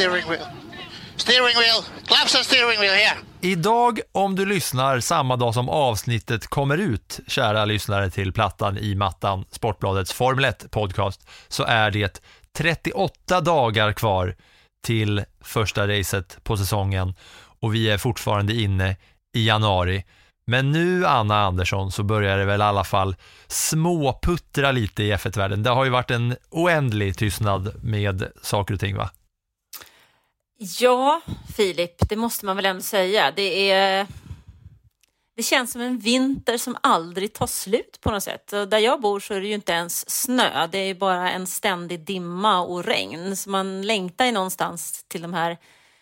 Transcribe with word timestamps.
Steering 0.00 0.28
wheel. 0.28 0.46
Steering 1.16 1.56
wheel, 1.56 1.84
claps 2.06 2.34
on 2.34 2.44
steering 2.44 2.80
wheel 2.80 2.94
here. 2.94 3.16
Idag, 3.40 4.00
om 4.12 4.36
du 4.36 4.46
lyssnar 4.46 5.00
samma 5.00 5.36
dag 5.36 5.54
som 5.54 5.68
avsnittet 5.68 6.46
kommer 6.46 6.78
ut, 6.78 7.20
kära 7.26 7.64
lyssnare 7.64 8.10
till 8.10 8.32
Plattan 8.32 8.78
i 8.78 8.94
mattan, 8.94 9.44
Sportbladets 9.50 10.12
Formel 10.12 10.44
1 10.44 10.70
podcast, 10.70 11.28
så 11.48 11.64
är 11.64 11.90
det 11.90 12.22
38 12.56 13.40
dagar 13.40 13.92
kvar 13.92 14.34
till 14.86 15.24
första 15.40 15.88
racet 15.88 16.38
på 16.42 16.56
säsongen 16.56 17.14
och 17.60 17.74
vi 17.74 17.90
är 17.90 17.98
fortfarande 17.98 18.54
inne 18.54 18.96
i 19.36 19.46
januari. 19.46 20.04
Men 20.46 20.72
nu, 20.72 21.06
Anna 21.06 21.40
Andersson, 21.40 21.92
så 21.92 22.02
börjar 22.02 22.38
det 22.38 22.44
väl 22.44 22.60
i 22.60 22.64
alla 22.64 22.84
fall 22.84 23.16
småputtra 23.48 24.72
lite 24.72 25.02
i 25.02 25.12
F1-världen. 25.12 25.62
Det 25.62 25.70
har 25.70 25.84
ju 25.84 25.90
varit 25.90 26.10
en 26.10 26.36
oändlig 26.50 27.16
tystnad 27.16 27.72
med 27.82 28.24
saker 28.42 28.74
och 28.74 28.80
ting, 28.80 28.96
va? 28.96 29.10
Ja, 30.62 31.20
Filip, 31.56 32.08
det 32.08 32.16
måste 32.16 32.46
man 32.46 32.56
väl 32.56 32.66
ändå 32.66 32.82
säga. 32.82 33.30
Det, 33.30 33.70
är, 33.70 34.06
det 35.36 35.42
känns 35.42 35.72
som 35.72 35.80
en 35.80 35.98
vinter 35.98 36.58
som 36.58 36.76
aldrig 36.80 37.32
tar 37.32 37.46
slut 37.46 37.98
på 38.00 38.10
något 38.10 38.22
sätt. 38.22 38.52
Och 38.52 38.68
där 38.68 38.78
jag 38.78 39.00
bor 39.00 39.20
så 39.20 39.34
är 39.34 39.40
det 39.40 39.46
ju 39.46 39.54
inte 39.54 39.72
ens 39.72 40.10
snö, 40.10 40.66
det 40.66 40.78
är 40.78 40.94
bara 40.94 41.30
en 41.30 41.46
ständig 41.46 42.00
dimma 42.00 42.60
och 42.60 42.84
regn. 42.84 43.36
Så 43.36 43.50
man 43.50 43.82
längtar 43.82 44.24
ju 44.24 44.32
någonstans 44.32 45.04
till 45.08 45.22
de 45.22 45.34
här, 45.34 45.58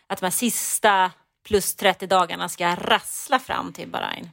att 0.07 0.21
de 0.21 0.27
här 0.27 0.31
sista 0.31 1.11
plus 1.47 1.75
30 1.75 2.07
dagarna 2.07 2.49
ska 2.49 2.75
rassla 2.75 3.39
fram 3.39 3.73
till 3.73 3.89
Bahrain. 3.89 4.31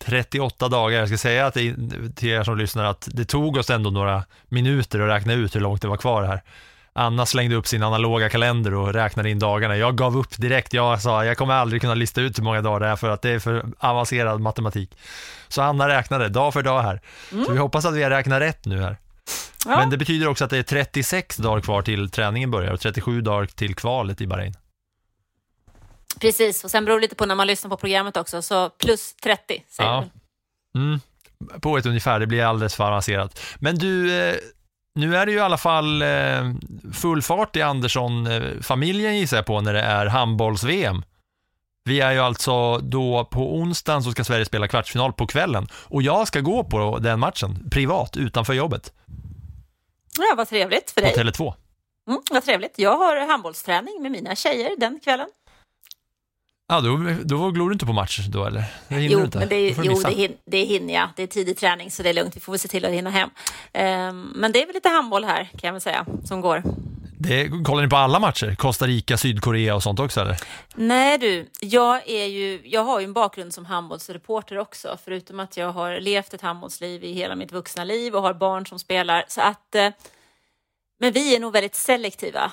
38 0.00 0.68
dagar. 0.68 0.98
Jag 0.98 1.08
ska 1.08 1.18
säga 1.18 1.46
att 1.46 1.54
det, 1.54 1.74
till 2.16 2.28
er 2.28 2.44
som 2.44 2.58
lyssnar 2.58 2.84
att 2.84 3.08
det 3.12 3.24
tog 3.24 3.56
oss 3.56 3.70
ändå 3.70 3.90
några 3.90 4.24
minuter 4.48 5.00
att 5.00 5.08
räkna 5.08 5.32
ut 5.32 5.54
hur 5.54 5.60
långt 5.60 5.82
det 5.82 5.88
var 5.88 5.96
kvar 5.96 6.22
här. 6.22 6.42
Anna 6.94 7.26
slängde 7.26 7.56
upp 7.56 7.66
sin 7.66 7.82
analoga 7.82 8.28
kalender 8.28 8.74
och 8.74 8.92
räknade 8.92 9.30
in 9.30 9.38
dagarna. 9.38 9.76
Jag 9.76 9.96
gav 9.96 10.16
upp 10.16 10.38
direkt. 10.38 10.72
Jag 10.72 11.02
sa 11.02 11.24
jag 11.24 11.36
kommer 11.36 11.54
aldrig 11.54 11.80
kunna 11.80 11.94
lista 11.94 12.20
ut 12.20 12.38
hur 12.38 12.42
många 12.42 12.60
dagar 12.60 12.80
det 12.80 12.86
är 12.86 12.96
för 12.96 13.10
att 13.10 13.22
det 13.22 13.30
är 13.30 13.38
för 13.38 13.66
avancerad 13.78 14.40
matematik. 14.40 14.96
Så 15.48 15.62
Anna 15.62 15.88
räknade 15.88 16.28
dag 16.28 16.52
för 16.52 16.62
dag 16.62 16.82
här. 16.82 17.00
Så 17.46 17.52
vi 17.52 17.58
hoppas 17.58 17.84
att 17.84 17.94
vi 17.94 18.02
har 18.02 18.10
räknat 18.10 18.40
rätt 18.40 18.64
nu 18.64 18.82
här. 18.82 18.96
Ja. 19.66 19.76
Men 19.76 19.90
det 19.90 19.96
betyder 19.96 20.28
också 20.28 20.44
att 20.44 20.50
det 20.50 20.58
är 20.58 20.62
36 20.62 21.36
dagar 21.36 21.60
kvar 21.60 21.82
till 21.82 22.10
träningen 22.10 22.50
börjar 22.50 22.72
och 22.72 22.80
37 22.80 23.20
dagar 23.20 23.46
till 23.46 23.74
kvalet 23.74 24.20
i 24.20 24.26
Bahrain. 24.26 24.54
Precis, 26.20 26.64
och 26.64 26.70
sen 26.70 26.84
beror 26.84 26.96
det 26.96 27.02
lite 27.02 27.14
på 27.14 27.26
när 27.26 27.34
man 27.34 27.46
lyssnar 27.46 27.70
på 27.70 27.76
programmet 27.76 28.16
också, 28.16 28.42
så 28.42 28.70
plus 28.70 29.14
30 29.14 29.64
säger 29.68 29.90
Ja. 29.90 30.04
Mm, 30.74 31.00
på 31.60 31.78
ett 31.78 31.86
ungefär, 31.86 32.20
det 32.20 32.26
blir 32.26 32.44
alldeles 32.44 32.74
för 32.74 32.84
avancerat. 32.84 33.40
Men 33.58 33.78
du, 33.78 34.20
eh, 34.20 34.34
nu 34.94 35.16
är 35.16 35.26
det 35.26 35.32
ju 35.32 35.38
i 35.38 35.40
alla 35.40 35.58
fall 35.58 36.02
eh, 36.02 36.52
full 36.92 37.22
fart 37.22 37.56
i 37.56 37.62
Andersson-familjen 37.62 39.18
gissar 39.18 39.36
jag 39.36 39.46
på 39.46 39.60
när 39.60 39.72
det 39.72 39.82
är 39.82 40.06
handbolls-VM. 40.06 41.02
Vi 41.84 42.00
är 42.00 42.12
ju 42.12 42.18
alltså 42.18 42.78
då 42.78 43.24
på 43.24 43.56
onsdagen 43.56 44.02
så 44.02 44.12
ska 44.12 44.24
Sverige 44.24 44.44
spela 44.44 44.68
kvartsfinal 44.68 45.12
på 45.12 45.26
kvällen 45.26 45.68
och 45.74 46.02
jag 46.02 46.28
ska 46.28 46.40
gå 46.40 46.64
på 46.64 46.98
den 46.98 47.20
matchen 47.20 47.70
privat 47.70 48.16
utanför 48.16 48.52
jobbet 48.52 48.92
Ja, 50.18 50.34
vad 50.36 50.48
trevligt 50.48 50.90
för 50.90 51.00
på 51.00 51.06
dig. 51.06 51.16
Tele2. 51.16 51.54
Mm, 52.08 52.20
vad 52.30 52.44
trevligt. 52.44 52.78
Jag 52.78 52.96
har 52.96 53.16
handbollsträning 53.16 54.02
med 54.02 54.12
mina 54.12 54.34
tjejer 54.34 54.76
den 54.78 55.00
kvällen. 55.00 55.28
Ja, 56.72 56.80
då, 56.80 56.98
då 57.24 57.50
glor 57.50 57.68
du 57.68 57.72
inte 57.72 57.86
på 57.86 57.92
match 57.92 58.18
då 58.28 58.44
eller? 58.44 58.64
Det 58.88 58.94
hinner 58.94 59.08
Jo, 59.08 59.18
du 59.18 59.24
inte. 59.24 59.38
men 59.38 59.48
det, 59.48 59.54
är, 59.54 59.74
jo 59.82 60.02
det, 60.04 60.10
hin, 60.10 60.36
det 60.46 60.64
hinner 60.64 60.94
jag. 60.94 61.08
Det 61.16 61.22
är 61.22 61.26
tidig 61.26 61.56
träning 61.56 61.90
så 61.90 62.02
det 62.02 62.08
är 62.08 62.14
lugnt. 62.14 62.36
Vi 62.36 62.40
får 62.40 62.52
väl 62.52 62.58
se 62.58 62.68
till 62.68 62.84
att 62.84 62.90
hinna 62.90 63.10
hem. 63.10 63.30
Ehm, 63.72 64.32
men 64.36 64.52
det 64.52 64.62
är 64.62 64.66
väl 64.66 64.74
lite 64.74 64.88
handboll 64.88 65.24
här 65.24 65.44
kan 65.44 65.68
jag 65.68 65.72
väl 65.72 65.80
säga 65.80 66.06
som 66.24 66.40
går. 66.40 66.62
Det, 67.18 67.48
kollar 67.64 67.82
ni 67.82 67.88
på 67.88 67.96
alla 67.96 68.18
matcher? 68.20 68.54
Costa 68.54 68.86
Rica, 68.86 69.16
Sydkorea 69.16 69.74
och 69.74 69.82
sånt 69.82 70.00
också 70.00 70.20
eller? 70.20 70.36
Nej 70.74 71.18
du, 71.18 71.50
jag, 71.60 72.08
är 72.08 72.26
ju, 72.26 72.60
jag 72.64 72.84
har 72.84 73.00
ju 73.00 73.04
en 73.04 73.12
bakgrund 73.12 73.54
som 73.54 73.64
handbollsreporter 73.64 74.58
också. 74.58 74.98
Förutom 75.04 75.40
att 75.40 75.56
jag 75.56 75.72
har 75.72 76.00
levt 76.00 76.34
ett 76.34 76.42
handbollsliv 76.42 77.04
i 77.04 77.12
hela 77.12 77.36
mitt 77.36 77.52
vuxna 77.52 77.84
liv 77.84 78.14
och 78.14 78.22
har 78.22 78.34
barn 78.34 78.66
som 78.66 78.78
spelar. 78.78 79.24
Så 79.28 79.40
att, 79.40 79.74
eh, 79.74 79.88
men 81.00 81.12
vi 81.12 81.36
är 81.36 81.40
nog 81.40 81.52
väldigt 81.52 81.74
selektiva 81.74 82.52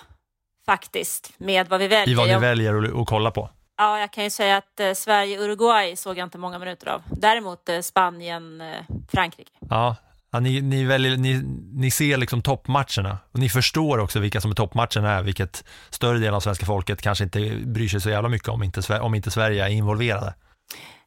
faktiskt 0.65 1.33
med 1.37 1.67
vad 1.67 1.79
vi 1.79 1.87
väljer. 1.87 2.09
I 2.09 2.13
vad 2.13 2.27
ni 2.27 2.37
väljer 2.37 3.01
att 3.01 3.07
kolla 3.07 3.31
på. 3.31 3.49
Ja, 3.81 3.99
jag 3.99 4.11
kan 4.11 4.23
ju 4.23 4.29
säga 4.29 4.57
att 4.57 4.79
eh, 4.79 4.93
Sverige-Uruguay 4.93 5.95
såg 5.95 6.17
jag 6.17 6.25
inte 6.25 6.37
många 6.37 6.59
minuter 6.59 6.87
av. 6.87 7.01
Däremot 7.11 7.69
eh, 7.69 7.79
Spanien-Frankrike. 7.79 9.51
Ja, 9.69 9.95
ja 10.31 10.39
ni, 10.39 10.61
ni, 10.61 10.83
väljer, 10.83 11.17
ni, 11.17 11.41
ni 11.73 11.91
ser 11.91 12.17
liksom 12.17 12.41
toppmatcherna 12.41 13.17
och 13.31 13.39
ni 13.39 13.49
förstår 13.49 13.97
också 13.97 14.19
vilka 14.19 14.41
som 14.41 14.51
är 14.51 14.55
toppmatcherna 14.55 15.11
är, 15.11 15.23
vilket 15.23 15.63
större 15.89 16.17
delen 16.17 16.33
av 16.33 16.39
svenska 16.39 16.65
folket 16.65 17.01
kanske 17.01 17.23
inte 17.23 17.39
bryr 17.65 17.87
sig 17.87 18.01
så 18.01 18.09
jävla 18.09 18.29
mycket 18.29 18.49
om 18.49 18.63
inte, 18.63 18.99
om 18.99 19.15
inte 19.15 19.31
Sverige 19.31 19.65
är 19.65 19.69
involverade. 19.69 20.33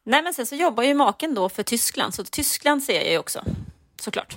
Nej, 0.05 0.23
men 0.23 0.35
sen 0.35 0.47
så 0.47 0.55
jobbar 0.55 0.83
ju 0.83 0.95
maken 0.95 1.35
då 1.35 1.49
för 1.49 1.63
Tyskland, 1.63 2.15
så 2.15 2.25
Tyskland 2.25 2.83
ser 2.83 2.95
jag 2.95 3.11
ju 3.11 3.19
också. 3.19 3.45
Såklart. 4.01 4.37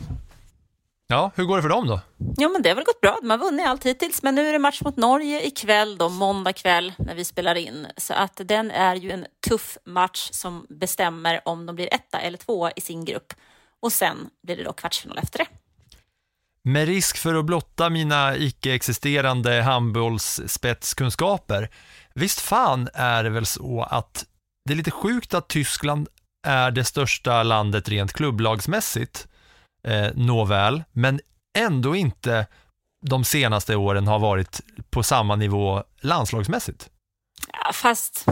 Ja, 1.07 1.31
hur 1.35 1.43
går 1.43 1.55
det 1.55 1.61
för 1.61 1.69
dem 1.69 1.87
då? 1.87 2.01
Ja, 2.37 2.49
men 2.49 2.61
det 2.61 2.69
har 2.69 2.75
väl 2.75 2.85
gått 2.85 3.01
bra. 3.01 3.17
De 3.21 3.29
har 3.29 3.37
vunnit 3.37 3.67
allt 3.67 3.85
hittills, 3.85 4.23
men 4.23 4.35
nu 4.35 4.47
är 4.47 4.53
det 4.53 4.59
match 4.59 4.81
mot 4.81 4.97
Norge 4.97 5.47
ikväll, 5.47 5.97
då, 5.97 6.09
måndag 6.09 6.53
kväll, 6.53 6.93
när 6.97 7.15
vi 7.15 7.25
spelar 7.25 7.55
in. 7.55 7.87
Så 7.97 8.13
att 8.13 8.41
den 8.45 8.71
är 8.71 8.95
ju 8.95 9.11
en 9.11 9.25
tuff 9.47 9.77
match 9.85 10.29
som 10.31 10.65
bestämmer 10.69 11.41
om 11.45 11.65
de 11.65 11.75
blir 11.75 11.93
etta 11.93 12.19
eller 12.19 12.37
tvåa 12.37 12.71
i 12.71 12.81
sin 12.81 13.05
grupp. 13.05 13.33
Och 13.81 13.93
sen 13.93 14.29
blir 14.43 14.57
det 14.57 14.63
då 14.63 14.73
kvartsfinal 14.73 15.17
efter 15.17 15.39
det. 15.39 15.47
Med 16.63 16.87
risk 16.87 17.17
för 17.17 17.35
att 17.35 17.45
blotta 17.45 17.89
mina 17.89 18.37
icke-existerande 18.37 19.61
handbollsspetskunskaper, 19.61 21.69
visst 22.13 22.41
fan 22.41 22.89
är 22.93 23.23
det 23.23 23.29
väl 23.29 23.45
så 23.45 23.81
att 23.81 24.25
det 24.65 24.73
är 24.73 24.77
lite 24.77 24.91
sjukt 24.91 25.33
att 25.33 25.47
Tyskland 25.47 26.07
är 26.47 26.71
det 26.71 26.83
största 26.83 27.43
landet 27.43 27.89
rent 27.89 28.13
klubblagsmässigt, 28.13 29.27
eh, 29.85 30.07
nåväl, 30.15 30.83
men 30.91 31.19
ändå 31.57 31.95
inte 31.95 32.47
de 33.01 33.23
senaste 33.23 33.75
åren 33.75 34.07
har 34.07 34.19
varit 34.19 34.61
på 34.89 35.03
samma 35.03 35.35
nivå 35.35 35.83
landslagsmässigt. 36.01 36.89
Ja, 37.53 37.71
fast 37.73 38.25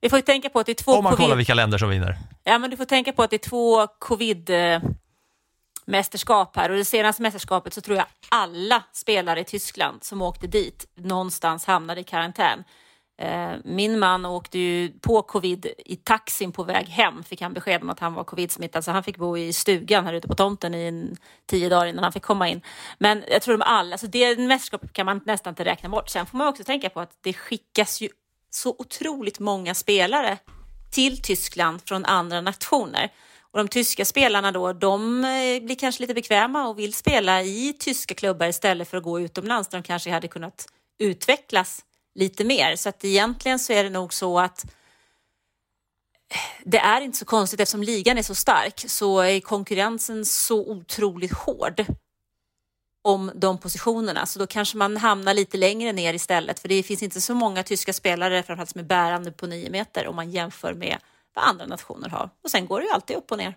vi 0.00 0.10
får 0.10 0.20
tänka 0.20 0.48
på 0.48 0.60
att 0.60 0.66
det 0.66 0.72
är 0.72 0.84
två 0.84 0.92
Om 0.92 1.04
man 1.04 1.12
covid... 1.12 1.24
kollar 1.24 1.36
vilka 1.36 1.54
länder 1.54 1.78
som 1.78 1.88
vinner. 1.88 2.18
Ja, 2.44 2.58
men 2.58 2.70
du 2.70 2.76
får 2.76 2.84
tänka 2.84 3.12
på 3.12 3.22
att 3.22 3.30
det 3.30 3.36
är 3.36 3.48
två 3.48 3.86
covid-mästerskap 3.86 6.56
här 6.56 6.70
och 6.70 6.76
det 6.76 6.84
senaste 6.84 7.22
mästerskapet 7.22 7.74
så 7.74 7.80
tror 7.80 7.96
jag 7.96 8.06
alla 8.28 8.82
spelare 8.92 9.40
i 9.40 9.44
Tyskland 9.44 10.04
som 10.04 10.22
åkte 10.22 10.46
dit 10.46 10.86
någonstans 10.94 11.64
hamnade 11.64 12.00
i 12.00 12.04
karantän. 12.04 12.64
Eh, 13.18 13.52
min 13.64 13.98
man 13.98 14.26
åkte 14.26 14.58
ju 14.58 14.92
på 15.00 15.22
covid 15.22 15.66
i 15.78 15.96
taxin 15.96 16.52
på 16.52 16.62
väg 16.62 16.86
hem, 16.88 17.24
fick 17.24 17.40
han 17.40 17.52
besked 17.52 17.82
om 17.82 17.90
att 17.90 18.00
han 18.00 18.14
var 18.14 18.24
covid-smittad, 18.24 18.82
så 18.82 18.90
han 18.90 19.02
fick 19.02 19.16
bo 19.16 19.38
i 19.38 19.52
stugan 19.52 20.06
här 20.06 20.12
ute 20.12 20.28
på 20.28 20.34
tomten 20.34 20.74
i 20.74 20.86
en, 20.86 21.16
tio 21.46 21.68
dagar 21.68 21.86
innan 21.86 22.04
han 22.04 22.12
fick 22.12 22.22
komma 22.22 22.48
in. 22.48 22.60
Men 22.98 23.24
jag 23.28 23.42
tror 23.42 23.58
de 23.58 23.62
alla, 23.62 23.94
alltså 23.94 24.06
det 24.06 24.38
mästerskapet 24.38 24.92
kan 24.92 25.06
man 25.06 25.20
nästan 25.26 25.50
inte 25.50 25.64
räkna 25.64 25.88
bort. 25.88 26.08
Sen 26.08 26.26
får 26.26 26.38
man 26.38 26.48
också 26.48 26.64
tänka 26.64 26.90
på 26.90 27.00
att 27.00 27.18
det 27.20 27.32
skickas 27.32 28.00
ju 28.00 28.08
så 28.50 28.76
otroligt 28.78 29.38
många 29.38 29.74
spelare 29.74 30.38
till 30.90 31.22
Tyskland 31.22 31.80
från 31.84 32.04
andra 32.04 32.40
nationer. 32.40 33.12
Och 33.40 33.58
de 33.58 33.68
tyska 33.68 34.04
spelarna 34.04 34.52
då, 34.52 34.72
de 34.72 35.24
eh, 35.24 35.62
blir 35.62 35.74
kanske 35.74 36.00
lite 36.00 36.14
bekväma 36.14 36.68
och 36.68 36.78
vill 36.78 36.94
spela 36.94 37.42
i 37.42 37.76
tyska 37.78 38.14
klubbar 38.14 38.46
istället 38.46 38.88
för 38.88 38.96
att 38.96 39.02
gå 39.02 39.20
utomlands 39.20 39.68
där 39.68 39.78
de 39.78 39.82
kanske 39.82 40.10
hade 40.10 40.28
kunnat 40.28 40.66
utvecklas 40.98 41.85
lite 42.16 42.44
mer. 42.44 42.76
Så 42.76 42.88
att 42.88 43.04
egentligen 43.04 43.58
så 43.58 43.72
är 43.72 43.84
det 43.84 43.90
nog 43.90 44.14
så 44.14 44.38
att 44.38 44.66
det 46.64 46.78
är 46.78 47.00
inte 47.00 47.18
så 47.18 47.24
konstigt 47.24 47.60
eftersom 47.60 47.82
ligan 47.82 48.18
är 48.18 48.22
så 48.22 48.34
stark 48.34 48.84
så 48.88 49.20
är 49.20 49.40
konkurrensen 49.40 50.24
så 50.24 50.70
otroligt 50.70 51.32
hård 51.32 51.84
om 53.02 53.30
de 53.34 53.58
positionerna. 53.58 54.26
Så 54.26 54.38
då 54.38 54.46
kanske 54.46 54.76
man 54.76 54.96
hamnar 54.96 55.34
lite 55.34 55.56
längre 55.56 55.92
ner 55.92 56.14
istället. 56.14 56.60
För 56.60 56.68
det 56.68 56.82
finns 56.82 57.02
inte 57.02 57.20
så 57.20 57.34
många 57.34 57.62
tyska 57.62 57.92
spelare, 57.92 58.42
framförallt 58.42 58.70
som 58.70 58.80
är 58.80 58.84
bärande 58.84 59.32
på 59.32 59.46
nio 59.46 59.70
meter 59.70 60.06
om 60.06 60.16
man 60.16 60.30
jämför 60.30 60.74
med 60.74 60.98
vad 61.34 61.44
andra 61.44 61.66
nationer 61.66 62.08
har. 62.08 62.30
Och 62.44 62.50
sen 62.50 62.66
går 62.66 62.80
det 62.80 62.86
ju 62.86 62.92
alltid 62.92 63.16
upp 63.16 63.32
och 63.32 63.38
ner. 63.38 63.54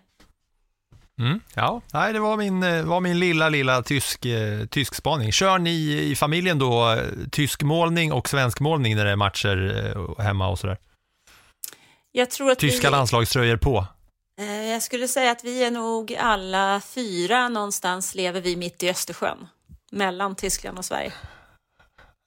Mm, 1.20 1.40
ja, 1.54 1.80
nej, 1.92 2.12
det 2.12 2.20
var 2.20 2.36
min, 2.36 2.62
eh, 2.62 2.82
var 2.84 3.00
min 3.00 3.18
lilla, 3.18 3.48
lilla 3.48 3.82
tysk, 3.82 4.24
eh, 4.24 4.66
tysk 4.66 4.94
spaning. 4.94 5.32
Kör 5.32 5.58
ni 5.58 5.70
i 6.10 6.16
familjen 6.16 6.58
då 6.58 6.92
eh, 6.92 7.02
tyskmålning 7.30 8.12
och 8.12 8.28
svenskmålning 8.28 8.96
när 8.96 9.04
det 9.04 9.10
är 9.10 9.16
matcher 9.16 9.86
eh, 10.18 10.24
hemma 10.24 10.48
och 10.48 10.58
sådär? 10.58 10.76
Jag 12.12 12.30
tror 12.30 12.50
att 12.50 12.58
Tyska 12.58 12.86
vi, 12.88 12.90
landslagströjor 12.90 13.56
på? 13.56 13.86
eh, 14.40 14.66
jag 14.68 14.82
skulle 14.82 15.08
säga 15.08 15.30
att 15.30 15.44
vi 15.44 15.64
är 15.64 15.70
nog 15.70 16.14
alla 16.20 16.80
fyra 16.94 17.48
någonstans 17.48 18.14
lever 18.14 18.40
vi 18.40 18.56
mitt 18.56 18.82
i 18.82 18.90
Östersjön. 18.90 19.46
Mellan 19.92 20.34
Tyskland 20.36 20.78
och 20.78 20.84
Sverige. 20.84 21.12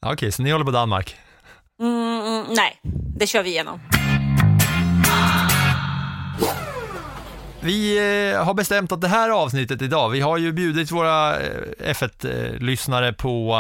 Ja, 0.02 0.14
Okej, 0.14 0.32
så 0.32 0.42
ni 0.44 0.52
håller 0.52 0.66
på 0.66 0.72
Danmark? 0.72 1.16
Mm, 1.82 2.22
mm, 2.22 2.46
nej, 2.50 2.80
det 3.18 3.28
kör 3.28 3.44
vi 3.44 3.50
igenom. 3.50 3.80
Vi 7.64 7.98
eh, 7.98 8.44
har 8.44 8.54
bestämt 8.54 8.92
att 8.92 9.02
det 9.02 9.08
här 9.08 9.30
avsnittet 9.30 9.82
idag, 9.82 10.10
vi 10.10 10.22
har 10.22 10.38
ju 10.38 10.52
bjudit 10.52 10.92
våra 10.92 11.42
eh, 11.42 11.50
F1-lyssnare 11.80 13.08
eh, 13.08 13.14
på, 13.14 13.56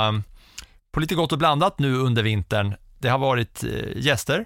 på 0.92 1.00
lite 1.00 1.16
gott 1.16 1.32
och 1.32 1.38
blandat 1.38 1.80
nu 1.80 1.96
under 1.96 2.24
vintern. 2.24 2.76
Det 3.00 3.10
har 3.10 3.18
varit 3.18 3.64
gäster 3.96 4.46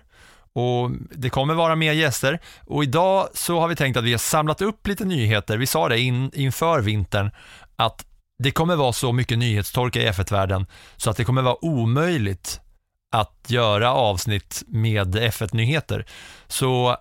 och 0.53 0.91
det 1.11 1.29
kommer 1.29 1.53
vara 1.53 1.75
mer 1.75 1.93
gäster 1.93 2.39
och 2.65 2.83
idag 2.83 3.27
så 3.33 3.59
har 3.59 3.67
vi 3.67 3.75
tänkt 3.75 3.97
att 3.97 4.03
vi 4.03 4.11
har 4.11 4.17
samlat 4.17 4.61
upp 4.61 4.87
lite 4.87 5.05
nyheter. 5.05 5.57
Vi 5.57 5.67
sa 5.67 5.89
det 5.89 5.99
in, 5.99 6.31
inför 6.33 6.81
vintern 6.81 7.31
att 7.75 8.05
det 8.39 8.51
kommer 8.51 8.75
vara 8.75 8.93
så 8.93 9.13
mycket 9.13 9.37
nyhetstorka 9.37 10.01
i 10.01 10.09
F1-världen 10.09 10.65
så 10.97 11.09
att 11.09 11.17
det 11.17 11.23
kommer 11.23 11.41
vara 11.41 11.65
omöjligt 11.65 12.59
att 13.11 13.45
göra 13.47 13.93
avsnitt 13.93 14.63
med 14.67 15.15
F1-nyheter. 15.15 16.05
Så 16.47 16.97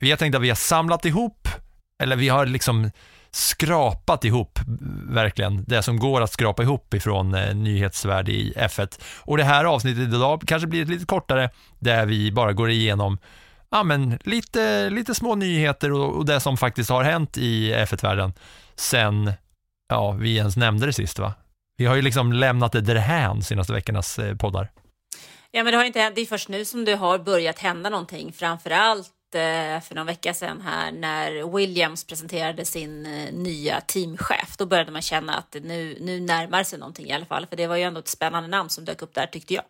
vi 0.00 0.10
har 0.10 0.16
tänkt 0.16 0.34
att 0.34 0.42
vi 0.42 0.48
har 0.48 0.56
samlat 0.56 1.04
ihop, 1.04 1.48
eller 2.02 2.16
vi 2.16 2.28
har 2.28 2.46
liksom 2.46 2.90
skrapat 3.30 4.24
ihop 4.24 4.58
verkligen 5.08 5.64
det 5.66 5.82
som 5.82 5.98
går 5.98 6.20
att 6.20 6.32
skrapa 6.32 6.62
ihop 6.62 6.94
ifrån 6.94 7.34
eh, 7.34 7.54
nyhetsvärde 7.54 8.32
i 8.32 8.52
F1. 8.56 9.00
Och 9.20 9.36
det 9.36 9.44
här 9.44 9.64
avsnittet 9.64 10.02
idag 10.02 10.42
kanske 10.46 10.66
blir 10.66 10.86
lite 10.86 11.06
kortare 11.06 11.50
där 11.78 12.06
vi 12.06 12.32
bara 12.32 12.52
går 12.52 12.70
igenom 12.70 13.18
ja, 13.70 13.82
men 13.82 14.18
lite, 14.24 14.90
lite 14.90 15.14
små 15.14 15.34
nyheter 15.34 15.92
och, 15.92 16.16
och 16.16 16.26
det 16.26 16.40
som 16.40 16.56
faktiskt 16.56 16.90
har 16.90 17.04
hänt 17.04 17.38
i 17.38 17.74
F1-världen 17.74 18.32
sen 18.74 19.32
ja, 19.88 20.10
vi 20.10 20.36
ens 20.36 20.56
nämnde 20.56 20.86
det 20.86 20.92
sist 20.92 21.18
va? 21.18 21.34
Vi 21.76 21.86
har 21.86 21.96
ju 21.96 22.02
liksom 22.02 22.32
lämnat 22.32 22.72
det 22.72 22.80
därhän 22.80 23.42
senaste 23.42 23.72
veckornas 23.72 24.18
eh, 24.18 24.36
poddar. 24.36 24.70
Ja, 25.50 25.64
men 25.64 25.72
det 25.72 25.76
har 25.76 25.84
inte 25.84 26.00
hänt. 26.00 26.14
Det 26.14 26.20
är 26.20 26.26
först 26.26 26.48
nu 26.48 26.64
som 26.64 26.84
det 26.84 26.94
har 26.94 27.18
börjat 27.18 27.58
hända 27.58 27.90
någonting. 27.90 28.32
Framför 28.32 28.70
allt 28.70 29.10
eh, 29.36 29.80
för 29.80 29.94
någon 29.94 30.06
vecka 30.06 30.34
sedan 30.34 30.60
här 30.60 30.92
när 30.92 31.56
Williams 31.56 32.04
presenterade 32.04 32.64
sin 32.64 33.06
eh, 33.06 33.32
nya 33.32 33.80
teamchef. 33.80 34.56
Då 34.58 34.66
började 34.66 34.90
man 34.90 35.02
känna 35.02 35.34
att 35.34 35.56
nu, 35.62 35.98
nu 36.00 36.20
närmar 36.20 36.64
sig 36.64 36.78
någonting 36.78 37.06
i 37.06 37.12
alla 37.12 37.26
fall. 37.26 37.46
För 37.46 37.56
det 37.56 37.66
var 37.66 37.76
ju 37.76 37.82
ändå 37.82 38.00
ett 38.00 38.08
spännande 38.08 38.48
namn 38.48 38.70
som 38.70 38.84
dök 38.84 39.02
upp 39.02 39.14
där 39.14 39.26
tyckte 39.26 39.54
jag. 39.54 39.64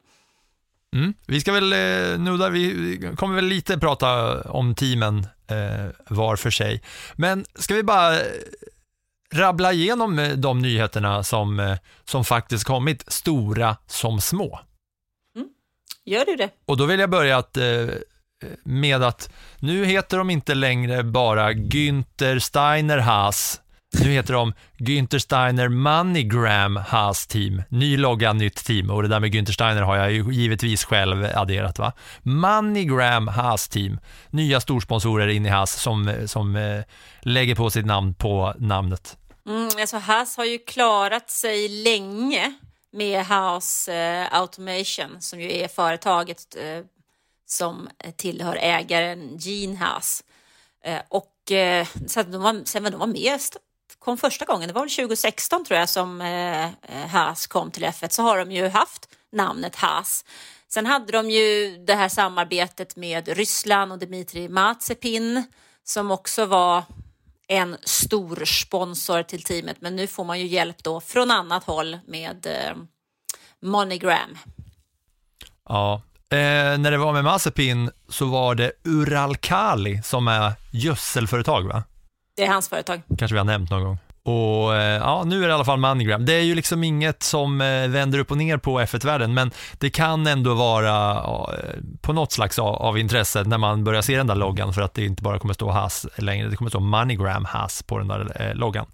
Mm. 0.96 1.14
Vi 1.26 1.40
ska 1.40 1.52
väl 1.52 1.72
eh, 1.72 2.18
nudda, 2.18 2.48
vi 2.48 3.14
kommer 3.16 3.34
väl 3.34 3.44
lite 3.44 3.78
prata 3.78 4.40
om 4.42 4.74
teamen 4.74 5.26
eh, 5.50 5.90
var 6.08 6.36
för 6.36 6.50
sig. 6.50 6.82
Men 7.14 7.44
ska 7.54 7.74
vi 7.74 7.82
bara 7.82 8.18
rabbla 9.34 9.72
igenom 9.72 10.34
de 10.36 10.58
nyheterna 10.58 11.22
som, 11.22 11.76
som 12.04 12.24
faktiskt 12.24 12.64
kommit, 12.64 13.12
stora 13.12 13.76
som 13.86 14.20
små. 14.20 14.60
Gör 16.06 16.24
du 16.24 16.36
det? 16.36 16.50
Och 16.66 16.76
då 16.76 16.86
vill 16.86 17.00
jag 17.00 17.10
börja 17.10 17.36
att, 17.38 17.56
eh, 17.56 17.88
med 18.64 19.02
att 19.02 19.30
nu 19.58 19.84
heter 19.84 20.18
de 20.18 20.30
inte 20.30 20.54
längre 20.54 21.02
bara 21.02 21.52
Günther 21.52 22.38
Steiner 22.38 22.98
Haas. 22.98 23.60
Nu 24.04 24.10
heter 24.10 24.34
de 24.34 24.52
Günther 24.78 25.18
Steiner 25.18 25.68
Moneygram 25.68 26.76
Haas 26.76 27.26
Team. 27.26 27.62
Ny 27.68 27.96
logga, 27.96 28.32
nytt 28.32 28.64
team. 28.64 28.90
Och 28.90 29.02
det 29.02 29.08
där 29.08 29.20
med 29.20 29.34
Günther 29.34 29.52
Steiner 29.52 29.82
har 29.82 29.96
jag 29.96 30.12
ju 30.12 30.32
givetvis 30.32 30.84
själv 30.84 31.26
adderat. 31.34 31.78
va? 31.78 31.92
Moneygram 32.22 33.28
Haas 33.28 33.68
Team. 33.68 33.98
Nya 34.30 34.60
storsponsorer 34.60 35.28
in 35.28 35.46
i 35.46 35.48
Haas 35.48 35.82
som, 35.82 36.14
som 36.26 36.56
eh, 36.56 36.82
lägger 37.20 37.54
på 37.54 37.70
sitt 37.70 37.86
namn 37.86 38.14
på 38.14 38.54
namnet. 38.58 39.16
Mm, 39.48 39.68
alltså 39.80 39.96
Haas 39.96 40.36
har 40.36 40.44
ju 40.44 40.58
klarat 40.58 41.30
sig 41.30 41.68
länge 41.68 42.54
med 42.92 43.24
Haas 43.24 43.88
eh, 43.88 44.26
Automation 44.32 45.16
som 45.20 45.40
ju 45.40 45.52
är 45.52 45.68
företaget 45.68 46.56
eh, 46.56 46.84
som 47.46 47.88
eh, 47.98 48.10
tillhör 48.10 48.56
ägaren 48.56 49.36
Gene 49.38 49.76
Haas. 49.76 50.24
Eh, 50.84 51.00
och 51.08 51.52
eh, 51.52 51.86
så 52.06 52.20
att 52.20 52.32
de 52.32 52.42
var, 52.42 52.62
sen 52.64 52.82
var 52.82 52.90
de 52.90 53.00
var 53.00 53.06
med 53.06 53.40
kom 53.98 54.16
första 54.16 54.44
gången, 54.44 54.68
det 54.68 54.74
var 54.74 54.80
väl 54.80 54.90
2016 54.90 55.64
tror 55.64 55.78
jag 55.78 55.88
som 55.88 56.20
Haas 57.08 57.46
kom 57.46 57.70
till 57.70 57.84
F1 57.84 58.08
så 58.08 58.22
har 58.22 58.38
de 58.38 58.52
ju 58.52 58.68
haft 58.68 59.08
namnet 59.32 59.76
Haas. 59.76 60.24
Sen 60.68 60.86
hade 60.86 61.12
de 61.12 61.30
ju 61.30 61.76
det 61.86 61.94
här 61.94 62.08
samarbetet 62.08 62.96
med 62.96 63.28
Ryssland 63.28 63.92
och 63.92 63.98
Dmitrij 63.98 64.48
Mazepin 64.48 65.44
som 65.84 66.10
också 66.10 66.46
var 66.46 66.84
en 67.48 67.76
stor 67.82 68.44
sponsor 68.44 69.22
till 69.22 69.42
teamet 69.42 69.80
men 69.80 69.96
nu 69.96 70.06
får 70.06 70.24
man 70.24 70.40
ju 70.40 70.46
hjälp 70.46 70.82
då 70.82 71.00
från 71.00 71.30
annat 71.30 71.64
håll 71.64 71.98
med 72.06 72.46
eh, 72.46 72.76
Monogram. 73.60 74.38
Ja, 75.68 76.02
eh, 76.32 76.78
när 76.78 76.90
det 76.90 76.98
var 76.98 77.12
med 77.12 77.24
Mazepin 77.24 77.90
så 78.08 78.26
var 78.26 78.54
det 78.54 78.72
Uralkali 78.84 80.02
som 80.02 80.28
är 80.28 80.52
gödselföretag 80.70 81.62
va? 81.62 81.82
Det 82.36 82.42
är 82.42 82.48
hans 82.48 82.68
företag. 82.68 83.02
Kanske 83.18 83.34
vi 83.34 83.38
har 83.38 83.44
nämnt 83.44 83.70
någon 83.70 83.84
gång. 83.84 83.98
Och 84.26 84.74
eh, 84.74 84.98
ja, 84.98 85.24
nu 85.24 85.36
är 85.36 85.46
det 85.46 85.52
i 85.52 85.54
alla 85.54 85.64
fall 85.64 85.78
Moneygram. 85.78 86.24
Det 86.24 86.32
är 86.32 86.40
ju 86.40 86.54
liksom 86.54 86.84
inget 86.84 87.22
som 87.22 87.60
eh, 87.60 87.88
vänder 87.88 88.18
upp 88.18 88.30
och 88.30 88.36
ner 88.36 88.58
på 88.58 88.80
F1-världen, 88.80 89.34
men 89.34 89.50
det 89.78 89.90
kan 89.90 90.26
ändå 90.26 90.54
vara 90.54 91.12
eh, 91.12 91.80
på 92.00 92.12
något 92.12 92.32
slags 92.32 92.58
av, 92.58 92.74
av 92.74 92.98
intresse 92.98 93.44
när 93.44 93.58
man 93.58 93.84
börjar 93.84 94.02
se 94.02 94.16
den 94.16 94.26
där 94.26 94.34
loggan, 94.34 94.72
för 94.72 94.82
att 94.82 94.94
det 94.94 95.04
inte 95.04 95.22
bara 95.22 95.38
kommer 95.38 95.54
stå 95.54 95.70
Haas 95.70 96.06
längre, 96.16 96.48
det 96.48 96.56
kommer 96.56 96.68
stå 96.68 96.80
Moneygram 96.80 97.44
Haas 97.44 97.82
på 97.82 97.98
den 97.98 98.08
där 98.08 98.42
eh, 98.42 98.54
loggan. 98.54 98.86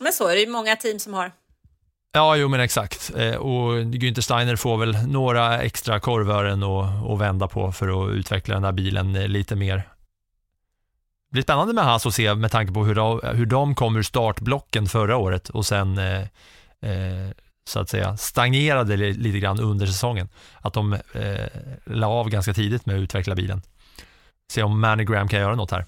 Men 0.00 0.12
så 0.12 0.28
är 0.28 0.34
det 0.34 0.40
ju 0.40 0.48
många 0.48 0.76
team 0.76 0.98
som 0.98 1.14
har. 1.14 1.32
Ja, 2.14 2.36
jo 2.36 2.48
men 2.48 2.60
exakt. 2.60 3.10
Eh, 3.16 3.34
och 3.34 3.72
Günther 3.74 4.20
Steiner 4.20 4.56
får 4.56 4.78
väl 4.78 4.96
några 5.06 5.62
extra 5.62 6.00
korvören 6.00 6.62
att, 6.62 7.20
vända 7.20 7.48
på 7.48 7.72
för 7.72 8.04
att 8.04 8.10
utveckla 8.10 8.54
den 8.54 8.64
här 8.64 8.72
bilen 8.72 9.16
eh, 9.16 9.28
lite 9.28 9.56
mer. 9.56 9.76
Det 9.76 11.32
blir 11.32 11.42
spännande 11.42 11.74
med 11.74 11.84
Haas 11.84 12.06
att 12.06 12.14
se 12.14 12.34
med 12.34 12.50
tanke 12.50 12.72
på 12.72 12.84
hur 12.84 12.94
de, 12.94 13.20
hur 13.34 13.46
de 13.46 13.74
kom 13.74 13.96
ur 13.96 14.02
startblocken 14.02 14.86
förra 14.86 15.16
året 15.16 15.48
och 15.48 15.66
sen 15.66 15.98
eh, 15.98 16.20
eh 16.80 17.30
så 17.64 17.80
att 17.80 17.88
säga 17.88 18.16
stagnerade 18.16 18.96
lite 18.96 19.38
grann 19.38 19.60
under 19.60 19.86
säsongen. 19.86 20.28
Att 20.60 20.72
de 20.72 20.92
eh, 20.92 21.46
la 21.84 22.06
av 22.06 22.28
ganska 22.28 22.54
tidigt 22.54 22.86
med 22.86 22.96
att 22.96 23.00
utveckla 23.00 23.34
bilen. 23.34 23.62
Se 24.52 24.62
om 24.62 24.80
Manigram 24.80 25.28
kan 25.28 25.40
göra 25.40 25.54
något 25.54 25.70
här. 25.70 25.86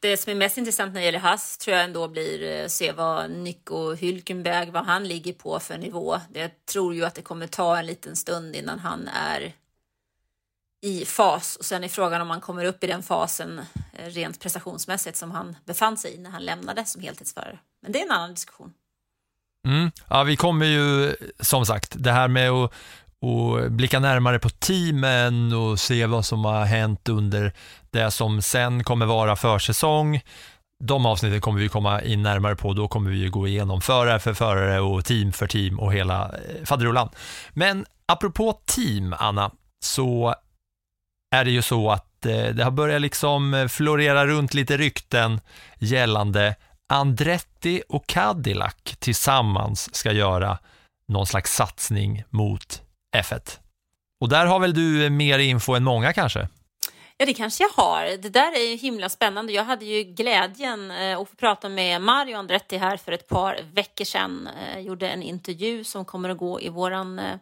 Det 0.00 0.16
som 0.16 0.30
är 0.30 0.34
mest 0.34 0.58
intressant 0.58 0.94
när 0.94 1.00
det 1.00 1.04
gäller 1.04 1.18
Haas 1.18 1.58
tror 1.58 1.76
jag 1.76 1.84
ändå 1.84 2.08
blir 2.08 2.64
att 2.64 2.72
se 2.72 2.92
vad 2.92 3.30
Nico 3.30 3.94
Hülkenberg, 3.94 4.70
vad 4.70 4.86
han 4.86 5.08
ligger 5.08 5.32
på 5.32 5.60
för 5.60 5.78
nivå. 5.78 6.20
Jag 6.34 6.50
tror 6.72 6.94
ju 6.94 7.04
att 7.04 7.14
det 7.14 7.22
kommer 7.22 7.46
ta 7.46 7.78
en 7.78 7.86
liten 7.86 8.16
stund 8.16 8.56
innan 8.56 8.78
han 8.78 9.08
är 9.08 9.52
i 10.82 11.04
fas 11.04 11.56
och 11.56 11.64
sen 11.64 11.84
är 11.84 11.88
frågan 11.88 12.20
om 12.20 12.30
han 12.30 12.40
kommer 12.40 12.64
upp 12.64 12.84
i 12.84 12.86
den 12.86 13.02
fasen 13.02 13.60
eh, 13.92 14.06
rent 14.06 14.40
prestationsmässigt 14.40 15.16
som 15.16 15.30
han 15.30 15.56
befann 15.64 15.96
sig 15.96 16.14
i 16.14 16.18
när 16.18 16.30
han 16.30 16.44
lämnade 16.44 16.84
som 16.84 17.02
heltidsförare. 17.02 17.58
Men 17.82 17.92
det 17.92 18.00
är 18.00 18.04
en 18.04 18.10
annan 18.10 18.34
diskussion. 18.34 18.72
Mm. 19.66 19.90
Ja, 20.08 20.22
vi 20.22 20.36
kommer 20.36 20.66
ju, 20.66 21.14
som 21.40 21.66
sagt, 21.66 21.94
det 21.98 22.12
här 22.12 22.28
med 22.28 22.50
att, 22.50 22.72
och 23.22 23.72
blicka 23.72 24.00
närmare 24.00 24.38
på 24.38 24.48
teamen 24.48 25.52
och 25.52 25.80
se 25.80 26.06
vad 26.06 26.24
som 26.24 26.44
har 26.44 26.64
hänt 26.64 27.08
under 27.08 27.52
det 27.90 28.10
som 28.10 28.42
sen 28.42 28.84
kommer 28.84 29.06
vara 29.06 29.36
försäsong. 29.36 30.20
De 30.84 31.06
avsnitten 31.06 31.40
kommer 31.40 31.60
vi 31.60 31.68
komma 31.68 32.02
in 32.02 32.22
närmare 32.22 32.56
på, 32.56 32.72
då 32.72 32.88
kommer 32.88 33.10
vi 33.10 33.18
ju 33.18 33.30
gå 33.30 33.48
igenom 33.48 33.80
förare 33.80 34.18
för 34.18 34.34
förare 34.34 34.80
och 34.80 35.04
team 35.04 35.32
för 35.32 35.46
team 35.46 35.80
och 35.80 35.92
hela 35.92 36.22
eh, 36.22 36.64
faderullan. 36.64 37.08
Men 37.52 37.86
apropå 38.06 38.60
team, 38.66 39.14
Anna, 39.18 39.50
så 39.84 40.34
är 41.34 41.44
det 41.44 41.50
ju 41.50 41.62
så 41.62 41.90
att 41.90 42.26
eh, 42.26 42.46
det 42.46 42.64
har 42.64 42.70
börjat 42.70 43.00
liksom 43.00 43.54
eh, 43.54 43.68
florera 43.68 44.26
runt 44.26 44.54
lite 44.54 44.76
rykten 44.76 45.40
gällande 45.78 46.54
Andretti 46.92 47.82
och 47.88 48.06
Cadillac 48.06 48.74
tillsammans 48.98 49.94
ska 49.94 50.12
göra 50.12 50.58
någon 51.08 51.26
slags 51.26 51.54
satsning 51.54 52.24
mot 52.30 52.82
F1. 53.16 53.58
Och 54.20 54.28
där 54.28 54.46
har 54.46 54.60
väl 54.60 54.74
du 54.74 55.10
mer 55.10 55.38
info 55.38 55.74
än 55.74 55.84
många 55.84 56.12
kanske? 56.12 56.48
Ja, 57.16 57.26
det 57.26 57.34
kanske 57.34 57.64
jag 57.64 57.84
har. 57.84 58.16
Det 58.22 58.28
där 58.28 58.52
är 58.52 58.70
ju 58.70 58.76
himla 58.76 59.08
spännande. 59.08 59.52
Jag 59.52 59.64
hade 59.64 59.84
ju 59.84 60.02
glädjen 60.02 60.90
eh, 60.90 61.18
att 61.18 61.28
få 61.28 61.36
prata 61.36 61.68
med 61.68 62.02
Mario 62.02 62.36
Andretti 62.36 62.76
här 62.76 62.96
för 62.96 63.12
ett 63.12 63.28
par 63.28 63.60
veckor 63.72 64.04
sedan. 64.04 64.48
Jag 64.74 64.82
gjorde 64.82 65.08
en 65.08 65.22
intervju 65.22 65.84
som 65.84 66.04
kommer 66.04 66.28
att 66.28 66.38
gå 66.38 66.60
i 66.60 66.68
våran 66.68 67.18
eh, 67.18 67.36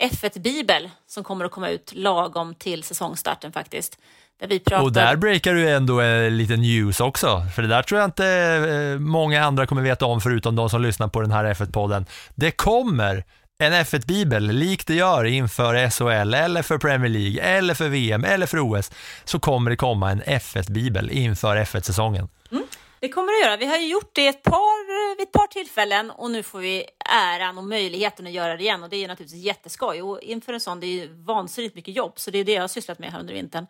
F1-bibel 0.00 0.90
som 1.06 1.24
kommer 1.24 1.44
att 1.44 1.50
komma 1.50 1.68
ut 1.68 1.92
lagom 1.94 2.54
till 2.54 2.82
säsongstarten 2.82 3.52
faktiskt. 3.52 3.98
Där 4.40 4.58
pratar... 4.58 4.84
Och 4.84 4.92
där 4.92 5.16
breakar 5.16 5.54
du 5.54 5.70
ändå 5.70 6.00
en 6.00 6.36
liten 6.36 6.60
news 6.60 7.00
också, 7.00 7.42
för 7.54 7.62
det 7.62 7.68
där 7.68 7.82
tror 7.82 8.00
jag 8.00 8.08
inte 8.08 8.26
eh, 8.26 8.98
många 8.98 9.44
andra 9.44 9.66
kommer 9.66 9.82
veta 9.82 10.06
om 10.06 10.20
förutom 10.20 10.56
de 10.56 10.70
som 10.70 10.82
lyssnar 10.82 11.08
på 11.08 11.20
den 11.20 11.30
här 11.30 11.44
F1-podden. 11.44 12.06
Det 12.34 12.50
kommer 12.50 13.24
en 13.58 13.72
F1-bibel, 13.72 14.42
likt 14.46 14.86
det 14.86 14.94
gör 14.94 15.24
inför 15.24 15.90
SHL 15.90 16.34
eller 16.34 16.62
för 16.62 16.78
Premier 16.78 17.10
League 17.10 17.42
eller 17.42 17.74
för 17.74 17.88
VM 17.88 18.24
eller 18.24 18.46
för 18.46 18.58
OS, 18.58 18.90
så 19.24 19.38
kommer 19.38 19.70
det 19.70 19.76
komma 19.76 20.10
en 20.10 20.22
F1-bibel 20.22 21.10
inför 21.10 21.56
F1-säsongen. 21.56 22.28
Mm, 22.50 22.64
det 23.00 23.08
kommer 23.08 23.32
det 23.32 23.46
göra. 23.46 23.56
Vi 23.56 23.66
har 23.66 23.76
ju 23.76 23.86
gjort 23.86 24.10
det 24.14 24.26
ett 24.26 24.42
par, 24.42 25.16
vid 25.16 25.26
ett 25.28 25.32
par 25.32 25.46
tillfällen 25.46 26.10
och 26.10 26.30
nu 26.30 26.42
får 26.42 26.58
vi 26.58 26.84
äran 27.10 27.58
och 27.58 27.64
möjligheten 27.64 28.26
att 28.26 28.32
göra 28.32 28.56
det 28.56 28.62
igen 28.62 28.82
och 28.82 28.88
det 28.88 29.04
är 29.04 29.08
naturligtvis 29.08 29.44
jätteskoj 29.44 30.02
och 30.02 30.20
inför 30.22 30.52
en 30.52 30.60
sån, 30.60 30.80
det 30.80 30.86
är 30.86 31.04
ju 31.04 31.12
vansinnigt 31.12 31.74
mycket 31.74 31.96
jobb 31.96 32.12
så 32.16 32.30
det 32.30 32.38
är 32.38 32.44
det 32.44 32.52
jag 32.52 32.62
har 32.62 32.68
sysslat 32.68 32.98
med 32.98 33.12
här 33.12 33.20
under 33.20 33.34
vintern 33.34 33.66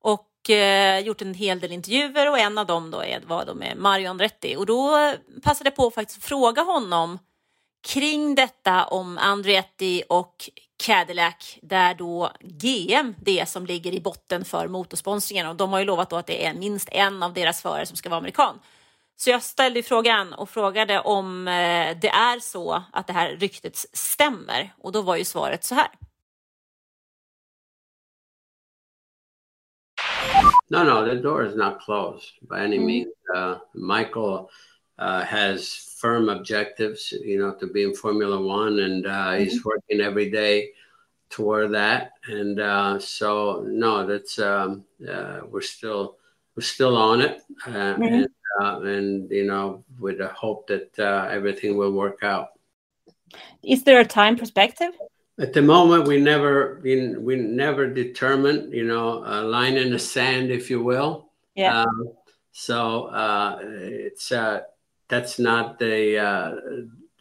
och 0.00 0.50
eh, 0.50 0.98
gjort 0.98 1.22
en 1.22 1.34
hel 1.34 1.60
del 1.60 1.72
intervjuer 1.72 2.30
och 2.30 2.38
en 2.38 2.58
av 2.58 2.66
dem 2.66 2.90
då 2.90 3.02
är, 3.02 3.20
var 3.26 3.44
då 3.44 3.54
med 3.54 3.76
Mario 3.76 4.08
Andretti 4.08 4.56
och 4.56 4.66
då 4.66 5.12
passade 5.42 5.70
jag 5.70 5.76
på 5.76 5.86
att 5.86 5.94
faktiskt 5.94 6.24
fråga 6.24 6.62
honom 6.62 7.18
kring 7.82 8.34
detta 8.34 8.84
om 8.84 9.18
Andretti 9.18 10.02
och 10.08 10.50
Cadillac 10.86 11.58
där 11.62 11.94
då 11.94 12.30
GM 12.40 13.14
det 13.18 13.48
som 13.48 13.66
ligger 13.66 13.92
i 13.92 14.00
botten 14.00 14.44
för 14.44 14.68
motorsponsringen 14.68 15.46
och 15.46 15.56
de 15.56 15.72
har 15.72 15.78
ju 15.78 15.84
lovat 15.84 16.10
då 16.10 16.16
att 16.16 16.26
det 16.26 16.46
är 16.46 16.54
minst 16.54 16.88
en 16.92 17.22
av 17.22 17.32
deras 17.32 17.62
förare 17.62 17.86
som 17.86 17.96
ska 17.96 18.08
vara 18.08 18.18
amerikan. 18.18 18.58
Så 19.16 19.30
jag 19.30 19.42
ställde 19.42 19.82
frågan 19.82 20.32
och 20.32 20.50
frågade 20.50 21.00
om 21.00 21.48
eh, 21.48 21.98
det 22.00 22.08
är 22.08 22.40
så 22.40 22.82
att 22.92 23.06
det 23.06 23.12
här 23.12 23.28
ryktet 23.36 23.76
stämmer 23.92 24.74
och 24.78 24.92
då 24.92 25.02
var 25.02 25.16
ju 25.16 25.24
svaret 25.24 25.64
så 25.64 25.74
här. 25.74 25.88
No, 30.68 30.84
no, 30.84 31.06
the 31.06 31.14
door 31.14 31.46
is 31.46 31.54
not 31.54 31.80
closed 31.84 32.48
by 32.48 32.56
any 32.56 32.76
Mm. 32.76 32.86
means. 32.86 33.14
Uh, 33.36 33.56
Michael 33.74 34.48
uh, 34.98 35.24
has 35.24 35.92
firm 35.98 36.28
objectives, 36.28 37.12
you 37.12 37.38
know, 37.38 37.54
to 37.54 37.66
be 37.66 37.84
in 37.84 37.94
Formula 37.94 38.40
One, 38.40 38.80
and 38.80 39.06
uh, 39.06 39.32
he's 39.32 39.64
working 39.64 40.00
every 40.00 40.30
day 40.30 40.70
toward 41.30 41.72
that. 41.72 42.12
And 42.26 42.60
uh, 42.60 42.98
so, 42.98 43.64
no, 43.66 44.06
that's 44.06 44.38
um, 44.38 44.84
uh, 45.08 45.40
we're 45.48 45.60
still 45.60 46.16
we're 46.56 46.62
still 46.62 46.96
on 46.96 47.20
it, 47.22 47.40
uh, 47.66 47.96
and 48.00 48.28
uh, 48.60 48.80
and 48.80 49.30
you 49.30 49.46
know, 49.46 49.84
with 49.98 50.18
the 50.18 50.28
hope 50.28 50.66
that 50.66 50.98
uh, 50.98 51.28
everything 51.30 51.76
will 51.76 51.92
work 51.92 52.22
out. 52.22 52.48
Is 53.62 53.84
there 53.84 54.00
a 54.00 54.04
time 54.04 54.36
perspective? 54.36 54.92
At 55.38 55.54
the 55.54 55.62
moment, 55.62 56.06
we 56.06 56.20
never 56.20 56.80
we, 56.82 57.16
we 57.16 57.36
never 57.36 57.86
determine, 57.86 58.70
you 58.70 58.84
know, 58.84 59.22
a 59.24 59.42
line 59.42 59.76
in 59.76 59.90
the 59.90 59.98
sand, 59.98 60.50
if 60.50 60.68
you 60.68 60.82
will. 60.82 61.30
Yeah. 61.54 61.82
Um, 61.82 62.12
so 62.52 63.06
uh, 63.06 63.58
it's 63.62 64.30
uh, 64.30 64.60
that's 65.12 65.38
not 65.38 65.78
the 65.78 66.16
uh, 66.16 66.54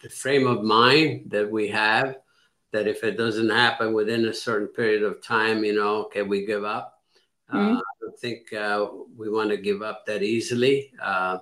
the 0.02 0.10
frame 0.10 0.48
of 0.48 0.64
mind 0.64 1.30
that 1.30 1.52
we 1.52 1.68
have. 1.68 2.16
That 2.72 2.88
if 2.88 3.04
it 3.04 3.18
doesn't 3.18 3.50
happen 3.50 3.92
within 3.94 4.28
a 4.28 4.34
certain 4.34 4.70
period 4.70 5.04
of 5.04 5.22
time, 5.22 5.66
you 5.66 5.76
know, 5.76 6.06
can 6.06 6.30
we 6.30 6.46
give 6.46 6.64
up? 6.64 7.02
Uh, 7.52 7.76
I 7.76 7.94
don't 8.00 8.18
think 8.18 8.54
uh, 8.54 8.88
we 9.18 9.30
want 9.30 9.50
to 9.50 9.58
give 9.58 9.82
up 9.82 10.06
that 10.06 10.24
easily. 10.24 10.94
Uh, 11.04 11.40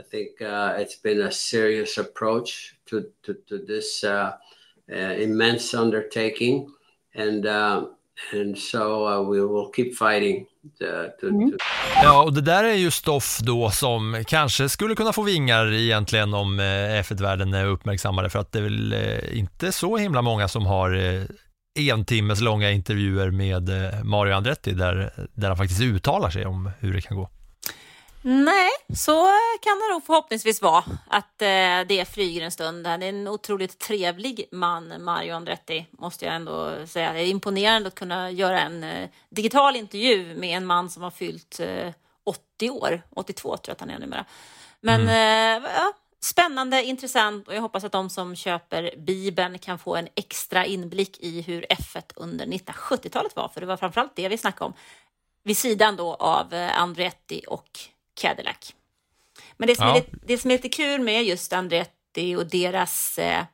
I 0.00 0.02
think 0.02 0.42
uh, 0.42 0.74
it's 0.76 0.96
been 0.96 1.20
a 1.20 1.30
serious 1.30 1.96
approach 1.98 2.74
to 2.86 3.06
to, 3.22 3.34
to 3.46 3.58
this 3.58 4.02
uh, 4.02 4.32
uh, 4.90 5.14
immense 5.26 5.72
undertaking, 5.72 6.66
and 7.14 7.46
uh, 7.46 7.86
and 8.32 8.58
so 8.58 9.06
uh, 9.06 9.30
we 9.30 9.40
will 9.40 9.70
keep 9.76 9.94
fighting. 9.94 10.46
To, 10.78 10.86
to, 11.20 11.28
to 11.28 11.56
Ja, 12.02 12.22
och 12.22 12.32
det 12.32 12.40
där 12.40 12.64
är 12.64 12.74
ju 12.74 12.90
stoff 12.90 13.38
då 13.42 13.70
som 13.70 14.24
kanske 14.26 14.68
skulle 14.68 14.94
kunna 14.94 15.12
få 15.12 15.22
vingar 15.22 15.72
egentligen 15.72 16.34
om 16.34 16.60
eh, 16.60 16.64
F1-världen 17.02 17.54
är 17.54 17.66
uppmärksammade 17.66 18.30
för 18.30 18.38
att 18.38 18.52
det 18.52 18.58
är 18.58 18.62
väl 18.62 18.92
eh, 18.92 19.38
inte 19.38 19.72
så 19.72 19.96
himla 19.96 20.22
många 20.22 20.48
som 20.48 20.66
har 20.66 20.94
eh, 20.94 21.22
en 21.90 22.04
timmes 22.04 22.40
långa 22.40 22.70
intervjuer 22.70 23.30
med 23.30 23.68
eh, 23.68 24.04
Mario 24.04 24.34
Andretti 24.34 24.72
där, 24.72 25.12
där 25.34 25.48
han 25.48 25.56
faktiskt 25.56 25.82
uttalar 25.82 26.30
sig 26.30 26.46
om 26.46 26.70
hur 26.80 26.94
det 26.94 27.00
kan 27.00 27.16
gå. 27.16 27.28
Nej, 28.24 28.70
så 28.94 29.26
kan 29.60 29.78
det 29.78 29.92
nog 29.92 30.04
förhoppningsvis 30.06 30.62
vara 30.62 30.84
att 31.06 31.42
eh, 31.42 31.80
det 31.88 32.08
flyger 32.12 32.42
en 32.42 32.50
stund. 32.50 32.86
Han 32.86 33.02
är 33.02 33.08
en 33.08 33.28
otroligt 33.28 33.78
trevlig 33.78 34.48
man, 34.52 35.04
Mario 35.04 35.34
Andretti, 35.34 35.86
måste 35.90 36.24
jag 36.24 36.34
ändå 36.34 36.86
säga. 36.86 37.12
Det 37.12 37.20
är 37.20 37.26
imponerande 37.26 37.88
att 37.88 37.94
kunna 37.94 38.30
göra 38.30 38.60
en 38.60 38.84
eh, 38.84 39.08
digital 39.30 39.76
intervju 39.76 40.34
med 40.34 40.56
en 40.56 40.66
man 40.66 40.90
som 40.90 41.02
har 41.02 41.10
fyllt 41.10 41.60
eh, 41.60 41.92
80 42.24 42.70
år, 42.70 43.02
82 43.10 43.56
tror 43.56 43.60
jag 43.66 43.72
att 43.72 43.80
han 43.80 43.90
är 43.90 43.98
numera. 43.98 44.24
Men 44.80 45.08
eh, 45.08 45.70
ja, 45.76 45.92
spännande, 46.20 46.84
intressant 46.84 47.48
och 47.48 47.54
jag 47.54 47.60
hoppas 47.60 47.84
att 47.84 47.92
de 47.92 48.10
som 48.10 48.36
köper 48.36 48.94
Bibeln 48.96 49.58
kan 49.58 49.78
få 49.78 49.96
en 49.96 50.08
extra 50.14 50.66
inblick 50.66 51.18
i 51.20 51.40
hur 51.40 51.66
F1 51.70 52.12
under 52.16 52.46
1970-talet 52.46 53.36
var, 53.36 53.48
för 53.48 53.60
det 53.60 53.66
var 53.66 53.76
framförallt 53.76 54.16
det 54.16 54.28
vi 54.28 54.38
snackade 54.38 54.64
om 54.64 54.74
vid 55.44 55.56
sidan 55.56 55.96
då 55.96 56.14
av 56.14 56.54
eh, 56.54 56.80
Andretti 56.80 57.42
och 57.48 57.80
Cadillac. 58.22 58.74
Men 59.56 59.68
det 59.68 59.76
som, 59.76 59.86
Ja. 59.86 59.92
är, 59.92 59.94
lite, 59.94 60.10
det 60.26 60.38
som 60.38 60.50
är 60.50 60.54
lite 60.54 60.68
kul 60.68 61.00
med 61.00 61.24
just 61.24 61.52
Andretti 61.52 62.36
och 62.36 62.46
deras 62.46 63.18
eh, 63.18 63.44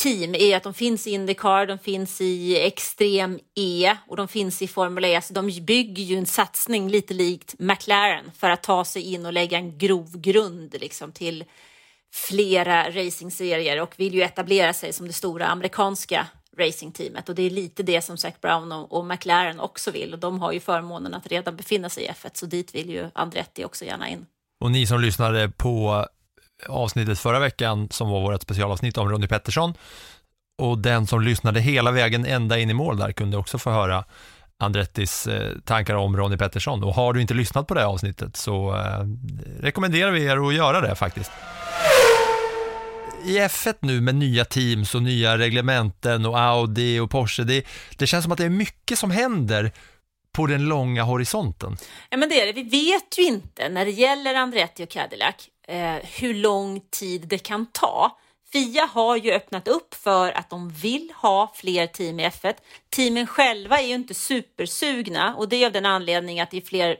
team 0.00 0.34
är 0.34 0.56
att 0.56 0.62
de 0.62 0.74
finns 0.74 1.06
i 1.06 1.10
Indycar, 1.10 1.66
de 1.66 1.78
finns 1.78 2.20
i 2.20 2.60
Extrem 2.66 3.38
E 3.54 3.96
och 4.08 4.16
de 4.16 4.28
finns 4.28 4.62
i 4.62 4.68
Formel 4.68 5.04
E. 5.04 5.20
Så 5.22 5.32
de 5.32 5.60
bygger 5.60 6.02
ju 6.02 6.16
en 6.18 6.26
satsning 6.26 6.88
lite 6.88 7.14
likt 7.14 7.54
McLaren 7.58 8.30
för 8.38 8.50
att 8.50 8.62
ta 8.62 8.84
sig 8.84 9.02
in 9.14 9.26
och 9.26 9.32
lägga 9.32 9.58
en 9.58 9.78
grov 9.78 10.20
grund 10.20 10.76
liksom, 10.80 11.12
till 11.12 11.44
flera 12.12 12.90
racingserier 12.90 13.80
och 13.80 13.94
vill 13.96 14.14
ju 14.14 14.22
etablera 14.22 14.72
sig 14.72 14.92
som 14.92 15.06
det 15.06 15.12
stora 15.12 15.46
amerikanska 15.46 16.26
racingteamet 16.58 17.28
och 17.28 17.34
det 17.34 17.42
är 17.42 17.50
lite 17.50 17.82
det 17.82 18.02
som 18.02 18.16
Zac 18.16 18.34
Brown 18.40 18.72
och, 18.72 18.92
och 18.92 19.04
McLaren 19.04 19.60
också 19.60 19.90
vill 19.90 20.12
och 20.12 20.18
de 20.18 20.40
har 20.40 20.52
ju 20.52 20.60
förmånen 20.60 21.14
att 21.14 21.26
redan 21.26 21.56
befinna 21.56 21.88
sig 21.88 22.04
i 22.04 22.08
F1 22.08 22.30
så 22.32 22.46
dit 22.46 22.74
vill 22.74 22.90
ju 22.90 23.10
Andretti 23.14 23.64
också 23.64 23.84
gärna 23.84 24.08
in. 24.08 24.26
Och 24.64 24.70
ni 24.70 24.86
som 24.86 25.00
lyssnade 25.00 25.48
på 25.48 26.06
avsnittet 26.68 27.18
förra 27.18 27.38
veckan 27.38 27.88
som 27.90 28.10
var 28.10 28.20
vårt 28.20 28.42
specialavsnitt 28.42 28.98
om 28.98 29.08
Ronny 29.08 29.26
Pettersson 29.26 29.74
och 30.62 30.78
den 30.78 31.06
som 31.06 31.22
lyssnade 31.22 31.60
hela 31.60 31.90
vägen 31.90 32.26
ända 32.26 32.58
in 32.58 32.70
i 32.70 32.74
mål 32.74 32.96
där 32.96 33.12
kunde 33.12 33.36
också 33.36 33.58
få 33.58 33.70
höra 33.70 34.04
Andrettis 34.60 35.26
eh, 35.26 35.58
tankar 35.64 35.94
om 35.94 36.16
Ronny 36.16 36.36
Pettersson 36.36 36.84
och 36.84 36.94
har 36.94 37.12
du 37.12 37.20
inte 37.20 37.34
lyssnat 37.34 37.66
på 37.66 37.74
det 37.74 37.80
här 37.80 37.86
avsnittet 37.86 38.36
så 38.36 38.76
eh, 38.76 39.04
rekommenderar 39.60 40.10
vi 40.10 40.24
er 40.24 40.48
att 40.48 40.54
göra 40.54 40.80
det 40.80 40.94
faktiskt. 40.94 41.30
I 43.24 43.38
F1 43.38 43.74
nu 43.80 44.00
med 44.00 44.14
nya 44.14 44.44
teams 44.44 44.94
och 44.94 45.02
nya 45.02 45.38
reglementen 45.38 46.26
och 46.26 46.40
Audi 46.40 46.98
och 46.98 47.10
Porsche, 47.10 47.44
det, 47.44 47.66
det 47.96 48.06
känns 48.06 48.22
som 48.22 48.32
att 48.32 48.38
det 48.38 48.44
är 48.44 48.50
mycket 48.50 48.98
som 48.98 49.10
händer 49.10 49.72
på 50.32 50.46
den 50.46 50.68
långa 50.68 51.02
horisonten. 51.02 51.76
Ja, 52.10 52.16
men 52.16 52.28
det 52.28 52.40
är 52.40 52.46
det. 52.46 52.52
Vi 52.52 52.62
vet 52.62 53.18
ju 53.18 53.22
inte 53.22 53.68
när 53.68 53.84
det 53.84 53.90
gäller 53.90 54.34
Andretti 54.34 54.84
och 54.84 54.88
Cadillac 54.88 55.34
eh, 55.68 55.96
hur 56.20 56.34
lång 56.34 56.80
tid 56.90 57.28
det 57.28 57.38
kan 57.38 57.66
ta. 57.66 58.18
Fia 58.52 58.84
har 58.84 59.16
ju 59.16 59.32
öppnat 59.32 59.68
upp 59.68 59.94
för 59.94 60.32
att 60.32 60.50
de 60.50 60.70
vill 60.70 61.12
ha 61.16 61.52
fler 61.54 61.86
team 61.86 62.20
i 62.20 62.28
F1. 62.28 62.54
Teamen 62.90 63.26
själva 63.26 63.80
är 63.80 63.86
ju 63.86 63.94
inte 63.94 64.14
supersugna 64.14 65.34
och 65.34 65.48
det 65.48 65.62
är 65.62 65.66
av 65.66 65.72
den 65.72 65.86
anledningen 65.86 66.42
att 66.42 66.50
det 66.50 66.56
är 66.56 66.60
fler 66.60 66.96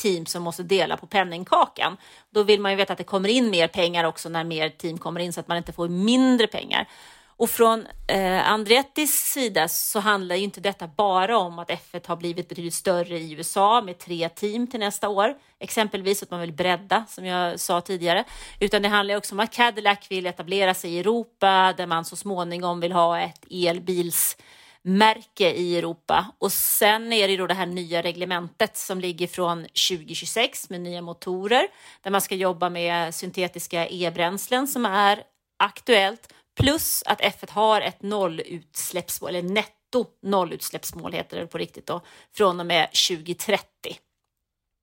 team 0.00 0.26
som 0.26 0.42
måste 0.42 0.62
dela 0.62 0.96
på 0.96 1.06
penningkakan. 1.06 1.96
Då 2.30 2.42
vill 2.42 2.60
man 2.60 2.72
ju 2.72 2.76
veta 2.76 2.92
att 2.92 2.98
det 2.98 3.04
kommer 3.04 3.28
in 3.28 3.50
mer 3.50 3.68
pengar 3.68 4.04
också 4.04 4.28
när 4.28 4.44
mer 4.44 4.68
team 4.68 4.98
kommer 4.98 5.20
in 5.20 5.32
så 5.32 5.40
att 5.40 5.48
man 5.48 5.56
inte 5.56 5.72
får 5.72 5.88
mindre 5.88 6.46
pengar. 6.46 6.88
Och 7.40 7.50
från 7.50 7.86
eh, 8.06 8.50
Andrettis 8.50 9.12
sida 9.12 9.68
så 9.68 10.00
handlar 10.00 10.36
ju 10.36 10.44
inte 10.44 10.60
detta 10.60 10.86
bara 10.86 11.38
om 11.38 11.58
att 11.58 11.70
F1 11.70 12.08
har 12.08 12.16
blivit 12.16 12.48
betydligt 12.48 12.74
större 12.74 13.18
i 13.18 13.32
USA 13.32 13.82
med 13.82 13.98
tre 13.98 14.28
team 14.28 14.66
till 14.66 14.80
nästa 14.80 15.08
år, 15.08 15.34
exempelvis 15.58 16.22
att 16.22 16.30
man 16.30 16.40
vill 16.40 16.52
bredda 16.52 17.04
som 17.08 17.26
jag 17.26 17.60
sa 17.60 17.80
tidigare, 17.80 18.24
utan 18.60 18.82
det 18.82 18.88
handlar 18.88 19.16
också 19.16 19.34
om 19.34 19.40
att 19.40 19.52
Cadillac 19.52 19.98
vill 20.10 20.26
etablera 20.26 20.74
sig 20.74 20.94
i 20.94 20.98
Europa 20.98 21.74
där 21.76 21.86
man 21.86 22.04
så 22.04 22.16
småningom 22.16 22.80
vill 22.80 22.92
ha 22.92 23.20
ett 23.20 23.44
elbils 23.50 24.36
märke 24.82 25.52
i 25.52 25.78
Europa. 25.78 26.26
Och 26.38 26.52
sen 26.52 27.12
är 27.12 27.28
det 27.28 27.36
då 27.36 27.46
det 27.46 27.54
här 27.54 27.66
nya 27.66 28.02
reglementet 28.02 28.76
som 28.76 29.00
ligger 29.00 29.26
från 29.26 29.62
2026 29.62 30.70
med 30.70 30.80
nya 30.80 31.02
motorer 31.02 31.68
där 32.02 32.10
man 32.10 32.20
ska 32.20 32.34
jobba 32.34 32.70
med 32.70 33.14
syntetiska 33.14 33.88
e-bränslen 33.88 34.68
som 34.68 34.86
är 34.86 35.22
aktuellt. 35.58 36.32
Plus 36.60 37.02
att 37.06 37.20
F1 37.20 37.50
har 37.50 37.80
ett 37.80 38.02
nollutsläppsmål, 38.02 39.30
eller 39.30 39.48
netto 39.48 40.06
nollutsläppsmål 40.22 41.12
heter 41.12 41.40
det 41.40 41.46
på 41.46 41.58
riktigt 41.58 41.86
då, 41.86 42.00
från 42.32 42.60
och 42.60 42.66
med 42.66 42.88
2030. 43.08 43.66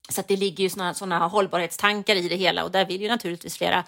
Så 0.10 0.22
att 0.22 0.28
det 0.28 0.36
ligger 0.36 0.64
ju 0.64 0.70
sådana 0.70 0.94
såna 0.94 1.28
hållbarhetstankar 1.28 2.16
i 2.16 2.28
det 2.28 2.36
hela 2.36 2.64
och 2.64 2.72
där 2.72 2.86
vill 2.86 3.02
ju 3.02 3.08
naturligtvis 3.08 3.58
flera 3.58 3.84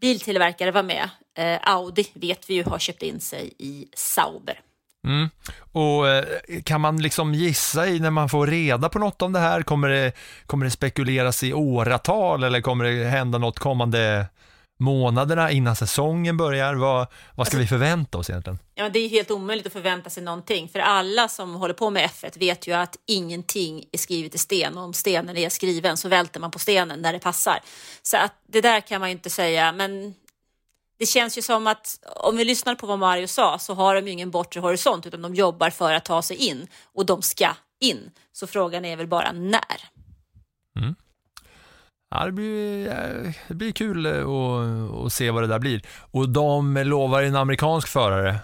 biltillverkare 0.00 0.70
vara 0.70 0.82
med. 0.82 1.10
eh, 1.38 1.58
Audi 1.62 2.06
vet 2.12 2.50
vi 2.50 2.54
ju 2.54 2.64
har 2.64 2.78
köpt 2.78 3.02
in 3.02 3.20
sig 3.20 3.52
i 3.58 3.88
Sauber. 3.94 4.60
Mm. 5.04 5.30
Och 5.72 6.08
eh, 6.08 6.24
kan 6.64 6.80
man 6.80 7.02
liksom 7.02 7.34
gissa 7.34 7.86
i 7.86 8.00
när 8.00 8.10
man 8.10 8.28
får 8.28 8.46
reda 8.46 8.88
på 8.88 8.98
något 8.98 9.22
om 9.22 9.32
det 9.32 9.38
här? 9.38 9.62
Kommer 9.62 9.88
det, 9.88 10.12
kommer 10.46 10.64
det 10.64 10.70
spekuleras 10.70 11.42
i 11.42 11.52
åratal 11.52 12.44
eller 12.44 12.60
kommer 12.60 12.84
det 12.84 13.04
hända 13.04 13.38
något 13.38 13.58
kommande 13.58 14.26
månaderna 14.78 15.50
innan 15.50 15.76
säsongen 15.76 16.36
börjar? 16.36 16.74
Vad, 16.74 17.06
vad 17.34 17.46
ska 17.46 17.58
vi 17.58 17.66
förvänta 17.66 18.18
oss 18.18 18.30
egentligen? 18.30 18.58
Ja, 18.74 18.88
det 18.88 18.98
är 18.98 19.08
helt 19.08 19.30
omöjligt 19.30 19.66
att 19.66 19.72
förvänta 19.72 20.10
sig 20.10 20.22
någonting 20.22 20.68
för 20.68 20.78
alla 20.78 21.28
som 21.28 21.54
håller 21.54 21.74
på 21.74 21.90
med 21.90 22.10
F1 22.10 22.38
vet 22.38 22.66
ju 22.66 22.72
att 22.72 22.96
ingenting 23.06 23.84
är 23.92 23.98
skrivet 23.98 24.34
i 24.34 24.38
sten 24.38 24.78
och 24.78 24.84
om 24.84 24.92
stenen 24.92 25.36
är 25.36 25.48
skriven 25.48 25.96
så 25.96 26.08
välter 26.08 26.40
man 26.40 26.50
på 26.50 26.58
stenen 26.58 27.02
när 27.02 27.12
det 27.12 27.18
passar. 27.18 27.60
Så 28.02 28.16
att 28.16 28.32
det 28.46 28.60
där 28.60 28.80
kan 28.80 29.00
man 29.00 29.08
ju 29.08 29.12
inte 29.12 29.30
säga, 29.30 29.72
men 29.72 30.14
det 30.98 31.06
känns 31.06 31.38
ju 31.38 31.42
som 31.42 31.66
att 31.66 31.98
om 32.16 32.36
vi 32.36 32.44
lyssnar 32.44 32.74
på 32.74 32.86
vad 32.86 32.98
Mario 32.98 33.26
sa 33.26 33.58
så 33.58 33.74
har 33.74 33.94
de 33.94 34.00
ju 34.06 34.10
ingen 34.12 34.30
bortre 34.30 34.60
horisont 34.60 35.06
utan 35.06 35.22
de 35.22 35.34
jobbar 35.34 35.70
för 35.70 35.92
att 35.92 36.04
ta 36.04 36.22
sig 36.22 36.36
in 36.36 36.66
och 36.94 37.06
de 37.06 37.22
ska 37.22 37.48
in. 37.80 38.10
Så 38.32 38.46
frågan 38.46 38.84
är 38.84 38.96
väl 38.96 39.06
bara 39.06 39.32
när. 39.32 39.60
Ja, 42.10 42.24
det, 42.24 42.32
blir, 42.32 42.88
eh, 42.88 43.32
det 43.48 43.54
blir 43.54 43.72
kul 43.72 44.06
eh, 44.06 44.12
att, 44.12 45.06
att 45.06 45.12
se 45.12 45.30
vad 45.30 45.42
det 45.42 45.46
där 45.46 45.58
blir. 45.58 45.82
Och 46.10 46.28
de 46.28 46.74
lovar 46.76 47.22
en 47.22 47.36
amerikansk 47.36 47.88
förare. 47.88 48.36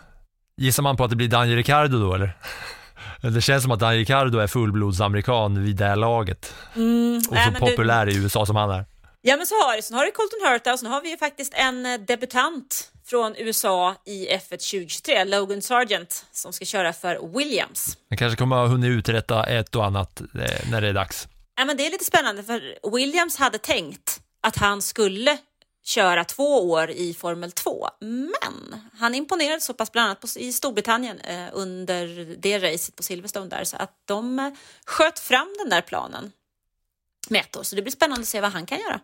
Gissar 0.57 0.83
man 0.83 0.97
på 0.97 1.05
att 1.05 1.11
det 1.11 1.17
blir 1.17 1.29
Daniel 1.29 1.57
Ricciardo 1.57 1.99
då 1.99 2.15
eller? 2.15 2.37
Det 3.23 3.41
känns 3.41 3.63
som 3.63 3.73
att 3.73 3.81
Daniel 3.81 3.99
Ricciardo 3.99 4.39
är 4.39 4.47
fullblodsamerikan 4.47 5.65
vid 5.65 5.77
det 5.77 5.85
här 5.87 5.97
laget. 5.97 6.55
Mm, 6.75 7.17
Och 7.29 7.35
nej, 7.35 7.45
så 7.45 7.51
det- 7.51 7.71
populär 7.71 8.09
i 8.09 8.17
USA 8.17 8.47
som 8.47 8.57
han 8.57 8.71
är. 8.71 8.85
Ja 9.23 9.37
men 9.37 9.47
så 9.47 9.55
har 9.55 9.77
det. 9.77 9.83
Sen 9.83 9.97
har 9.97 10.05
du 10.05 10.13
Colton 10.13 10.41
Herta 10.45 10.73
och 10.73 10.79
sen 10.79 10.91
har 10.91 11.01
vi 11.01 11.11
ju 11.11 11.17
faktiskt 11.17 11.55
en 11.55 11.87
eh, 11.87 12.01
debutant 12.01 12.91
från 13.07 13.37
USA 13.37 13.95
i 14.07 14.29
F1 14.29 14.49
2023, 14.49 15.25
Logan 15.25 15.63
Sargent, 15.63 16.27
som 16.33 16.53
ska 16.53 16.65
köra 16.65 16.93
för 16.93 17.39
Williams. 17.39 17.99
Han 18.09 18.19
kanske 18.19 18.37
kommer 18.37 18.57
ha 18.57 18.67
hunnit 18.67 18.89
uträtta 18.89 19.45
ett 19.45 19.77
och 19.77 19.85
annat 19.85 20.21
eh, 20.21 20.71
när 20.71 20.81
det 20.81 20.89
är 20.89 20.93
dags. 20.93 21.29
Ja, 21.57 21.65
men 21.65 21.77
det 21.77 21.87
är 21.87 21.91
lite 21.91 22.05
spännande 22.05 22.43
för 22.43 22.91
Williams 22.97 23.37
hade 23.37 23.59
tänkt 23.59 24.21
att 24.43 24.57
han 24.57 24.83
skulle 24.83 25.39
köra 25.85 26.25
två 26.25 26.71
år 26.71 26.91
i 26.91 27.15
Formel 27.15 27.53
2, 27.53 27.89
men 28.01 28.81
han 28.99 29.15
imponerade 29.15 29.61
så 29.61 29.75
pass 29.75 29.93
bland 29.93 30.07
annat 30.07 30.21
på, 30.21 30.27
i 30.37 30.53
Storbritannien 30.53 31.21
eh, 31.21 31.47
under 31.53 32.37
det 32.39 32.59
racet 32.59 32.97
på 32.97 33.03
Silverstone 33.03 33.47
där 33.47 33.65
så 33.65 33.77
att 33.77 33.93
de 34.05 34.39
eh, 34.39 34.53
sköt 34.87 35.19
fram 35.19 35.55
den 35.59 35.71
där 35.71 35.81
planen 35.81 36.33
år. 37.57 37.63
Så 37.63 37.77
det 37.77 37.83
blir 37.83 37.93
spännande 37.93 38.21
att 38.21 38.29
se 38.29 38.41
vad 38.41 38.53
han 38.53 38.67
kan 38.67 38.79
göra. 38.79 39.01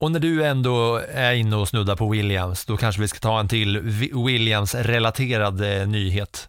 Och 0.00 0.12
när 0.12 0.20
du 0.20 0.44
ändå 0.44 0.96
är 1.08 1.32
inne 1.32 1.56
och 1.56 1.68
snuddar 1.68 1.96
på 1.96 2.08
Williams, 2.10 2.64
då 2.64 2.76
kanske 2.76 3.02
vi 3.02 3.08
ska 3.08 3.18
ta 3.18 3.40
en 3.40 3.48
till 3.48 3.80
Williams-relaterad 4.26 5.80
eh, 5.80 5.88
nyhet. 5.88 6.48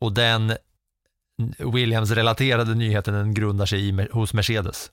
Och 0.00 0.12
den 0.12 0.56
Williams-relaterade 1.58 2.74
nyheten 2.74 3.14
den 3.14 3.34
grundar 3.34 3.66
sig 3.66 3.88
i, 3.88 4.08
hos 4.12 4.34
Mercedes. 4.34 4.90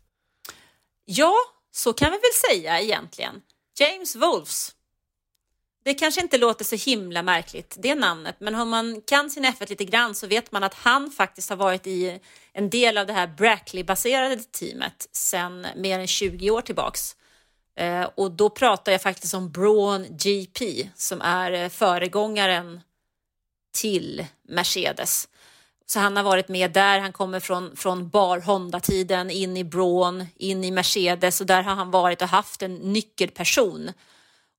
Ja, 1.06 1.34
så 1.72 1.94
kan 1.94 2.12
vi 2.12 2.18
väl 2.18 2.60
säga 2.60 2.82
egentligen. 2.82 3.42
James 3.80 4.16
Wolves. 4.16 4.76
Det 5.84 5.94
kanske 5.94 6.22
inte 6.22 6.38
låter 6.38 6.66
så 6.66 6.76
himla 6.76 7.24
märkligt, 7.24 7.76
det 7.80 7.96
namnet, 7.96 8.36
men 8.40 8.56
om 8.56 8.70
man 8.70 9.02
kan 9.02 9.30
sin 9.30 9.46
F1 9.46 9.70
lite 9.70 9.86
grann 9.86 10.16
så 10.16 10.28
vet 10.28 10.52
man 10.52 10.64
att 10.64 10.74
han 10.74 11.12
faktiskt 11.12 11.50
har 11.50 11.58
varit 11.58 11.88
i 11.88 12.20
en 12.54 12.70
del 12.70 12.98
av 12.98 13.08
det 13.08 13.14
här 13.14 13.28
Brackley-baserade 13.28 14.36
teamet 14.36 15.08
sedan 15.12 15.68
mer 15.76 16.00
än 16.00 16.08
20 16.08 16.52
år 16.52 16.62
tillbaks. 16.62 17.16
Eh, 17.76 18.10
och 18.16 18.32
då 18.32 18.50
pratar 18.50 18.92
jag 18.92 19.02
faktiskt 19.02 19.34
om 19.34 19.52
Braun 19.52 20.06
GP 20.10 20.90
som 20.96 21.22
är 21.22 21.52
eh, 21.52 21.70
föregångaren 21.70 22.82
till 23.76 24.26
Mercedes. 24.50 25.30
Så 25.86 26.00
han 26.00 26.18
har 26.18 26.24
varit 26.24 26.48
med 26.48 26.72
där, 26.72 27.00
han 27.00 27.14
kommer 27.14 27.40
från, 27.40 27.76
från 27.76 28.10
bar 28.10 28.40
Honda-tiden 28.40 29.30
in 29.30 29.58
i 29.58 29.64
Braun, 29.64 30.26
in 30.36 30.64
i 30.64 30.72
Mercedes 30.72 31.42
och 31.42 31.48
där 31.48 31.64
har 31.64 31.76
han 31.76 31.92
varit 31.92 32.22
och 32.22 32.28
haft 32.28 32.62
en 32.62 32.76
nyckelperson 32.76 33.92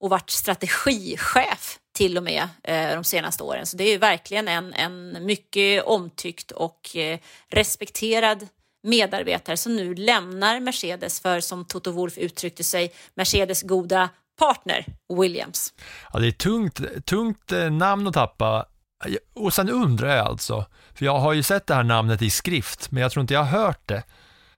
och 0.00 0.11
varit 0.11 0.30
strategichef 0.30 1.78
till 1.94 2.16
och 2.16 2.22
med 2.22 2.48
eh, 2.62 2.94
de 2.94 3.04
senaste 3.04 3.42
åren. 3.42 3.66
Så 3.66 3.76
det 3.76 3.85
är 3.85 3.92
ju 3.92 3.98
verkligen 3.98 4.48
en, 4.48 4.74
en 4.74 5.26
mycket 5.26 5.85
omtyckt 5.85 6.50
och 6.50 6.96
eh, 6.96 7.18
respekterad 7.48 8.48
medarbetare 8.83 9.57
som 9.57 9.76
nu 9.76 9.94
lämnar 9.94 10.61
Mercedes 10.61 11.20
för, 11.20 11.40
som 11.40 11.64
Toto 11.64 11.90
Wolff 11.90 12.18
uttryckte 12.18 12.64
sig, 12.64 12.92
Mercedes 13.14 13.62
goda 13.62 14.09
partner 14.38 14.87
Williams. 15.20 15.74
Ja, 16.12 16.18
det 16.18 16.26
är 16.26 16.33
tungt, 16.33 17.07
tungt 17.07 17.52
eh, 17.52 17.70
namn 17.70 18.07
att 18.07 18.14
tappa. 18.14 18.66
Och 19.35 19.54
sen 19.54 19.70
undrar 19.70 20.16
jag 20.16 20.26
alltså, 20.26 20.64
för 20.94 21.04
jag 21.04 21.18
har 21.18 21.33
ju 21.33 21.42
sett 21.42 21.66
det 21.66 21.74
här 21.74 21.83
namnet 21.83 22.22
i 22.22 22.30
skrift, 22.30 22.90
men 22.90 23.02
jag 23.02 23.12
tror 23.12 23.20
inte 23.20 23.35
jag 23.35 23.44
har 23.44 23.59
hört 23.62 23.88
det. 23.88 24.02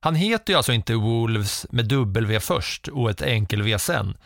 Han 0.01 0.15
heter 0.15 0.53
ju 0.53 0.57
alltså 0.57 0.73
inte 0.73 0.95
Wolves 0.95 1.67
med 1.71 1.85
W 1.89 2.41
först 2.41 2.89
och 2.89 3.11
ett 3.11 3.23
enkel-V 3.23 3.79
sen. 3.79 4.17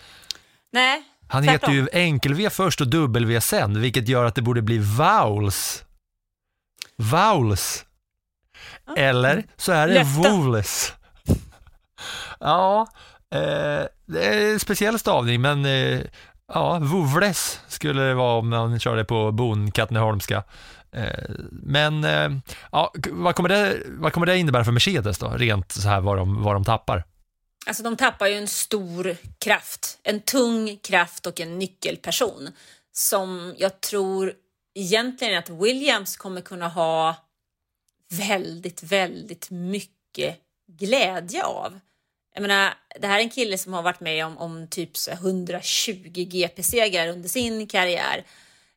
Nej, 0.73 1.03
Han 1.31 1.43
tvärtom. 1.43 1.53
heter 1.53 1.73
ju 1.73 1.89
enkel-V 2.05 2.51
först 2.51 2.81
och 2.81 2.87
W 2.87 3.41
sen, 3.41 3.81
vilket 3.81 4.09
gör 4.09 4.25
att 4.25 4.35
det 4.35 4.43
borde 4.43 4.63
bli 4.63 4.79
Vowls. 4.79 5.85
Vowls. 6.97 7.85
Eller 8.97 9.45
så 9.57 9.73
är 9.73 9.89
det. 9.89 10.05
Wolves. 10.05 10.95
Ja, 12.41 12.87
eh, 13.35 13.87
det 14.07 14.25
är 14.25 14.53
en 14.53 14.61
speciell 14.61 14.99
stavning, 14.99 15.41
men 15.41 15.65
eh, 15.65 16.01
ja, 16.55 16.79
Vovles 16.79 17.61
skulle 17.69 18.03
det 18.03 18.15
vara 18.15 18.39
om 18.39 18.49
man 18.49 18.81
körde 18.81 19.05
på 19.05 19.33
Bon, 19.33 19.71
Katrineholmska. 19.71 20.43
Eh, 20.93 21.31
men 21.51 22.05
eh, 22.05 22.31
ja, 22.73 22.93
vad, 23.11 23.35
kommer 23.35 23.49
det, 23.49 23.77
vad 23.87 24.13
kommer 24.13 24.27
det 24.27 24.39
innebära 24.39 24.65
för 24.65 24.73
Mercedes 24.73 25.19
då, 25.19 25.29
rent 25.29 25.73
så 25.73 25.89
här 25.89 26.01
vad 26.01 26.17
de, 26.17 26.43
vad 26.43 26.55
de 26.55 26.65
tappar? 26.65 27.05
Alltså 27.67 27.83
de 27.83 27.97
tappar 27.97 28.27
ju 28.27 28.35
en 28.35 28.49
stor 28.49 29.17
kraft, 29.39 29.99
en 30.03 30.21
tung 30.21 30.77
kraft 30.77 31.27
och 31.27 31.41
en 31.41 31.59
nyckelperson 31.59 32.49
som 32.93 33.55
jag 33.59 33.81
tror 33.81 34.35
egentligen 34.75 35.39
att 35.39 35.49
Williams 35.49 36.17
kommer 36.17 36.41
kunna 36.41 36.69
ha 36.69 37.17
väldigt, 38.11 38.83
väldigt 38.83 39.51
mycket 39.51 40.41
glädje 40.79 41.45
av. 41.45 41.81
Jag 42.35 42.43
menar, 42.43 42.75
det 43.01 43.07
här 43.07 43.19
är 43.19 43.23
en 43.23 43.31
kille 43.31 43.59
som 43.59 43.73
har 43.73 43.83
varit 43.83 44.01
med 44.01 44.27
om, 44.27 44.39
om 44.39 44.67
typ 44.67 44.91
120 45.11 46.11
GP-segrar 46.15 47.09
under 47.09 47.29
sin 47.29 47.67
karriär 47.67 48.25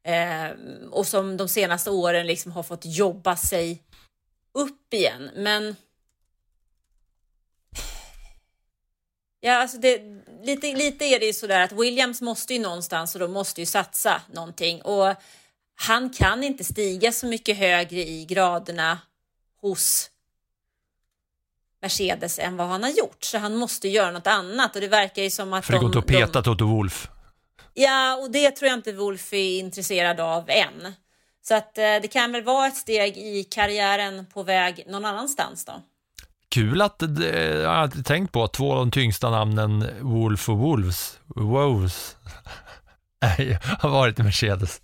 eh, 0.03 0.57
och 0.91 1.07
som 1.07 1.37
de 1.37 1.47
senaste 1.47 1.91
åren 1.91 2.27
liksom 2.27 2.51
har 2.51 2.63
fått 2.63 2.85
jobba 2.85 3.35
sig 3.35 3.81
upp 4.53 4.93
igen. 4.93 5.29
Men 5.35 5.75
Ja, 9.45 9.53
alltså 9.53 9.77
det, 9.77 10.01
lite, 10.43 10.73
lite 10.73 11.05
är 11.05 11.19
det 11.19 11.25
ju 11.25 11.33
sådär 11.33 11.61
att 11.61 11.71
Williams 11.71 12.21
måste 12.21 12.53
ju 12.53 12.59
någonstans 12.59 13.15
och 13.15 13.19
de 13.19 13.31
måste 13.31 13.61
ju 13.61 13.65
satsa 13.65 14.21
någonting 14.33 14.81
och 14.81 15.15
han 15.75 16.09
kan 16.09 16.43
inte 16.43 16.63
stiga 16.63 17.11
så 17.11 17.27
mycket 17.27 17.57
högre 17.57 17.99
i 17.99 18.25
graderna 18.25 18.99
hos 19.61 20.09
Mercedes 21.81 22.39
än 22.39 22.57
vad 22.57 22.67
han 22.67 22.83
har 22.83 22.89
gjort 22.89 23.23
så 23.23 23.37
han 23.37 23.55
måste 23.55 23.87
göra 23.87 24.11
något 24.11 24.27
annat 24.27 24.75
och 24.75 24.81
det 24.81 24.87
verkar 24.87 25.23
ju 25.23 25.29
som 25.29 25.53
att 25.53 25.65
För 25.65 25.73
det 25.73 25.79
går 25.79 25.87
inte 25.87 25.99
att 25.99 26.07
peta 26.07 26.41
de, 26.41 26.43
Toto 26.43 26.65
Wolf. 26.65 27.07
Ja, 27.73 28.15
och 28.15 28.31
det 28.31 28.51
tror 28.51 28.69
jag 28.69 28.77
inte 28.77 28.91
Wolf 28.91 29.33
är 29.33 29.59
intresserad 29.59 30.19
av 30.19 30.49
än. 30.49 30.93
Så 31.41 31.55
att 31.55 31.77
eh, 31.77 31.83
det 31.83 32.11
kan 32.11 32.31
väl 32.31 32.43
vara 32.43 32.67
ett 32.67 32.77
steg 32.77 33.17
i 33.17 33.43
karriären 33.43 34.25
på 34.25 34.43
väg 34.43 34.83
någon 34.87 35.05
annanstans 35.05 35.65
då. 35.65 35.73
Kul 36.53 36.81
att, 36.81 36.99
det- 36.99 37.61
jag 37.61 37.69
har 37.69 37.83
inte 37.83 38.03
tänkt 38.03 38.31
på 38.31 38.43
att 38.43 38.53
två 38.53 38.71
av 38.73 38.77
de 38.77 38.91
tyngsta 38.91 39.29
namnen, 39.29 39.89
Wolf 40.01 40.49
och 40.49 40.57
Wolves, 40.57 41.19
Wolves, 41.27 42.17
har 43.79 43.89
varit 43.89 44.19
i 44.19 44.23
Mercedes. 44.23 44.81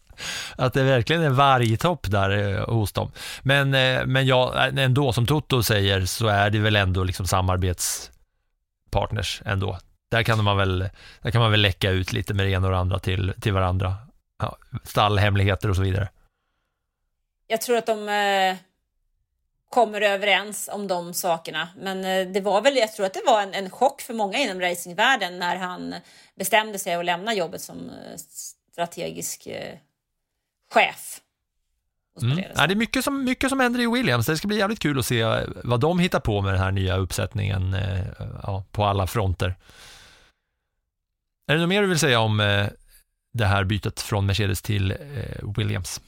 Att 0.56 0.74
det 0.74 0.84
verkligen 0.84 1.22
är 1.22 1.30
vargtopp 1.30 2.12
där 2.12 2.58
eh, 2.58 2.66
hos 2.70 2.94
dem. 2.94 3.12
Men, 3.42 3.74
eh, 3.74 4.06
men 4.06 4.26
ja, 4.28 4.68
ändå, 4.78 5.14
som 5.14 5.26
Toto 5.26 5.64
säger, 5.64 6.06
så 6.06 6.28
är 6.28 6.50
det 6.50 6.60
väl 6.60 6.76
ändå 6.76 7.04
liksom 7.04 7.28
samarbetspartners 7.28 9.42
ändå. 9.46 9.78
Där 10.12 10.24
kan 10.24 10.44
man 10.44 10.58
väl, 10.58 10.90
där 11.22 11.32
kan 11.32 11.42
man 11.42 11.52
väl 11.52 11.62
läcka 11.62 11.90
ut 11.90 12.14
lite 12.14 12.34
med 12.34 12.46
det 12.46 12.50
ena 12.52 12.68
och 12.68 12.74
det 12.74 12.80
andra 12.80 13.00
till, 13.00 13.34
till 13.42 13.54
varandra. 13.54 13.96
Ja, 14.42 14.58
stallhemligheter 14.84 15.70
och 15.70 15.76
så 15.76 15.82
vidare. 15.82 16.10
Jag 17.48 17.62
tror 17.62 17.78
att 17.78 17.86
de 17.86 18.10
kommer 19.70 20.02
överens 20.02 20.70
om 20.74 20.88
de 20.88 21.14
sakerna. 21.14 21.70
Men 21.78 22.06
eh, 22.06 22.34
det 22.34 22.42
var 22.42 22.62
väl, 22.62 22.78
jag 22.78 22.94
tror 22.94 23.06
att 23.06 23.14
det 23.14 23.24
var 23.26 23.42
en, 23.42 23.54
en 23.54 23.70
chock 23.70 24.02
för 24.02 24.14
många 24.14 24.38
inom 24.38 24.62
racingvärlden 24.62 25.40
när 25.40 25.56
han 25.56 25.96
bestämde 26.36 26.80
sig 26.80 26.94
att 26.94 27.06
lämna 27.06 27.34
jobbet 27.34 27.62
som 27.62 27.90
eh, 27.90 28.18
strategisk 28.72 29.48
eh, 29.48 29.78
chef. 30.74 31.20
Mm. 32.22 32.44
Ja, 32.56 32.68
det 32.68 32.74
är 32.74 32.76
mycket 32.76 33.04
som, 33.04 33.24
mycket 33.24 33.50
som 33.50 33.60
händer 33.60 33.80
i 33.80 33.88
Williams. 33.88 34.26
Det 34.26 34.38
ska 34.38 34.48
bli 34.48 34.58
jävligt 34.58 34.80
kul 34.80 35.00
att 35.00 35.06
se 35.06 35.26
vad 35.64 35.80
de 35.80 36.00
hittar 36.00 36.20
på 36.20 36.42
med 36.42 36.54
den 36.54 36.62
här 36.62 36.72
nya 36.72 36.98
uppsättningen 36.98 37.76
ja, 38.44 38.64
på 38.72 38.86
alla 38.86 39.08
fronter. 39.08 39.56
Är 41.48 41.54
det 41.54 41.60
något 41.60 41.70
mer 41.70 41.82
du 41.82 41.88
vill 41.88 42.00
säga 42.00 42.20
om 42.20 42.38
det 43.34 43.46
här 43.46 43.64
bytet 43.64 44.02
från 44.02 44.26
Mercedes 44.26 44.62
till 44.62 44.98
Williams? 45.58 46.02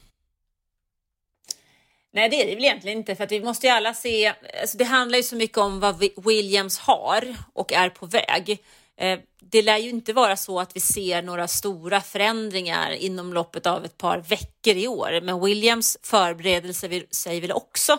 Nej, 2.14 2.28
det 2.28 2.42
är 2.42 2.46
det 2.46 2.54
väl 2.54 2.64
egentligen 2.64 2.98
inte, 2.98 3.14
för 3.14 3.24
att 3.24 3.32
vi 3.32 3.40
måste 3.40 3.66
ju 3.66 3.72
alla 3.72 3.94
se... 3.94 4.32
Alltså 4.60 4.76
det 4.78 4.84
handlar 4.84 5.16
ju 5.18 5.22
så 5.22 5.36
mycket 5.36 5.58
om 5.58 5.80
vad 5.80 6.04
Williams 6.24 6.78
har 6.78 7.36
och 7.52 7.72
är 7.72 7.88
på 7.88 8.06
väg. 8.06 8.58
Eh, 9.00 9.18
Det 9.38 9.62
lär 9.62 9.78
ju 9.78 9.90
inte 9.90 10.12
vara 10.12 10.36
så 10.36 10.60
att 10.60 10.76
vi 10.76 10.80
ser 10.80 11.22
några 11.22 11.48
stora 11.48 12.00
förändringar 12.00 12.90
inom 12.92 13.32
loppet 13.32 13.66
av 13.66 13.84
ett 13.84 13.98
par 13.98 14.18
veckor 14.18 14.76
i 14.76 14.88
år, 14.88 15.20
men 15.22 15.44
Williams 15.44 15.98
förbereder 16.02 16.72
sig- 17.14 17.40
väl 17.40 17.52
också 17.52 17.98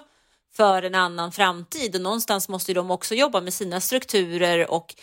för 0.56 0.84
en 0.84 0.95
annan 0.95 1.32
framtid 1.32 1.95
och 1.95 2.02
någonstans 2.02 2.49
måste 2.49 2.71
ju 2.71 2.76
de 2.76 2.91
också 2.91 3.15
jobba 3.15 3.41
med 3.41 3.54
sina 3.54 3.82
strukturer 3.82 4.71
och 4.71 4.95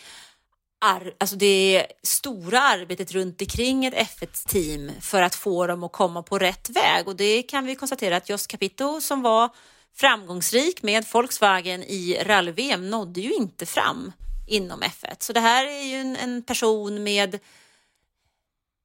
ar- 0.81 1.13
alltså 1.17 1.35
det 1.35 1.87
stora 2.03 2.61
arbetet 2.61 3.11
runt 3.11 3.41
omkring 3.41 3.85
ett 3.85 3.93
F1-team 3.93 4.91
för 5.01 5.21
att 5.21 5.35
få 5.35 5.67
dem 5.67 5.83
att 5.83 5.91
komma 5.91 6.23
på 6.23 6.39
rätt 6.39 6.69
väg. 6.69 7.07
Och 7.07 7.15
det 7.15 7.43
kan 7.43 7.65
vi 7.65 7.75
konstatera 7.75 8.17
att 8.17 8.29
Jos 8.29 8.47
Capito 8.47 9.01
som 9.01 9.21
var 9.21 9.49
framgångsrik 9.95 10.83
med 10.83 11.05
Volkswagen 11.13 11.83
i 11.83 12.23
rally-VM 12.23 12.89
nådde 12.89 13.21
ju 13.21 13.33
inte 13.33 13.65
fram 13.65 14.11
inom 14.47 14.81
F1. 14.81 15.15
Så 15.19 15.33
det 15.33 15.39
här 15.39 15.65
är 15.65 15.83
ju 15.83 15.95
en, 15.95 16.15
en 16.15 16.43
person 16.43 17.03
med 17.03 17.39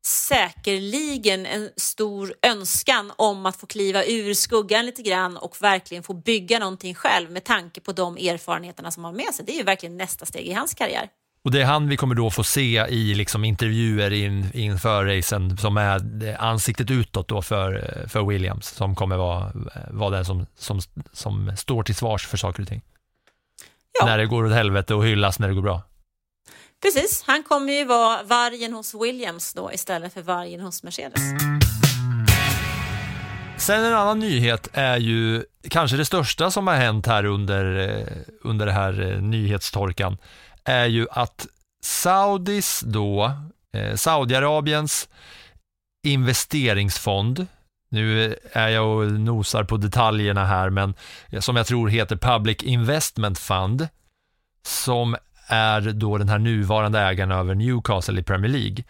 säkerligen 0.06 1.46
en 1.46 1.70
stor 1.76 2.34
önskan 2.42 3.12
om 3.16 3.46
att 3.46 3.56
få 3.56 3.66
kliva 3.66 4.04
ur 4.04 4.34
skuggan 4.34 4.86
lite 4.86 5.02
grann 5.02 5.36
och 5.36 5.62
verkligen 5.62 6.02
få 6.02 6.14
bygga 6.14 6.58
någonting 6.58 6.94
själv 6.94 7.30
med 7.30 7.44
tanke 7.44 7.80
på 7.80 7.92
de 7.92 8.16
erfarenheterna 8.16 8.90
som 8.90 9.04
han 9.04 9.14
har 9.14 9.24
med 9.24 9.34
sig. 9.34 9.44
Det 9.44 9.52
är 9.52 9.56
ju 9.56 9.62
verkligen 9.62 9.96
nästa 9.96 10.26
steg 10.26 10.46
i 10.46 10.52
hans 10.52 10.74
karriär. 10.74 11.10
Och 11.46 11.52
det 11.52 11.60
är 11.60 11.64
han 11.64 11.88
vi 11.88 11.96
kommer 11.96 12.14
då 12.14 12.30
få 12.30 12.44
se 12.44 12.86
i 12.88 13.14
liksom 13.14 13.44
intervjuer 13.44 14.12
in, 14.12 14.50
inför 14.54 15.04
racen 15.04 15.58
som 15.58 15.76
är 15.76 16.36
ansiktet 16.38 16.90
utåt 16.90 17.28
då 17.28 17.42
för, 17.42 18.04
för 18.08 18.22
Williams 18.22 18.68
som 18.68 18.94
kommer 18.94 19.16
vara, 19.16 19.52
vara 19.90 20.10
den 20.10 20.24
som, 20.24 20.46
som, 20.58 20.80
som 21.12 21.52
står 21.56 21.82
till 21.82 21.94
svars 21.94 22.26
för 22.26 22.36
saker 22.36 22.62
och 22.62 22.68
ting. 22.68 22.82
Ja. 24.00 24.06
När 24.06 24.18
det 24.18 24.26
går 24.26 24.44
åt 24.44 24.52
helvete 24.52 24.94
och 24.94 25.06
hyllas 25.06 25.38
när 25.38 25.48
det 25.48 25.54
går 25.54 25.62
bra. 25.62 25.82
Precis, 26.82 27.24
han 27.26 27.42
kommer 27.42 27.72
ju 27.72 27.84
vara 27.84 28.22
vargen 28.22 28.72
hos 28.72 28.94
Williams 28.94 29.54
då 29.54 29.72
istället 29.72 30.14
för 30.14 30.22
vargen 30.22 30.60
hos 30.60 30.82
Mercedes. 30.82 31.20
Sen 33.58 33.84
en 33.84 33.94
annan 33.94 34.18
nyhet 34.18 34.68
är 34.72 34.96
ju 34.96 35.44
kanske 35.68 35.96
det 35.96 36.04
största 36.04 36.50
som 36.50 36.66
har 36.66 36.74
hänt 36.74 37.06
här 37.06 37.24
under, 37.24 37.88
eh, 37.88 38.06
under 38.40 38.66
det 38.66 38.72
här 38.72 39.12
eh, 39.12 39.22
nyhetstorkan 39.22 40.16
är 40.66 40.86
ju 40.86 41.06
att 41.10 41.46
Saudis 41.82 42.80
då, 42.80 43.32
eh, 43.72 43.94
Saudiarabiens 43.94 45.08
investeringsfond, 46.06 47.46
nu 47.88 48.36
är 48.52 48.68
jag 48.68 48.88
och 48.88 49.12
nosar 49.12 49.64
på 49.64 49.76
detaljerna 49.76 50.44
här, 50.44 50.70
men 50.70 50.94
eh, 51.28 51.40
som 51.40 51.56
jag 51.56 51.66
tror 51.66 51.88
heter 51.88 52.16
Public 52.16 52.62
Investment 52.62 53.38
Fund, 53.38 53.88
som 54.66 55.16
är 55.46 55.80
då 55.80 56.18
den 56.18 56.28
här 56.28 56.38
nuvarande 56.38 57.00
ägaren 57.00 57.32
över 57.32 57.54
Newcastle 57.54 58.20
i 58.20 58.22
Premier 58.22 58.52
League, 58.52 58.84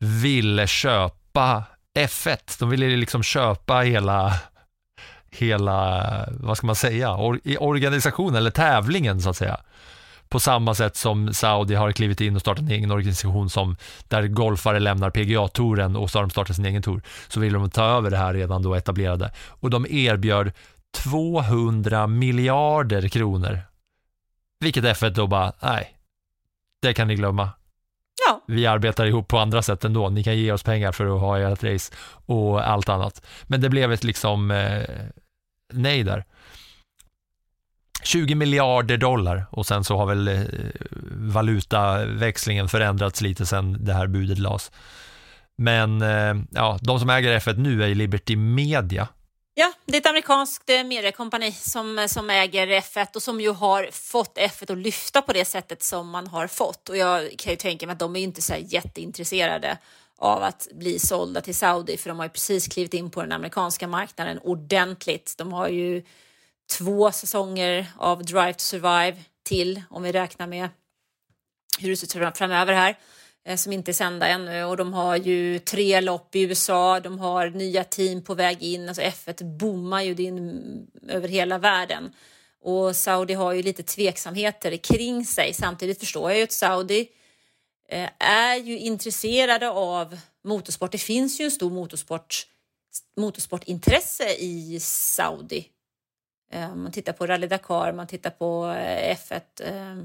ville 0.00 0.66
köpa 0.66 1.64
F1. 1.98 2.56
De 2.58 2.70
ville 2.70 2.96
liksom 2.96 3.22
köpa 3.22 3.80
hela, 3.80 4.34
hela 5.30 6.04
vad 6.30 6.56
ska 6.56 6.66
man 6.66 6.76
säga, 6.76 7.16
or, 7.16 7.40
organisationen 7.58 8.34
eller 8.34 8.50
tävlingen 8.50 9.20
så 9.20 9.30
att 9.30 9.36
säga. 9.36 9.60
På 10.28 10.40
samma 10.40 10.74
sätt 10.74 10.96
som 10.96 11.34
Saudi 11.34 11.74
har 11.74 11.92
klivit 11.92 12.20
in 12.20 12.34
och 12.34 12.40
startat 12.40 12.62
en 12.62 12.70
egen 12.70 12.90
organisation 12.90 13.50
som 13.50 13.76
där 14.08 14.26
golfare 14.26 14.80
lämnar 14.80 15.10
PGA-touren 15.10 15.96
och 15.96 16.10
så 16.10 16.18
har 16.18 16.22
de 16.22 16.30
startat 16.30 16.56
sin 16.56 16.64
egen 16.64 16.82
tour. 16.82 17.02
Så 17.28 17.40
vill 17.40 17.52
de 17.52 17.70
ta 17.70 17.84
över 17.84 18.10
det 18.10 18.16
här 18.16 18.34
redan 18.34 18.62
då 18.62 18.74
etablerade. 18.74 19.32
Och 19.48 19.70
de 19.70 19.86
erbjöd 19.86 20.52
200 21.04 22.06
miljarder 22.06 23.08
kronor. 23.08 23.60
Vilket 24.60 24.84
F1 24.84 25.10
då 25.10 25.26
bara, 25.26 25.52
nej, 25.62 25.94
det 26.82 26.94
kan 26.94 27.08
ni 27.08 27.14
glömma 27.14 27.50
Ja, 28.26 28.44
vi 28.46 28.66
arbetar 28.66 29.06
ihop 29.06 29.28
på 29.28 29.38
andra 29.38 29.62
sätt 29.62 29.84
ändå. 29.84 30.08
Ni 30.08 30.24
kan 30.24 30.38
ge 30.38 30.52
oss 30.52 30.62
pengar 30.62 30.92
för 30.92 31.14
att 31.14 31.20
ha 31.20 31.38
ert 31.38 31.64
race 31.64 31.94
och 32.26 32.68
allt 32.68 32.88
annat. 32.88 33.22
Men 33.46 33.60
det 33.60 33.68
blev 33.68 33.92
ett 33.92 34.04
liksom 34.04 34.50
eh, 34.50 34.82
nej 35.72 36.02
där. 36.02 36.24
20 38.08 38.34
miljarder 38.34 38.96
dollar 38.96 39.46
och 39.50 39.66
sen 39.66 39.84
så 39.84 39.96
har 39.96 40.06
väl 40.06 40.28
eh, 40.28 40.40
valutaväxlingen 41.10 42.68
förändrats 42.68 43.20
lite 43.20 43.46
sen 43.46 43.84
det 43.84 43.92
här 43.92 44.06
budet 44.06 44.38
lades. 44.38 44.70
Men 45.58 46.02
eh, 46.02 46.34
ja, 46.50 46.78
de 46.82 47.00
som 47.00 47.10
äger 47.10 47.38
F1 47.38 47.56
nu 47.56 47.84
är 47.84 47.94
Liberty 47.94 48.36
Media. 48.36 49.08
Ja, 49.54 49.72
det 49.86 49.96
är 49.96 50.00
ett 50.00 50.06
amerikanskt 50.06 50.70
eh, 50.70 50.84
mediekompani 50.84 51.52
som, 51.52 52.06
som 52.10 52.30
äger 52.30 52.66
F1 52.66 53.16
och 53.16 53.22
som 53.22 53.40
ju 53.40 53.50
har 53.50 53.88
fått 53.92 54.38
F1 54.38 54.72
att 54.72 54.78
lyfta 54.78 55.22
på 55.22 55.32
det 55.32 55.44
sättet 55.44 55.82
som 55.82 56.10
man 56.10 56.26
har 56.26 56.46
fått. 56.46 56.88
Och 56.88 56.96
jag 56.96 57.34
kan 57.38 57.52
ju 57.52 57.56
tänka 57.56 57.86
mig 57.86 57.92
att 57.92 57.98
de 57.98 58.16
är 58.16 58.20
inte 58.20 58.42
så 58.42 58.52
här 58.52 58.64
jätteintresserade 58.68 59.78
av 60.18 60.42
att 60.42 60.68
bli 60.72 60.98
sålda 60.98 61.40
till 61.40 61.54
Saudi 61.54 61.96
för 61.96 62.08
de 62.08 62.18
har 62.18 62.26
ju 62.26 62.30
precis 62.30 62.68
klivit 62.68 62.94
in 62.94 63.10
på 63.10 63.22
den 63.22 63.32
amerikanska 63.32 63.88
marknaden 63.88 64.38
ordentligt. 64.42 65.34
De 65.38 65.52
har 65.52 65.68
ju 65.68 66.02
två 66.70 67.12
säsonger 67.12 67.86
av 67.96 68.24
Drive 68.24 68.52
to 68.52 68.60
Survive 68.60 69.16
till 69.42 69.82
om 69.90 70.02
vi 70.02 70.12
räknar 70.12 70.46
med 70.46 70.68
hur 71.78 71.90
det 71.90 71.96
ser 71.96 72.28
ut 72.28 72.38
framöver 72.38 72.72
här 72.72 72.98
eh, 73.44 73.56
som 73.56 73.72
inte 73.72 73.90
är 73.90 73.92
sända 73.92 74.26
ännu 74.26 74.64
och 74.64 74.76
de 74.76 74.92
har 74.92 75.16
ju 75.16 75.58
tre 75.58 76.00
lopp 76.00 76.34
i 76.34 76.42
USA, 76.42 77.00
de 77.00 77.18
har 77.18 77.50
nya 77.50 77.84
team 77.84 78.22
på 78.22 78.34
väg 78.34 78.62
in, 78.62 78.88
alltså 78.88 79.02
F1 79.02 79.58
bommar 79.58 80.02
ju 80.02 80.14
in 80.14 80.86
över 81.08 81.28
hela 81.28 81.58
världen 81.58 82.12
och 82.60 82.96
Saudi 82.96 83.34
har 83.34 83.52
ju 83.52 83.62
lite 83.62 83.82
tveksamheter 83.82 84.76
kring 84.76 85.24
sig. 85.24 85.54
Samtidigt 85.54 86.00
förstår 86.00 86.30
jag 86.30 86.38
ju 86.38 86.44
att 86.44 86.52
Saudi 86.52 87.08
eh, 87.88 88.08
är 88.18 88.56
ju 88.56 88.78
intresserade 88.78 89.70
av 89.70 90.18
motorsport. 90.44 90.92
Det 90.92 90.98
finns 90.98 91.40
ju 91.40 91.44
en 91.44 91.50
stor 91.50 91.70
motorsport, 91.70 92.46
motorsportintresse 93.16 94.34
i 94.34 94.78
Saudi. 94.80 95.68
Eh, 96.50 96.74
man 96.74 96.92
tittar 96.92 97.12
på 97.12 97.26
Rally 97.26 97.46
Dakar, 97.46 97.92
man 97.92 98.06
tittar 98.06 98.30
på 98.30 98.66
eh, 98.66 99.16
F1 99.16 99.40
eh, 99.60 100.04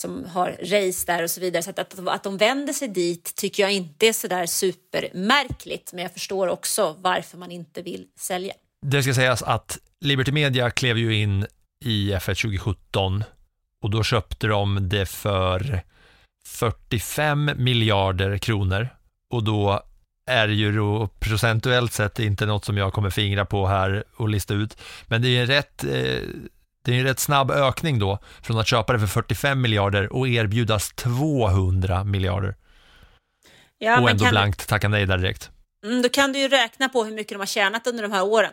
som 0.00 0.24
har 0.24 0.56
race 0.60 1.06
där 1.06 1.22
och 1.22 1.30
så 1.30 1.40
vidare. 1.40 1.62
Så 1.62 1.70
att, 1.70 1.78
att, 1.78 2.08
att 2.08 2.22
de 2.22 2.36
vänder 2.36 2.72
sig 2.72 2.88
dit 2.88 3.34
tycker 3.36 3.62
jag 3.62 3.72
inte 3.72 4.06
är 4.06 4.12
sådär 4.12 4.46
supermärkligt. 4.46 5.92
Men 5.92 6.02
jag 6.02 6.12
förstår 6.12 6.48
också 6.48 6.96
varför 6.98 7.38
man 7.38 7.50
inte 7.50 7.82
vill 7.82 8.06
sälja. 8.18 8.54
Det 8.86 9.02
ska 9.02 9.14
sägas 9.14 9.42
att 9.42 9.78
Liberty 10.00 10.32
Media 10.32 10.70
klev 10.70 10.98
ju 10.98 11.16
in 11.16 11.46
i 11.84 12.12
F1 12.12 12.42
2017 12.42 13.24
och 13.82 13.90
då 13.90 14.02
köpte 14.02 14.46
de 14.46 14.88
det 14.88 15.06
för 15.06 15.82
45 16.46 17.50
miljarder 17.56 18.38
kronor 18.38 18.88
och 19.30 19.44
då 19.44 19.82
är 20.30 20.48
ju 20.48 20.76
då 20.76 21.08
procentuellt 21.18 21.92
sett 21.92 22.18
inte 22.18 22.46
något 22.46 22.64
som 22.64 22.76
jag 22.76 22.92
kommer 22.92 23.10
fingra 23.10 23.44
på 23.44 23.66
här 23.66 24.04
och 24.16 24.28
lista 24.28 24.54
ut. 24.54 24.76
Men 25.06 25.22
det 25.22 25.28
är 25.28 25.40
en 25.40 25.46
rätt, 25.46 25.84
eh, 25.84 25.90
det 26.84 26.92
är 26.94 26.98
en 26.98 27.04
rätt 27.04 27.18
snabb 27.20 27.50
ökning 27.50 27.98
då 27.98 28.18
från 28.42 28.58
att 28.58 28.66
köpa 28.66 28.92
det 28.92 28.98
för 28.98 29.06
45 29.06 29.60
miljarder 29.60 30.12
och 30.12 30.28
erbjudas 30.28 30.92
200 30.92 32.04
miljarder 32.04 32.56
Ja, 33.78 34.00
och 34.00 34.10
ändå 34.10 34.24
kan, 34.24 34.30
blankt 34.30 34.68
tacka 34.68 34.88
nej 34.88 35.06
där 35.06 35.18
direkt. 35.18 35.50
mm, 35.84 36.02
då 36.02 36.08
kan 36.08 36.32
du 36.32 36.38
ju 36.38 36.48
räkna 36.48 36.88
på 36.88 37.04
hur 37.04 37.12
mycket 37.14 37.30
de 37.32 37.38
har 37.38 37.46
tjänat 37.46 37.86
under 37.86 38.02
de 38.02 38.12
här 38.12 38.24
åren. 38.24 38.52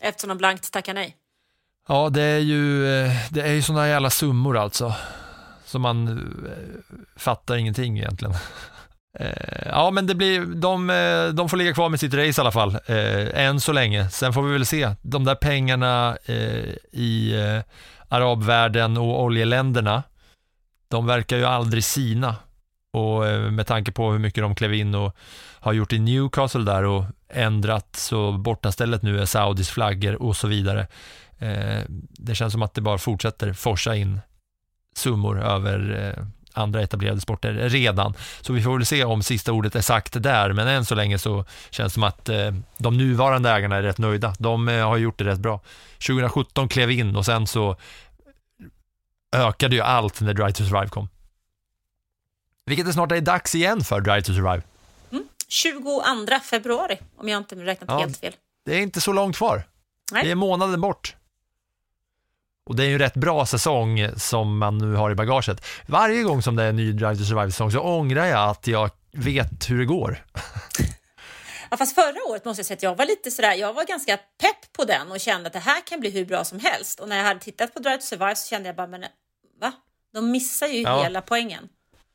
Eftersom 0.00 0.28
de 0.28 0.38
blankt 0.38 0.72
tackar 0.72 0.94
nej. 0.94 1.16
Ja, 1.88 2.08
det 2.10 2.22
är 2.22 2.38
ju, 2.38 2.86
eh, 3.04 3.12
det 3.30 3.40
är 3.42 3.52
ju 3.52 3.62
sådana 3.62 3.88
jävla 3.88 4.10
summor 4.10 4.58
alltså. 4.58 4.94
Så 5.64 5.78
man 5.78 6.08
eh, 6.08 6.94
fattar 7.16 7.56
ingenting 7.56 7.98
egentligen. 7.98 8.34
Eh, 9.20 9.66
ja, 9.66 9.90
men 9.90 10.06
det 10.06 10.14
blir, 10.14 10.40
de, 10.40 10.90
eh, 10.90 11.28
de 11.28 11.48
får 11.48 11.56
ligga 11.56 11.74
kvar 11.74 11.88
med 11.88 12.00
sitt 12.00 12.14
race 12.14 12.40
i 12.40 12.42
alla 12.42 12.52
fall, 12.52 12.78
eh, 12.86 13.44
än 13.44 13.60
så 13.60 13.72
länge. 13.72 14.10
Sen 14.10 14.32
får 14.32 14.42
vi 14.42 14.52
väl 14.52 14.66
se. 14.66 14.94
De 15.02 15.24
där 15.24 15.34
pengarna 15.34 16.16
i 16.92 17.34
arabvärlden 18.08 18.96
och 18.96 19.22
oljeländerna, 19.22 20.02
de 20.88 21.06
verkar 21.06 21.36
ju 21.36 21.44
aldrig 21.44 21.84
sina. 21.84 22.36
Och 22.92 23.22
med 23.52 23.66
tanke 23.66 23.92
på 23.92 24.12
hur 24.12 24.18
mycket 24.18 24.42
de 24.42 24.54
klev 24.54 24.74
in 24.74 24.94
och 24.94 25.16
har 25.60 25.72
gjort 25.72 25.92
i 25.92 25.98
Newcastle 25.98 26.64
där 26.64 26.84
och 26.84 27.04
ändrat 27.28 27.96
så 27.96 28.32
bortastället 28.32 29.02
nu 29.02 29.20
är 29.20 29.24
Saudis 29.24 29.70
flaggor 29.70 30.22
och 30.22 30.36
så 30.36 30.48
vidare. 30.48 30.86
Det 32.10 32.34
känns 32.34 32.52
som 32.52 32.62
att 32.62 32.74
det 32.74 32.80
bara 32.80 32.98
fortsätter 32.98 33.52
forsa 33.52 33.96
in 33.96 34.20
summor 34.96 35.42
över 35.42 36.14
andra 36.54 36.82
etablerade 36.82 37.20
sporter 37.20 37.52
redan. 37.52 38.14
Så 38.40 38.52
vi 38.52 38.62
får 38.62 38.76
väl 38.76 38.86
se 38.86 39.04
om 39.04 39.22
sista 39.22 39.52
ordet 39.52 39.74
är 39.74 39.80
sagt 39.80 40.22
där, 40.22 40.52
men 40.52 40.68
än 40.68 40.84
så 40.84 40.94
länge 40.94 41.18
så 41.18 41.44
känns 41.70 41.92
det 41.92 41.94
som 41.94 42.02
att 42.02 42.28
eh, 42.28 42.50
de 42.78 42.96
nuvarande 42.98 43.50
ägarna 43.50 43.76
är 43.76 43.82
rätt 43.82 43.98
nöjda. 43.98 44.34
De 44.38 44.68
eh, 44.68 44.88
har 44.88 44.96
gjort 44.96 45.18
det 45.18 45.24
rätt 45.24 45.38
bra. 45.38 45.60
2017 46.06 46.68
klev 46.68 46.90
in 46.90 47.16
och 47.16 47.24
sen 47.24 47.46
så 47.46 47.76
ökade 49.36 49.76
ju 49.76 49.82
allt 49.82 50.20
när 50.20 50.34
Drive 50.34 50.52
to 50.52 50.64
Survive 50.64 50.88
kom. 50.88 51.08
Vilket 52.66 52.86
det 52.86 52.92
snart 52.92 53.12
är 53.12 53.20
dags 53.20 53.54
igen 53.54 53.84
för 53.84 54.00
Drive 54.00 54.22
to 54.22 54.32
Survive. 54.34 54.62
22 55.48 56.02
februari, 56.50 56.98
om 57.16 57.28
jag 57.28 57.38
inte 57.38 57.54
räknat 57.54 57.90
Ja. 57.90 57.98
helt 57.98 58.16
fel. 58.16 58.32
Det 58.64 58.74
är 58.74 58.80
inte 58.80 59.00
så 59.00 59.12
långt 59.12 59.36
kvar. 59.36 59.64
Nej. 60.12 60.24
Det 60.24 60.30
är 60.30 60.34
månaden 60.34 60.80
bort. 60.80 61.16
Och 62.66 62.76
det 62.76 62.82
är 62.84 62.86
ju 62.86 62.92
en 62.92 62.98
rätt 62.98 63.14
bra 63.14 63.46
säsong 63.46 64.08
som 64.16 64.58
man 64.58 64.78
nu 64.78 64.94
har 64.94 65.10
i 65.10 65.14
bagaget. 65.14 65.64
Varje 65.86 66.22
gång 66.22 66.42
som 66.42 66.56
det 66.56 66.62
är 66.62 66.68
en 66.68 66.76
ny 66.76 66.92
Drive 66.92 67.16
to 67.16 67.24
Survive-säsong 67.24 67.70
så 67.70 67.80
ångrar 67.80 68.24
jag 68.24 68.50
att 68.50 68.66
jag 68.66 68.90
vet 69.12 69.70
hur 69.70 69.78
det 69.78 69.84
går. 69.84 70.24
Ja, 71.70 71.76
fast 71.78 71.94
förra 71.94 72.30
året 72.30 72.44
måste 72.44 72.58
jag 72.60 72.66
säga 72.66 72.76
att 72.76 72.82
jag 72.82 72.94
var 72.94 73.06
lite 73.06 73.30
sådär, 73.30 73.54
jag 73.54 73.72
var 73.72 73.84
ganska 73.84 74.16
pepp 74.16 74.72
på 74.76 74.84
den 74.84 75.10
och 75.12 75.20
kände 75.20 75.46
att 75.46 75.52
det 75.52 75.58
här 75.58 75.86
kan 75.86 76.00
bli 76.00 76.10
hur 76.10 76.24
bra 76.24 76.44
som 76.44 76.60
helst. 76.60 77.00
Och 77.00 77.08
när 77.08 77.16
jag 77.16 77.24
hade 77.24 77.40
tittat 77.40 77.74
på 77.74 77.80
Drive 77.80 77.96
to 77.98 78.02
Survive 78.02 78.36
så 78.36 78.48
kände 78.48 78.68
jag 78.68 78.76
bara, 78.76 78.86
men 78.86 79.04
va? 79.60 79.72
De 80.12 80.30
missar 80.30 80.66
ju 80.66 80.80
Ja. 80.82 81.02
hela 81.02 81.20
poängen. 81.20 81.68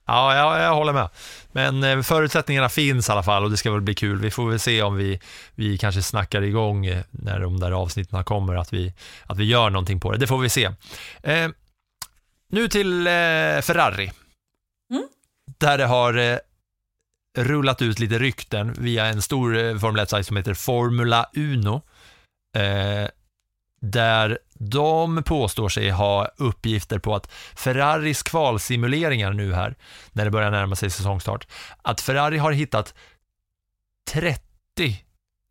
Ja, 0.10 0.36
jag, 0.36 0.62
jag 0.62 0.76
håller 0.76 0.93
med. 0.93 1.10
Men 1.52 1.84
eh, 1.84 2.02
förutsättningarna 2.02 2.69
finns 2.69 3.10
i 3.10 3.12
alla 3.12 3.24
fall 3.24 3.43
och 3.43 3.52
det 3.52 3.58
ska 3.58 3.72
väl 3.72 3.82
bli 3.82 3.95
kul. 3.95 4.19
Vi 4.19 4.32
får 4.32 4.50
väl 4.50 4.60
se 4.60 4.82
om 4.82 4.95
vi, 4.95 5.19
vi 5.56 5.78
kanske 5.78 6.02
snackar 6.02 6.41
igång 6.41 6.86
eh, 6.86 7.04
när 7.12 7.39
de 7.39 7.60
där 7.60 7.72
avsnitten 7.72 8.24
kommer, 8.24 8.56
att 8.56 8.74
vi, 8.74 8.93
att 9.26 9.38
vi 9.38 9.43
gör 9.43 9.69
någonting 9.69 10.00
på 10.00 10.12
det. 10.12 10.17
Det 10.17 10.28
får 10.28 10.38
vi 10.38 10.50
se. 10.50 10.72
Eh, 11.24 11.50
nu 12.50 12.67
till 12.67 13.08
eh, 13.08 13.12
Ferrari. 13.62 14.12
Mm. 14.91 15.08
Där 15.58 15.78
det 15.78 15.86
har 15.86 16.17
eh, 16.17 16.38
rullat 17.38 17.82
ut 17.82 18.00
lite 18.00 18.19
rykten 18.19 18.74
via 18.74 19.06
en 19.06 19.22
stor 19.22 19.58
eh, 19.58 19.78
Formel 19.78 20.06
1-sajt 20.06 20.28
som 20.28 20.38
heter 20.38 20.54
Formula 20.54 21.30
Uno. 21.34 21.82
Eh, 23.84 23.89
där 23.89 24.38
de 24.54 25.24
påstår 25.24 25.70
sig 25.70 25.89
ha 25.89 26.28
uppgifter 26.38 27.00
på 27.00 27.15
att 27.15 27.32
Ferraris 27.56 28.24
kvalsimuleringar 28.24 29.34
nu 29.34 29.54
här, 29.54 29.76
när 30.12 30.26
det 30.26 30.32
börjar 30.32 30.52
närma 30.52 30.76
sig 30.76 30.89
säsongstart, 30.89 31.48
att 31.82 32.02
Ferrari 32.02 32.38
har 32.38 32.52
hittat 32.52 32.94
30 34.12 34.44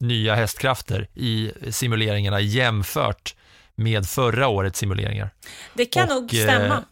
nya 0.00 0.34
hästkrafter 0.34 1.08
i 1.14 1.52
simuleringarna 1.70 2.40
jämfört 2.40 3.36
med 3.74 4.06
förra 4.06 4.48
årets 4.48 4.78
simuleringar. 4.78 5.30
Det 5.74 5.86
kan 5.86 6.02
Och, 6.02 6.08
nog 6.22 6.30
stämma. 6.30 6.74
eh, 6.76 6.82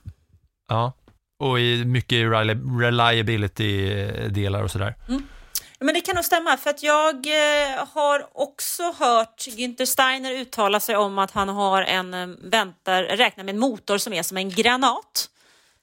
Ja, 0.68 0.92
och 1.38 1.60
i 1.60 1.84
mycket 1.84 2.18
reli- 2.18 2.80
reliability-delar 2.80 4.62
och 4.62 4.70
sådär. 4.70 4.94
Men 5.78 5.94
det 5.94 6.00
kan 6.00 6.14
nog 6.14 6.24
stämma 6.24 6.56
för 6.56 6.70
att 6.70 6.82
jag 6.82 7.14
eh, 7.26 7.86
har 7.92 8.26
också 8.32 8.82
hört 8.98 9.46
Günther 9.46 9.84
Steiner 9.84 10.32
uttala 10.32 10.80
sig 10.80 10.96
om 10.96 11.18
att 11.18 11.30
han 11.30 11.48
har 11.48 11.82
en 11.82 12.14
eh, 12.14 12.26
väntar, 12.42 13.02
räknar 13.02 13.44
med 13.44 13.54
en 13.54 13.58
motor 13.60 13.98
som 13.98 14.12
är 14.12 14.22
som 14.22 14.36
en 14.36 14.50
granat. 14.50 15.30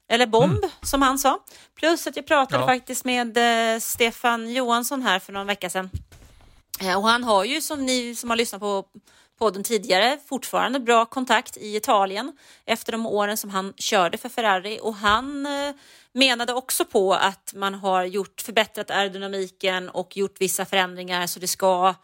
Eller 0.08 0.26
bomb 0.26 0.64
som 0.82 1.02
han 1.02 1.18
sa. 1.18 1.38
Plus 1.78 2.06
att 2.06 2.16
jag 2.16 2.26
pratade 2.26 2.56
Mm. 2.56 2.68
Ja. 2.68 2.74
faktiskt 2.74 3.04
med 3.04 3.36
eh, 3.74 3.80
Stefan 3.80 4.52
Johansson 4.52 5.02
här 5.02 5.18
för 5.18 5.32
någon 5.32 5.46
vecka 5.46 5.70
sedan. 5.70 5.90
Och 6.96 7.08
han 7.08 7.24
har 7.24 7.44
ju 7.44 7.60
som 7.60 7.86
ni 7.86 8.14
som 8.14 8.30
har 8.30 8.36
lyssnat 8.36 8.60
på 8.60 8.84
podden 9.38 9.64
tidigare 9.64 10.18
fortfarande 10.28 10.80
bra 10.80 11.06
kontakt 11.06 11.56
i 11.56 11.76
Italien 11.76 12.32
efter 12.64 12.92
de 12.92 13.06
åren 13.06 13.36
som 13.36 13.50
han 13.50 13.72
körde 13.76 14.18
för 14.18 14.28
Ferrari 14.28 14.78
och 14.82 14.94
han 14.94 15.46
menade 16.14 16.52
också 16.52 16.84
på 16.84 17.14
att 17.14 17.52
man 17.54 17.74
har 17.74 18.04
gjort 18.04 18.40
förbättrat 18.40 18.90
aerodynamiken 18.90 19.88
och 19.88 20.16
gjort 20.16 20.36
vissa 20.40 20.64
förändringar 20.64 21.26
så 21.26 21.40
det 21.40 21.48
ska 21.48 21.94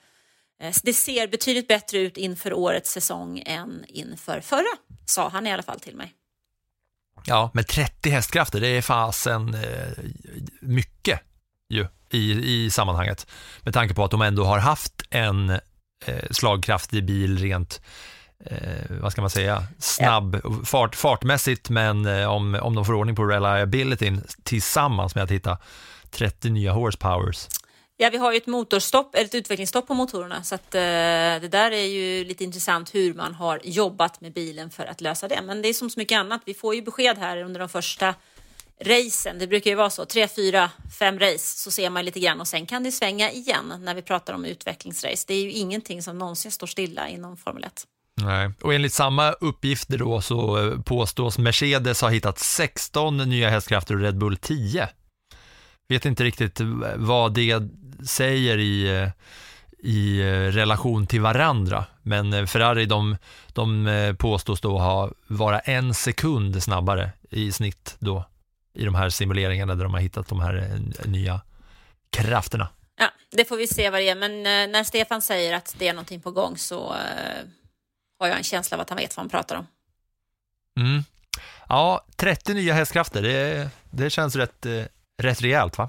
eh, 0.62 0.74
det 0.82 0.94
ser 0.94 1.28
betydligt 1.28 1.68
bättre 1.68 1.98
ut 1.98 2.16
inför 2.16 2.52
årets 2.52 2.90
säsong 2.90 3.42
än 3.46 3.84
inför 3.88 4.40
förra, 4.40 4.76
sa 5.06 5.28
han 5.28 5.46
i 5.46 5.52
alla 5.52 5.62
fall 5.62 5.80
till 5.80 5.96
mig. 5.96 6.14
Ja, 7.24 7.50
men 7.54 7.64
30 7.64 8.10
hästkrafter, 8.10 8.60
det 8.60 8.68
är 8.68 8.82
fasen 8.82 9.54
eh, 9.54 10.04
mycket 10.60 11.20
ju 11.68 11.86
i, 12.10 12.64
i 12.64 12.70
sammanhanget. 12.70 13.26
Med 13.62 13.74
tanke 13.74 13.94
på 13.94 14.04
att 14.04 14.10
de 14.10 14.22
ändå 14.22 14.44
har 14.44 14.58
haft 14.58 15.02
en 15.10 15.50
eh, 16.06 16.24
slagkraftig 16.30 17.04
bil 17.04 17.38
rent, 17.38 17.80
eh, 18.44 18.56
vad 19.00 19.12
ska 19.12 19.20
man 19.20 19.30
säga, 19.30 19.64
snabb, 19.78 20.40
fart, 20.66 20.94
fartmässigt, 20.94 21.70
men 21.70 22.06
eh, 22.06 22.30
om, 22.30 22.54
om 22.62 22.74
de 22.74 22.84
får 22.84 22.92
ordning 22.92 23.16
på 23.16 23.24
reliabilityn 23.24 24.22
tillsammans 24.42 25.14
med 25.14 25.24
att 25.24 25.30
hitta 25.30 25.58
30 26.10 26.50
nya 26.50 26.72
horsepowers. 26.72 27.48
Ja, 27.96 28.10
vi 28.10 28.16
har 28.16 28.32
ju 28.32 28.36
ett 28.36 28.46
motorstopp, 28.46 29.14
eller 29.14 29.24
ett 29.24 29.34
utvecklingsstopp 29.34 29.86
på 29.86 29.94
motorerna 29.94 30.42
så 30.42 30.54
att 30.54 30.74
eh, 30.74 30.80
det 30.80 31.48
där 31.50 31.70
är 31.70 31.84
ju 31.84 32.24
lite 32.24 32.44
intressant 32.44 32.94
hur 32.94 33.14
man 33.14 33.34
har 33.34 33.60
jobbat 33.64 34.20
med 34.20 34.32
bilen 34.32 34.70
för 34.70 34.86
att 34.86 35.00
lösa 35.00 35.28
det. 35.28 35.42
Men 35.42 35.62
det 35.62 35.68
är 35.68 35.74
som 35.74 35.90
så 35.90 36.00
mycket 36.00 36.18
annat. 36.18 36.42
Vi 36.44 36.54
får 36.54 36.74
ju 36.74 36.82
besked 36.82 37.18
här 37.18 37.42
under 37.42 37.60
de 37.60 37.68
första 37.68 38.14
racen. 38.80 39.38
Det 39.38 39.46
brukar 39.46 39.70
ju 39.70 39.76
vara 39.76 39.90
så, 39.90 40.04
tre, 40.04 40.28
fyra, 40.28 40.70
fem 40.98 41.18
race 41.18 41.58
så 41.58 41.70
ser 41.70 41.90
man 41.90 42.04
lite 42.04 42.20
grann 42.20 42.40
och 42.40 42.48
sen 42.48 42.66
kan 42.66 42.84
det 42.84 42.92
svänga 42.92 43.30
igen 43.30 43.74
när 43.80 43.94
vi 43.94 44.02
pratar 44.02 44.34
om 44.34 44.44
utvecklingsrace. 44.44 45.24
Det 45.26 45.34
är 45.34 45.42
ju 45.42 45.50
ingenting 45.50 46.02
som 46.02 46.18
någonsin 46.18 46.50
står 46.50 46.66
stilla 46.66 47.08
inom 47.08 47.36
Formel 47.36 47.64
1. 47.64 47.86
Nej. 48.24 48.50
Och 48.62 48.74
enligt 48.74 48.92
samma 48.92 49.32
uppgifter 49.32 49.98
då 49.98 50.20
så 50.20 50.58
eh, 50.58 50.80
påstås 50.80 51.38
Mercedes 51.38 52.00
ha 52.00 52.08
hittat 52.08 52.38
16 52.38 53.16
nya 53.16 53.50
hästkrafter 53.50 53.94
och 53.94 54.00
Red 54.00 54.18
Bull 54.18 54.36
10. 54.36 54.88
Vet 55.88 56.06
inte 56.06 56.24
riktigt 56.24 56.60
vad 56.96 57.34
det 57.34 57.68
säger 58.06 58.58
i, 58.58 59.02
eh, 59.02 59.08
i 59.78 60.20
eh, 60.20 60.52
relation 60.52 61.06
till 61.06 61.20
varandra, 61.20 61.84
men 62.02 62.32
eh, 62.32 62.46
Ferrari 62.46 62.86
de, 62.86 63.16
de 63.48 63.86
eh, 63.86 64.14
påstås 64.14 64.60
då 64.60 64.78
ha 64.78 65.10
vara 65.26 65.58
en 65.58 65.94
sekund 65.94 66.62
snabbare 66.62 67.10
i 67.30 67.52
snitt 67.52 67.96
då 67.98 68.24
i 68.74 68.84
de 68.84 68.94
här 68.94 69.10
simuleringarna 69.10 69.74
där 69.74 69.84
de 69.84 69.94
har 69.94 70.00
hittat 70.00 70.28
de 70.28 70.40
här 70.40 70.56
eh, 70.56 71.10
nya 71.10 71.40
krafterna. 72.10 72.68
Ja, 72.98 73.10
det 73.30 73.44
får 73.44 73.56
vi 73.56 73.66
se 73.66 73.90
vad 73.90 74.00
det 74.00 74.08
är. 74.08 74.14
Men 74.14 74.32
eh, 74.32 74.72
när 74.72 74.84
Stefan 74.84 75.22
säger 75.22 75.54
att 75.54 75.74
det 75.78 75.88
är 75.88 75.92
någonting 75.92 76.20
på 76.20 76.30
gång 76.30 76.56
så 76.56 76.94
eh, 76.94 77.46
har 78.20 78.28
jag 78.28 78.36
en 78.36 78.44
känsla 78.44 78.76
av 78.76 78.80
att 78.80 78.90
han 78.90 78.98
vet 78.98 79.16
vad 79.16 79.22
han 79.22 79.30
pratar 79.30 79.56
om. 79.56 79.66
Mm. 80.80 81.02
Ja, 81.68 82.04
30 82.16 82.54
nya 82.54 82.74
hästkrafter, 82.74 83.22
det, 83.22 83.70
det 83.90 84.10
känns 84.10 84.36
rätt, 84.36 84.66
eh, 84.66 84.82
rätt 85.22 85.42
rejält 85.42 85.78
va? 85.78 85.88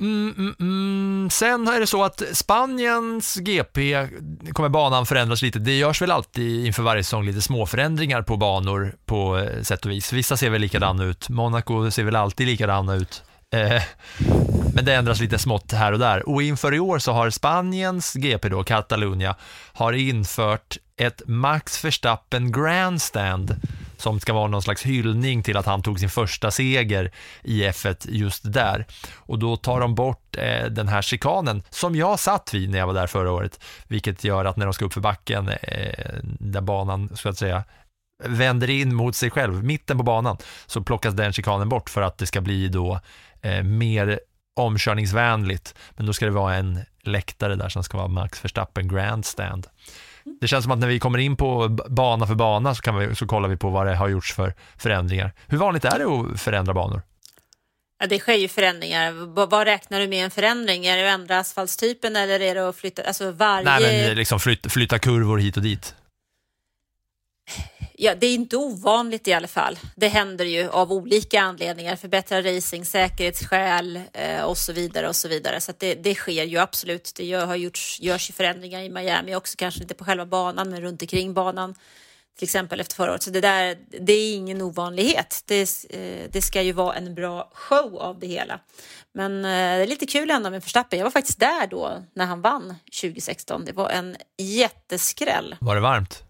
Mm, 0.00 0.34
mm, 0.38 0.54
mm. 0.60 1.30
Sen 1.30 1.68
är 1.68 1.80
det 1.80 1.86
så 1.86 2.04
att 2.04 2.22
Spaniens 2.32 3.36
GP 3.36 4.08
kommer 4.52 4.68
banan 4.68 5.06
förändras 5.06 5.42
lite. 5.42 5.58
Det 5.58 5.78
görs 5.78 6.02
väl 6.02 6.10
alltid 6.10 6.66
inför 6.66 6.82
varje 6.82 7.04
säsong 7.04 7.26
lite 7.26 7.42
små 7.42 7.66
förändringar 7.66 8.22
på 8.22 8.36
banor 8.36 8.94
på 9.04 9.38
eh, 9.38 9.62
sätt 9.62 9.84
och 9.84 9.90
vis. 9.90 10.12
Vissa 10.12 10.36
ser 10.36 10.50
väl 10.50 10.60
likadana 10.60 11.04
ut. 11.04 11.28
Monaco 11.28 11.90
ser 11.90 12.04
väl 12.04 12.16
alltid 12.16 12.46
likadana 12.46 12.94
ut. 12.94 13.22
Eh, 13.50 13.82
men 14.74 14.84
det 14.84 14.94
ändras 14.94 15.20
lite 15.20 15.38
smått 15.38 15.72
här 15.72 15.92
och 15.92 15.98
där. 15.98 16.28
Och 16.28 16.42
inför 16.42 16.74
i 16.74 16.80
år 16.80 16.98
så 16.98 17.12
har 17.12 17.30
Spaniens 17.30 18.14
GP 18.14 18.48
då, 18.48 18.64
Catalunya, 18.64 19.36
har 19.72 19.92
infört 19.92 20.76
ett 20.96 21.22
Max 21.26 21.84
Verstappen 21.84 22.52
Grandstand 22.52 23.56
som 23.96 24.20
ska 24.20 24.32
vara 24.32 24.46
någon 24.46 24.62
slags 24.62 24.82
hyllning 24.82 25.42
till 25.42 25.56
att 25.56 25.66
han 25.66 25.82
tog 25.82 26.00
sin 26.00 26.10
första 26.10 26.50
seger 26.50 27.12
i 27.42 27.62
F1 27.62 28.06
just 28.08 28.52
där. 28.52 28.86
Och 29.16 29.38
då 29.38 29.56
tar 29.56 29.80
de 29.80 29.94
bort 29.94 30.36
eh, 30.36 30.66
den 30.66 30.88
här 30.88 31.02
chikanen 31.02 31.62
som 31.70 31.96
jag 31.96 32.18
satt 32.20 32.54
vid 32.54 32.70
när 32.70 32.78
jag 32.78 32.86
var 32.86 32.94
där 32.94 33.06
förra 33.06 33.32
året, 33.32 33.60
vilket 33.88 34.24
gör 34.24 34.44
att 34.44 34.56
när 34.56 34.66
de 34.66 34.74
ska 34.74 34.84
upp 34.84 34.92
för 34.92 35.00
backen, 35.00 35.48
eh, 35.48 36.14
där 36.22 36.60
banan 36.60 37.10
så 37.14 37.28
att 37.28 37.38
säga 37.38 37.64
vänder 38.24 38.70
in 38.70 38.94
mot 38.94 39.16
sig 39.16 39.30
själv, 39.30 39.64
mitten 39.64 39.98
på 39.98 40.02
banan, 40.02 40.36
så 40.66 40.82
plockas 40.82 41.14
den 41.14 41.32
chikanen 41.32 41.68
bort 41.68 41.90
för 41.90 42.02
att 42.02 42.18
det 42.18 42.26
ska 42.26 42.40
bli 42.40 42.68
då 42.68 43.00
eh, 43.42 43.62
mer 43.62 44.20
omkörningsvänligt. 44.56 45.74
Men 45.90 46.06
då 46.06 46.12
ska 46.12 46.24
det 46.24 46.30
vara 46.32 46.54
en 46.54 46.80
läktare 47.02 47.54
där 47.54 47.68
som 47.68 47.84
ska 47.84 47.96
vara 47.98 48.08
Max 48.08 48.44
Verstappen 48.44 48.88
Grandstand. 48.88 49.66
Det 50.40 50.48
känns 50.48 50.62
som 50.64 50.72
att 50.72 50.78
när 50.78 50.86
vi 50.88 50.98
kommer 50.98 51.18
in 51.18 51.36
på 51.36 51.68
b- 51.68 51.82
bana 51.88 52.26
för 52.26 52.34
bana 52.34 52.74
så, 52.74 52.82
kan 52.82 52.96
vi, 52.96 53.14
så 53.14 53.26
kollar 53.26 53.48
vi 53.48 53.56
på 53.56 53.70
vad 53.70 53.86
det 53.86 53.94
har 53.96 54.08
gjorts 54.08 54.34
för 54.34 54.54
förändringar. 54.78 55.32
Hur 55.46 55.58
vanligt 55.58 55.84
är 55.84 55.98
det 55.98 56.04
att 56.04 56.40
förändra 56.40 56.74
banor? 56.74 57.02
Ja, 58.00 58.06
det 58.06 58.18
sker 58.18 58.34
ju 58.34 58.48
förändringar. 58.48 59.12
V- 59.12 59.46
vad 59.50 59.64
räknar 59.66 60.00
du 60.00 60.08
med 60.08 60.24
en 60.24 60.30
förändring? 60.30 60.86
Är 60.86 60.96
det 60.96 61.08
att 61.08 61.20
ändra 61.20 61.38
asfaltstypen 61.38 62.16
eller 62.16 62.40
är 62.40 62.54
det 62.54 62.68
att 62.68 62.76
flytta, 62.76 63.02
alltså 63.02 63.30
varje... 63.30 63.64
Nej, 63.64 64.06
men 64.08 64.16
liksom 64.16 64.40
flyt, 64.40 64.72
flytta 64.72 64.98
kurvor 64.98 65.38
hit 65.38 65.56
och 65.56 65.62
dit. 65.62 65.94
Ja, 68.02 68.14
det 68.14 68.26
är 68.26 68.34
inte 68.34 68.56
ovanligt 68.56 69.28
i 69.28 69.32
alla 69.32 69.48
fall. 69.48 69.78
Det 69.96 70.08
händer 70.08 70.44
ju 70.44 70.68
av 70.68 70.92
olika 70.92 71.40
anledningar. 71.40 71.96
Förbättra 71.96 72.42
racing, 72.42 72.86
säkerhetsskäl 72.86 74.00
eh, 74.12 74.42
och 74.42 74.58
så 74.58 74.72
vidare 74.72 75.08
och 75.08 75.16
så 75.16 75.28
vidare. 75.28 75.60
Så 75.60 75.70
att 75.70 75.78
det, 75.78 75.94
det 75.94 76.14
sker 76.14 76.44
ju 76.44 76.58
absolut. 76.58 77.12
Det 77.16 77.24
gör, 77.24 77.46
har 77.46 77.56
gjorts, 77.56 78.00
görs 78.00 78.30
ju 78.30 78.32
förändringar 78.32 78.80
i 78.80 78.90
Miami 78.90 79.34
också, 79.34 79.56
kanske 79.58 79.82
inte 79.82 79.94
på 79.94 80.04
själva 80.04 80.26
banan 80.26 80.70
men 80.70 80.80
runt 80.80 81.02
omkring 81.02 81.34
banan. 81.34 81.74
Till 82.38 82.46
exempel 82.46 82.80
efter 82.80 82.94
förra 82.94 83.10
året. 83.10 83.22
Så 83.22 83.30
det 83.30 83.40
där, 83.40 83.78
det 84.00 84.12
är 84.12 84.34
ingen 84.34 84.62
ovanlighet. 84.62 85.42
Det, 85.46 85.60
eh, 85.90 86.30
det 86.30 86.42
ska 86.42 86.62
ju 86.62 86.72
vara 86.72 86.94
en 86.94 87.14
bra 87.14 87.50
show 87.54 87.98
av 87.98 88.18
det 88.18 88.26
hela. 88.26 88.60
Men 89.14 89.36
eh, 89.36 89.50
det 89.50 89.82
är 89.82 89.86
lite 89.86 90.06
kul 90.06 90.30
ändå 90.30 90.50
med 90.50 90.62
Verstappen. 90.62 90.98
Jag 90.98 91.06
var 91.06 91.10
faktiskt 91.10 91.40
där 91.40 91.66
då 91.66 92.04
när 92.14 92.26
han 92.26 92.42
vann 92.42 92.74
2016. 93.02 93.64
Det 93.64 93.72
var 93.72 93.90
en 93.90 94.16
jätteskräll. 94.38 95.56
Var 95.60 95.74
det 95.74 95.80
varmt? 95.80 96.29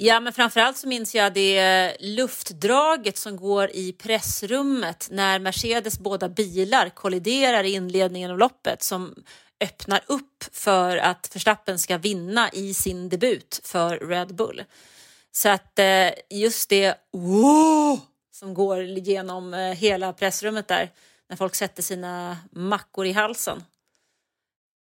Ja, 0.00 0.20
men 0.20 0.32
framförallt 0.32 0.76
så 0.76 0.88
minns 0.88 1.14
jag 1.14 1.34
det 1.34 1.58
eh, 1.58 1.92
luftdraget 2.00 3.18
som 3.18 3.36
går 3.36 3.70
i 3.70 3.92
pressrummet 3.92 5.08
när 5.10 5.38
Mercedes 5.38 5.98
båda 5.98 6.28
bilar 6.28 6.88
kolliderar 6.88 7.64
i 7.64 7.72
inledningen 7.72 8.30
av 8.30 8.38
loppet 8.38 8.82
som 8.82 9.14
öppnar 9.60 10.00
upp 10.06 10.44
för 10.52 10.96
att 10.96 11.34
Verstappen 11.34 11.78
ska 11.78 11.98
vinna 11.98 12.50
i 12.52 12.74
sin 12.74 13.08
debut 13.08 13.60
för 13.64 13.98
Red 13.98 14.34
Bull. 14.34 14.64
Så 15.32 15.48
att 15.48 15.78
eh, 15.78 16.10
just 16.30 16.68
det 16.68 16.94
wow, 17.12 18.00
som 18.32 18.54
går 18.54 18.82
genom 18.82 19.54
eh, 19.54 19.60
hela 19.60 20.12
pressrummet 20.12 20.68
där 20.68 20.90
när 21.28 21.36
folk 21.36 21.54
sätter 21.54 21.82
sina 21.82 22.36
mackor 22.50 23.06
i 23.06 23.12
halsen 23.12 23.64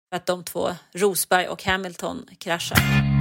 för 0.09 0.17
att 0.17 0.27
de 0.27 0.45
två, 0.45 0.71
Rosberg 0.93 1.49
och 1.49 1.65
Hamilton, 1.65 2.27
kraschar. 2.39 3.14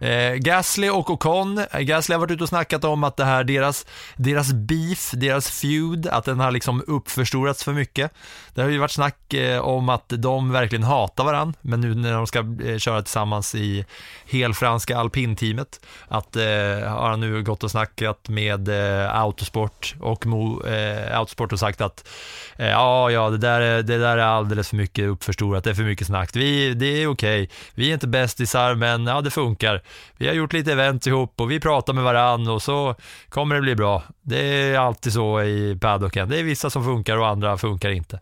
Eh, 0.00 0.34
Gasly 0.34 0.88
och 0.88 1.10
Ocon, 1.10 1.58
eh, 1.58 1.80
Gasly 1.80 2.14
har 2.14 2.20
varit 2.20 2.30
ute 2.30 2.42
och 2.42 2.48
snackat 2.48 2.84
om 2.84 3.04
att 3.04 3.16
det 3.16 3.24
här, 3.24 3.44
deras, 3.44 3.86
deras 4.16 4.52
beef, 4.52 5.10
deras 5.10 5.50
feud, 5.50 6.06
att 6.06 6.24
den 6.24 6.40
har 6.40 6.50
liksom 6.50 6.84
uppförstorats 6.86 7.64
för 7.64 7.72
mycket. 7.72 8.12
Det 8.54 8.62
har 8.62 8.68
ju 8.68 8.78
varit 8.78 8.90
snack 8.90 9.34
eh, 9.34 9.60
om 9.60 9.88
att 9.88 10.08
de 10.08 10.52
verkligen 10.52 10.82
hatar 10.82 11.24
varandra, 11.24 11.58
men 11.60 11.80
nu 11.80 11.94
när 11.94 12.12
de 12.12 12.26
ska 12.26 12.38
eh, 12.38 12.78
köra 12.78 13.02
tillsammans 13.02 13.54
i 13.54 13.84
helfranska 14.26 14.98
alpinteamet, 14.98 15.80
att 16.08 16.36
eh, 16.36 16.42
har 16.88 17.10
han 17.10 17.20
nu 17.20 17.42
gått 17.42 17.64
och 17.64 17.70
snackat 17.70 18.28
med 18.28 18.68
eh, 18.68 19.20
Autosport 19.20 19.94
och 20.00 20.26
Mo, 20.26 20.66
eh, 20.66 21.18
Autosport 21.18 21.52
och 21.52 21.58
sagt 21.58 21.80
att 21.80 22.08
eh, 22.56 22.68
ja, 22.68 23.10
ja, 23.10 23.30
det 23.30 23.38
där, 23.38 23.60
är, 23.60 23.82
det 23.82 23.98
där 23.98 24.18
är 24.18 24.22
alldeles 24.22 24.68
för 24.68 24.76
mycket 24.76 25.04
uppförstorat, 25.04 25.64
det 25.64 25.70
är 25.70 25.74
för 25.74 25.82
mycket 25.82 26.06
snack. 26.06 26.30
Vi, 26.36 26.74
det 26.74 26.86
är 26.86 27.06
okej, 27.06 27.42
okay. 27.42 27.56
vi 27.74 27.88
är 27.88 27.94
inte 27.94 28.06
bästisar, 28.06 28.74
men 28.74 29.06
ja, 29.06 29.20
det 29.20 29.30
funkar 29.30 29.82
vi 30.16 30.26
har 30.26 30.34
gjort 30.34 30.52
lite 30.52 30.72
event 30.72 31.06
ihop 31.06 31.40
och 31.40 31.50
vi 31.50 31.60
pratar 31.60 31.92
med 31.92 32.04
varann 32.04 32.48
och 32.48 32.62
så 32.62 32.94
kommer 33.28 33.54
det 33.54 33.60
bli 33.60 33.76
bra. 33.76 34.02
Det 34.22 34.38
är 34.38 34.78
alltid 34.78 35.12
så 35.12 35.42
i 35.42 35.78
paddocken. 35.80 36.28
Det 36.28 36.38
är 36.38 36.42
vissa 36.42 36.70
som 36.70 36.84
funkar 36.84 37.16
och 37.16 37.28
andra 37.28 37.58
funkar 37.58 37.90
inte. 37.90 38.20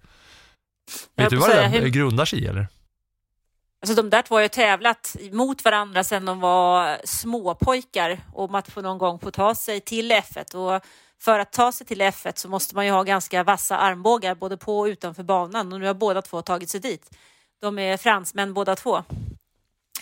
Vet 1.16 1.30
du 1.30 1.36
vad 1.36 1.50
det 1.50 1.68
hur... 1.68 1.88
grundar 1.88 2.24
sig 2.24 2.44
i 2.44 2.46
eller? 2.46 2.66
Alltså 3.82 4.02
de 4.02 4.10
där 4.10 4.22
två 4.22 4.34
har 4.34 4.42
ju 4.42 4.48
tävlat 4.48 5.16
mot 5.32 5.64
varandra 5.64 6.04
sedan 6.04 6.24
de 6.24 6.40
var 6.40 6.98
småpojkar 7.04 8.20
om 8.32 8.54
att 8.54 8.68
få 8.68 8.80
någon 8.80 8.98
gång 8.98 9.18
få 9.18 9.30
ta 9.30 9.54
sig 9.54 9.80
till 9.80 10.12
F1 10.12 10.54
och 10.54 10.82
för 11.20 11.38
att 11.38 11.52
ta 11.52 11.72
sig 11.72 11.86
till 11.86 12.02
F1 12.02 12.32
så 12.34 12.48
måste 12.48 12.74
man 12.74 12.86
ju 12.86 12.92
ha 12.92 13.02
ganska 13.02 13.44
vassa 13.44 13.78
armbågar 13.78 14.34
både 14.34 14.56
på 14.56 14.78
och 14.78 14.84
utanför 14.84 15.22
banan 15.22 15.72
och 15.72 15.80
nu 15.80 15.86
har 15.86 15.94
båda 15.94 16.22
två 16.22 16.42
tagit 16.42 16.70
sig 16.70 16.80
dit. 16.80 17.16
De 17.60 17.78
är 17.78 17.96
fransmän 17.96 18.54
båda 18.54 18.76
två. 18.76 19.04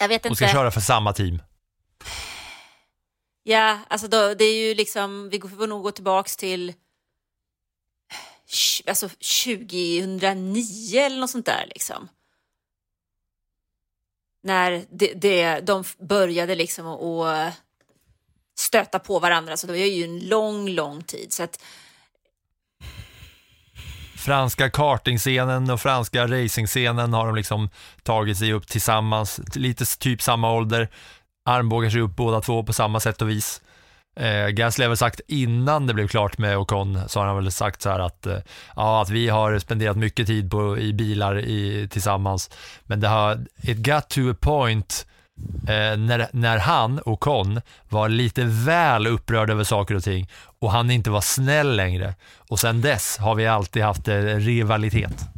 Jag 0.01 0.09
vet 0.09 0.16
inte. 0.16 0.29
Och 0.29 0.37
ska 0.37 0.48
köra 0.48 0.70
för 0.70 0.81
samma 0.81 1.12
team. 1.12 1.42
Ja, 3.42 3.78
alltså 3.88 4.09
då, 4.09 4.35
det 4.35 4.44
är 4.44 4.68
ju 4.68 4.74
liksom, 4.74 5.28
vi 5.28 5.40
får 5.40 5.66
nog 5.66 5.83
gå 5.83 5.90
tillbaks 5.90 6.37
till 6.37 6.74
alltså 8.87 9.09
2009 9.09 11.00
eller 11.00 11.20
något 11.20 11.31
sånt 11.31 11.46
där 11.46 11.64
liksom. 11.68 12.09
När 14.42 14.85
det, 14.90 15.12
det, 15.14 15.61
de 15.61 15.85
började 15.98 16.55
liksom 16.55 16.87
att 16.87 17.55
stöta 18.55 18.98
på 18.98 19.18
varandra, 19.18 19.57
så 19.57 19.66
det 19.66 19.72
var 19.72 19.78
ju 19.78 20.05
en 20.05 20.18
lång, 20.18 20.68
lång 20.68 21.02
tid. 21.02 21.33
Så 21.33 21.42
att, 21.42 21.62
franska 24.16 24.70
kartingscenen 24.70 25.70
och 25.70 25.81
franska 25.81 26.26
racingscenen 26.26 27.12
har 27.12 27.26
de 27.26 27.37
liksom 27.37 27.70
tagit 28.02 28.38
sig 28.38 28.52
upp 28.52 28.68
tillsammans, 28.68 29.40
lite 29.55 29.98
typ 29.98 30.22
samma 30.22 30.52
ålder 30.52 30.88
armbågar 31.44 31.90
sig 31.90 32.00
upp 32.00 32.16
båda 32.16 32.40
två 32.40 32.62
på 32.62 32.72
samma 32.72 33.00
sätt 33.00 33.22
och 33.22 33.31
vis. 33.31 33.61
Eh, 34.16 34.48
Gasly 34.48 34.85
har 34.85 34.88
väl 34.88 34.96
sagt 34.96 35.20
innan 35.28 35.87
det 35.87 35.94
blev 35.94 36.09
klart 36.09 36.38
med 36.38 36.59
Ocon 36.59 37.09
så 37.09 37.20
har 37.20 37.26
han 37.26 37.37
väl 37.37 37.52
sagt 37.52 37.83
så 37.83 37.90
här 37.90 37.98
att, 37.98 38.26
eh, 38.26 38.38
ja, 38.76 39.02
att 39.02 39.11
vi 39.11 39.28
har 39.28 39.59
spenderat 39.59 39.96
mycket 39.96 40.26
tid 40.26 40.50
på, 40.50 40.78
i 40.78 40.92
bilar 40.92 41.38
i, 41.38 41.88
tillsammans 41.90 42.50
men 42.83 43.00
det 43.00 43.09
har, 43.09 43.46
it 43.62 43.76
got 43.76 44.09
to 44.09 44.31
a 44.31 44.35
point 44.40 45.07
eh, 45.68 45.96
när, 45.98 46.28
när 46.33 46.59
han, 46.59 47.00
Ocon, 47.05 47.61
var 47.88 48.09
lite 48.09 48.44
väl 48.44 49.07
upprörd 49.07 49.50
över 49.50 49.64
saker 49.64 49.94
och 49.94 50.05
ting 50.05 50.28
och 50.61 50.72
han 50.72 50.90
inte 50.90 51.11
var 51.11 51.20
snäll 51.20 51.76
längre 51.76 52.14
och 52.48 52.59
sen 52.59 52.81
dess 52.81 53.18
har 53.18 53.35
vi 53.35 53.46
alltid 53.46 53.83
haft 53.83 54.09
eh, 54.09 54.20
rivalitet. 54.22 55.28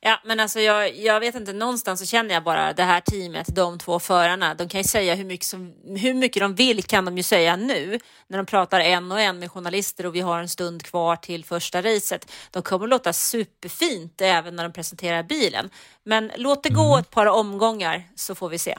Ja, 0.00 0.20
men 0.24 0.40
alltså 0.40 0.60
jag, 0.60 0.96
jag 0.96 1.20
vet 1.20 1.34
inte, 1.34 1.52
någonstans 1.52 2.00
så 2.00 2.06
känner 2.06 2.34
jag 2.34 2.44
bara 2.44 2.72
det 2.72 2.82
här 2.82 3.00
teamet, 3.00 3.54
de 3.54 3.78
två 3.78 3.98
förarna, 3.98 4.54
de 4.54 4.68
kan 4.68 4.80
ju 4.80 4.84
säga 4.84 5.14
hur 5.14 5.24
mycket, 5.24 5.46
som, 5.46 5.74
hur 5.84 6.14
mycket 6.14 6.40
de 6.40 6.54
vill 6.54 6.84
kan 6.84 7.04
de 7.04 7.16
ju 7.16 7.22
säga 7.22 7.56
nu 7.56 7.98
när 8.26 8.38
de 8.38 8.46
pratar 8.46 8.80
en 8.80 9.12
och 9.12 9.20
en 9.20 9.38
med 9.38 9.50
journalister 9.50 10.06
och 10.06 10.14
vi 10.14 10.20
har 10.20 10.40
en 10.40 10.48
stund 10.48 10.82
kvar 10.82 11.16
till 11.16 11.44
första 11.44 11.82
racet. 11.82 12.32
De 12.50 12.62
kommer 12.62 12.86
att 12.86 12.90
låta 12.90 13.12
superfint 13.12 14.20
även 14.20 14.56
när 14.56 14.62
de 14.62 14.72
presenterar 14.72 15.22
bilen. 15.22 15.70
Men 16.04 16.30
låt 16.36 16.62
det 16.62 16.70
gå 16.70 16.86
mm. 16.86 17.00
ett 17.00 17.10
par 17.10 17.26
omgångar 17.26 18.02
så 18.14 18.34
får 18.34 18.48
vi 18.48 18.58
se. 18.58 18.78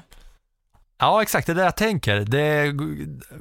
Ja, 0.97 1.21
exakt, 1.21 1.47
det 1.47 1.53
är 1.53 1.55
det 1.55 1.63
jag 1.63 1.77
tänker. 1.77 2.19
Det 2.19 2.41
är, 2.41 2.73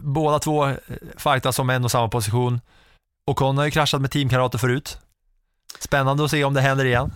båda 0.03 0.39
två 0.39 0.75
fightas 1.17 1.59
om 1.59 1.71
en 1.71 1.85
och 1.85 1.91
samma 1.91 2.09
position. 2.09 2.61
Ocon 3.27 3.59
har 3.59 3.65
ju 3.65 3.71
kraschat 3.71 4.01
med 4.01 4.11
teamkamrater 4.11 4.59
förut. 4.59 4.99
Spännande 5.79 6.25
att 6.25 6.31
se 6.31 6.45
om 6.45 6.55
det 6.55 6.61
händer 6.61 6.85
igen. 6.85 7.13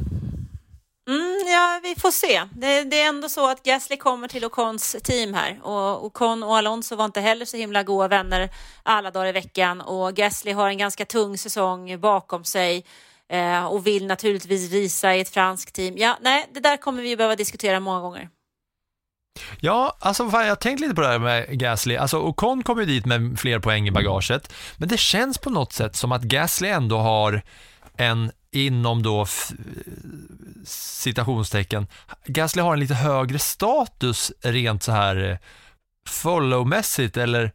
Vi 1.95 2.01
får 2.01 2.11
se. 2.11 2.43
Det, 2.53 2.85
det, 2.85 3.01
är 3.01 3.09
ändå 3.09 3.29
så 3.29 3.51
att 3.51 3.63
Gasly 3.63 3.97
kommer 3.97 4.29
till 4.29 4.45
Ocons 4.45 4.97
team 5.03 5.35
här 5.35 5.59
och 5.63 6.07
Ocon 6.07 6.43
och 6.43 6.57
Alonso 6.57 6.97
var 6.97 7.05
inte 7.05 7.21
heller 7.21 7.45
så 7.45 7.57
himla 7.57 7.83
goda 7.83 8.09
vänner 8.09 8.51
alla 8.83 9.11
dagar 9.11 9.27
i 9.27 9.33
veckan 9.33 9.81
och 9.81 10.15
Gasly 10.15 10.53
har 10.53 10.69
en 10.69 10.79
ganska 10.79 11.05
tung 11.05 11.39
säsong 11.39 12.01
bakom 12.01 12.45
sig 12.45 12.85
eh, 13.29 13.65
och 13.65 13.87
vill 13.87 14.07
naturligtvis 14.07 14.71
visa 14.71 15.15
i 15.15 15.21
ett 15.21 15.29
franskt 15.29 15.75
team. 15.75 15.95
Ja, 15.99 16.19
nej, 16.21 16.51
det 16.55 16.61
där 16.61 16.77
kommer 16.77 17.03
vi 17.03 17.17
behöva 17.17 17.37
diskutera 17.37 17.81
många 17.81 18.01
gånger. 18.01 18.29
Ja, 19.61 19.97
alltså 20.01 20.31
fan, 20.31 20.43
jag 20.43 20.51
har 20.51 20.57
tänkt 20.57 20.81
lite 20.81 20.95
på 20.95 21.01
det 21.01 21.09
här 21.09 21.19
med 21.19 21.59
Gasly. 21.59 21.97
Alltså 21.97 22.19
Ocon 22.19 22.63
kom 22.63 22.79
ju 22.79 22.85
dit 22.85 23.07
med 23.07 23.39
fler 23.39 23.59
poäng 23.59 23.89
i 23.89 23.91
bagaget, 23.91 24.53
men 24.77 24.89
det 24.89 24.99
känns 24.99 25.39
på 25.39 25.51
något 25.51 25.73
sätt 25.73 25.97
som 25.97 26.13
att 26.13 26.23
Gasly 26.23 26.69
ändå 26.69 26.99
har 26.99 27.43
en 27.97 28.33
inom 28.53 29.03
då 29.03 29.27
citationstecken, 30.65 31.87
Gasly 32.27 32.63
har 32.63 32.73
en 32.73 32.81
lite 32.81 32.95
högre 32.95 33.39
status 33.39 34.33
rent 34.43 34.83
så 34.83 34.93
här 34.93 35.31
eh, 35.31 35.37
followmässigt 36.09 37.17
eller 37.17 37.53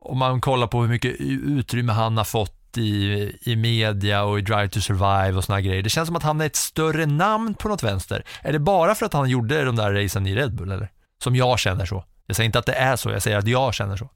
om 0.00 0.18
man 0.18 0.40
kollar 0.40 0.66
på 0.66 0.80
hur 0.80 0.88
mycket 0.88 1.14
utrymme 1.20 1.92
han 1.92 2.16
har 2.16 2.24
fått 2.24 2.78
i, 2.78 3.32
i 3.40 3.56
media 3.56 4.22
och 4.22 4.38
i 4.38 4.42
Drive 4.42 4.68
to 4.68 4.80
Survive 4.80 5.32
och 5.32 5.44
såna 5.44 5.60
grejer. 5.60 5.82
Det 5.82 5.90
känns 5.90 6.06
som 6.06 6.16
att 6.16 6.22
han 6.22 6.40
är 6.40 6.46
ett 6.46 6.56
större 6.56 7.06
namn 7.06 7.54
på 7.54 7.68
något 7.68 7.82
vänster. 7.82 8.24
Är 8.42 8.52
det 8.52 8.58
bara 8.58 8.94
för 8.94 9.06
att 9.06 9.12
han 9.12 9.30
gjorde 9.30 9.64
de 9.64 9.76
där 9.76 9.92
racen 9.92 10.26
i 10.26 10.34
Red 10.34 10.54
Bull 10.54 10.72
eller? 10.72 10.90
Som 11.22 11.36
jag 11.36 11.58
känner 11.58 11.86
så. 11.86 12.04
Jag 12.26 12.36
säger 12.36 12.46
inte 12.46 12.58
att 12.58 12.66
det 12.66 12.74
är 12.74 12.96
så, 12.96 13.10
jag 13.10 13.22
säger 13.22 13.38
att 13.38 13.46
jag 13.46 13.74
känner 13.74 13.96
så. 13.96 14.10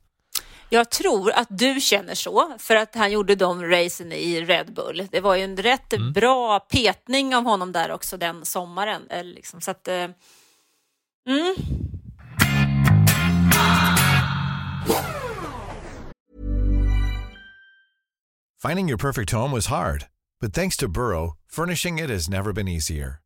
Jag 0.69 0.91
tror 0.91 1.31
att 1.31 1.49
du 1.51 1.81
känner 1.81 2.15
så, 2.15 2.55
för 2.59 2.77
att 2.77 2.95
han 2.95 3.13
gjorde 3.13 3.35
de 3.35 3.65
racen 3.65 4.13
i 4.13 4.41
Red 4.41 4.75
Bull. 4.75 5.09
Det 5.11 5.21
var 5.21 5.35
ju 5.35 5.45
en 5.45 5.57
rätt 5.57 5.93
mm. 5.93 6.13
bra 6.13 6.61
petning 6.61 7.37
av 7.37 7.45
honom 7.45 7.73
där 7.73 7.91
också 7.91 8.17
den 8.17 8.45
sommaren. 8.45 9.03
Liksom, 9.23 9.61
så 9.61 9.71
att, 9.71 9.89
eh, 9.89 10.09
mm. 11.29 11.55
Finding 18.63 18.89
your 18.89 18.99
perfect 18.99 19.33
home 19.33 19.55
was 19.55 19.67
hard, 19.67 20.05
but 20.41 20.55
thanks 20.55 20.77
to 20.77 20.89
Burrow, 20.89 21.37
furnishing 21.49 21.99
it 21.99 22.11
has 22.11 22.29
never 22.29 22.53
been 22.53 22.69
easier. 22.69 23.26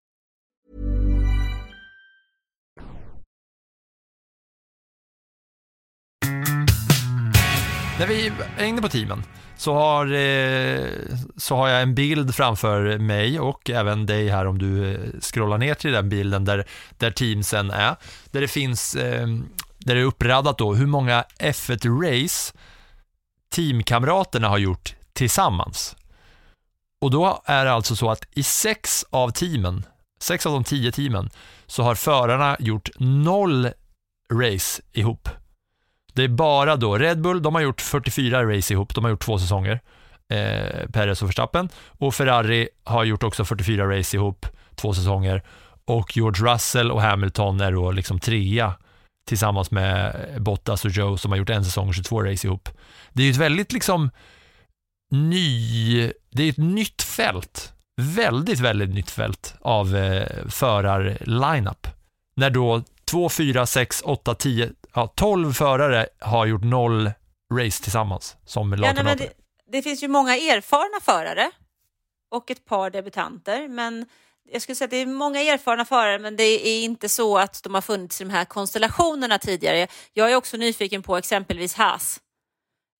När 8.01 8.07
vi 8.07 8.31
är 8.57 8.63
inne 8.63 8.81
på 8.81 8.89
teamen 8.89 9.23
så 9.57 9.73
har, 9.73 10.05
eh, 10.05 10.85
så 11.37 11.55
har 11.55 11.67
jag 11.67 11.81
en 11.81 11.95
bild 11.95 12.35
framför 12.35 12.97
mig 12.97 13.39
och 13.39 13.69
även 13.69 14.05
dig 14.05 14.29
här 14.29 14.45
om 14.45 14.57
du 14.57 14.93
eh, 14.93 14.99
scrollar 15.21 15.57
ner 15.57 15.73
till 15.73 15.91
den 15.91 16.09
bilden 16.09 16.45
där, 16.45 16.67
där 16.97 17.11
teamsen 17.11 17.71
är. 17.71 17.95
Där 18.31 18.41
det 18.41 18.47
finns, 18.47 18.95
eh, 18.95 19.27
där 19.79 19.95
det 19.95 20.01
är 20.01 20.05
uppraddat 20.05 20.57
då 20.57 20.73
hur 20.73 20.85
många 20.85 21.23
F1-race 21.39 22.53
teamkamraterna 23.55 24.49
har 24.49 24.57
gjort 24.57 24.95
tillsammans. 25.13 25.95
och 27.01 27.11
då 27.11 27.41
är 27.45 27.65
det 27.65 27.71
alltså 27.71 27.95
så 27.95 28.11
att 28.11 28.25
i 28.31 28.43
sex 28.43 29.05
av 29.09 29.29
teamen, 29.29 29.85
sex 30.19 30.45
av 30.45 30.53
de 30.53 30.63
tio 30.63 30.91
teamen, 30.91 31.29
så 31.67 31.83
har 31.83 31.95
förarna 31.95 32.57
gjort 32.59 32.89
noll 32.99 33.69
race 34.33 34.81
ihop. 34.91 35.29
Det 36.13 36.23
är 36.23 36.27
bara 36.27 36.75
då 36.75 36.97
Red 36.97 37.21
Bull, 37.21 37.41
de 37.41 37.55
har 37.55 37.61
gjort 37.61 37.81
44 37.81 38.57
race 38.57 38.73
ihop, 38.73 38.95
de 38.95 39.03
har 39.03 39.11
gjort 39.11 39.25
två 39.25 39.39
säsonger, 39.39 39.79
eh, 40.29 40.89
Perez 40.93 41.21
och 41.21 41.27
Verstappen, 41.27 41.69
och 41.87 42.15
Ferrari 42.15 42.69
har 42.83 43.03
gjort 43.03 43.23
också 43.23 43.45
44 43.45 43.97
race 43.97 44.17
ihop, 44.17 44.45
två 44.75 44.93
säsonger, 44.93 45.43
och 45.85 46.17
George 46.17 46.53
Russell 46.53 46.91
och 46.91 47.01
Hamilton 47.01 47.61
är 47.61 47.71
då 47.71 47.91
liksom 47.91 48.19
trea 48.19 48.73
tillsammans 49.27 49.71
med 49.71 50.15
Bottas 50.39 50.85
och 50.85 50.91
Joe 50.91 51.17
som 51.17 51.31
har 51.31 51.37
gjort 51.37 51.49
en 51.49 51.65
säsong 51.65 51.87
och 51.87 51.95
22 51.95 52.23
race 52.23 52.47
ihop. 52.47 52.69
Det 53.13 53.21
är 53.23 53.25
ju 53.25 53.31
ett 53.31 53.37
väldigt 53.37 53.71
liksom 53.71 54.09
ny, 55.11 56.11
det 56.31 56.43
är 56.43 56.49
ett 56.49 56.57
nytt 56.57 57.01
fält, 57.01 57.73
väldigt, 58.01 58.59
väldigt 58.59 58.89
nytt 58.89 59.11
fält 59.11 59.55
av 59.61 59.95
eh, 59.95 60.47
förar-lineup. 60.49 61.87
När 62.35 62.49
då 62.49 62.83
2, 63.05 63.29
4, 63.29 63.65
6, 63.65 64.01
8, 64.05 64.35
10, 64.35 64.69
ja, 64.93 65.13
12 65.15 65.53
förare 65.53 66.07
har 66.19 66.45
gjort 66.45 66.63
noll 66.63 67.11
race 67.53 67.83
tillsammans 67.83 68.37
som 68.45 68.73
Ja, 68.73 68.93
nej, 69.03 69.15
det, 69.15 69.29
det 69.71 69.81
finns 69.81 70.03
ju 70.03 70.07
många 70.07 70.35
erfarna 70.35 70.99
förare 71.01 71.51
och 72.31 72.51
ett 72.51 72.65
par 72.65 72.89
debutanter, 72.89 73.67
men 73.67 74.05
jag 74.51 74.61
skulle 74.61 74.75
säga 74.75 74.85
att 74.85 74.91
det 74.91 74.97
är 74.97 75.05
många 75.05 75.41
erfarna 75.41 75.85
förare, 75.85 76.19
men 76.19 76.35
det 76.35 76.67
är 76.67 76.83
inte 76.83 77.09
så 77.09 77.37
att 77.37 77.63
de 77.63 77.73
har 77.73 77.81
funnits 77.81 78.21
i 78.21 78.23
de 78.23 78.29
här 78.29 78.45
konstellationerna 78.45 79.37
tidigare. 79.37 79.87
Jag 80.13 80.31
är 80.31 80.35
också 80.35 80.57
nyfiken 80.57 81.03
på 81.03 81.17
exempelvis 81.17 81.75
Haas 81.75 82.19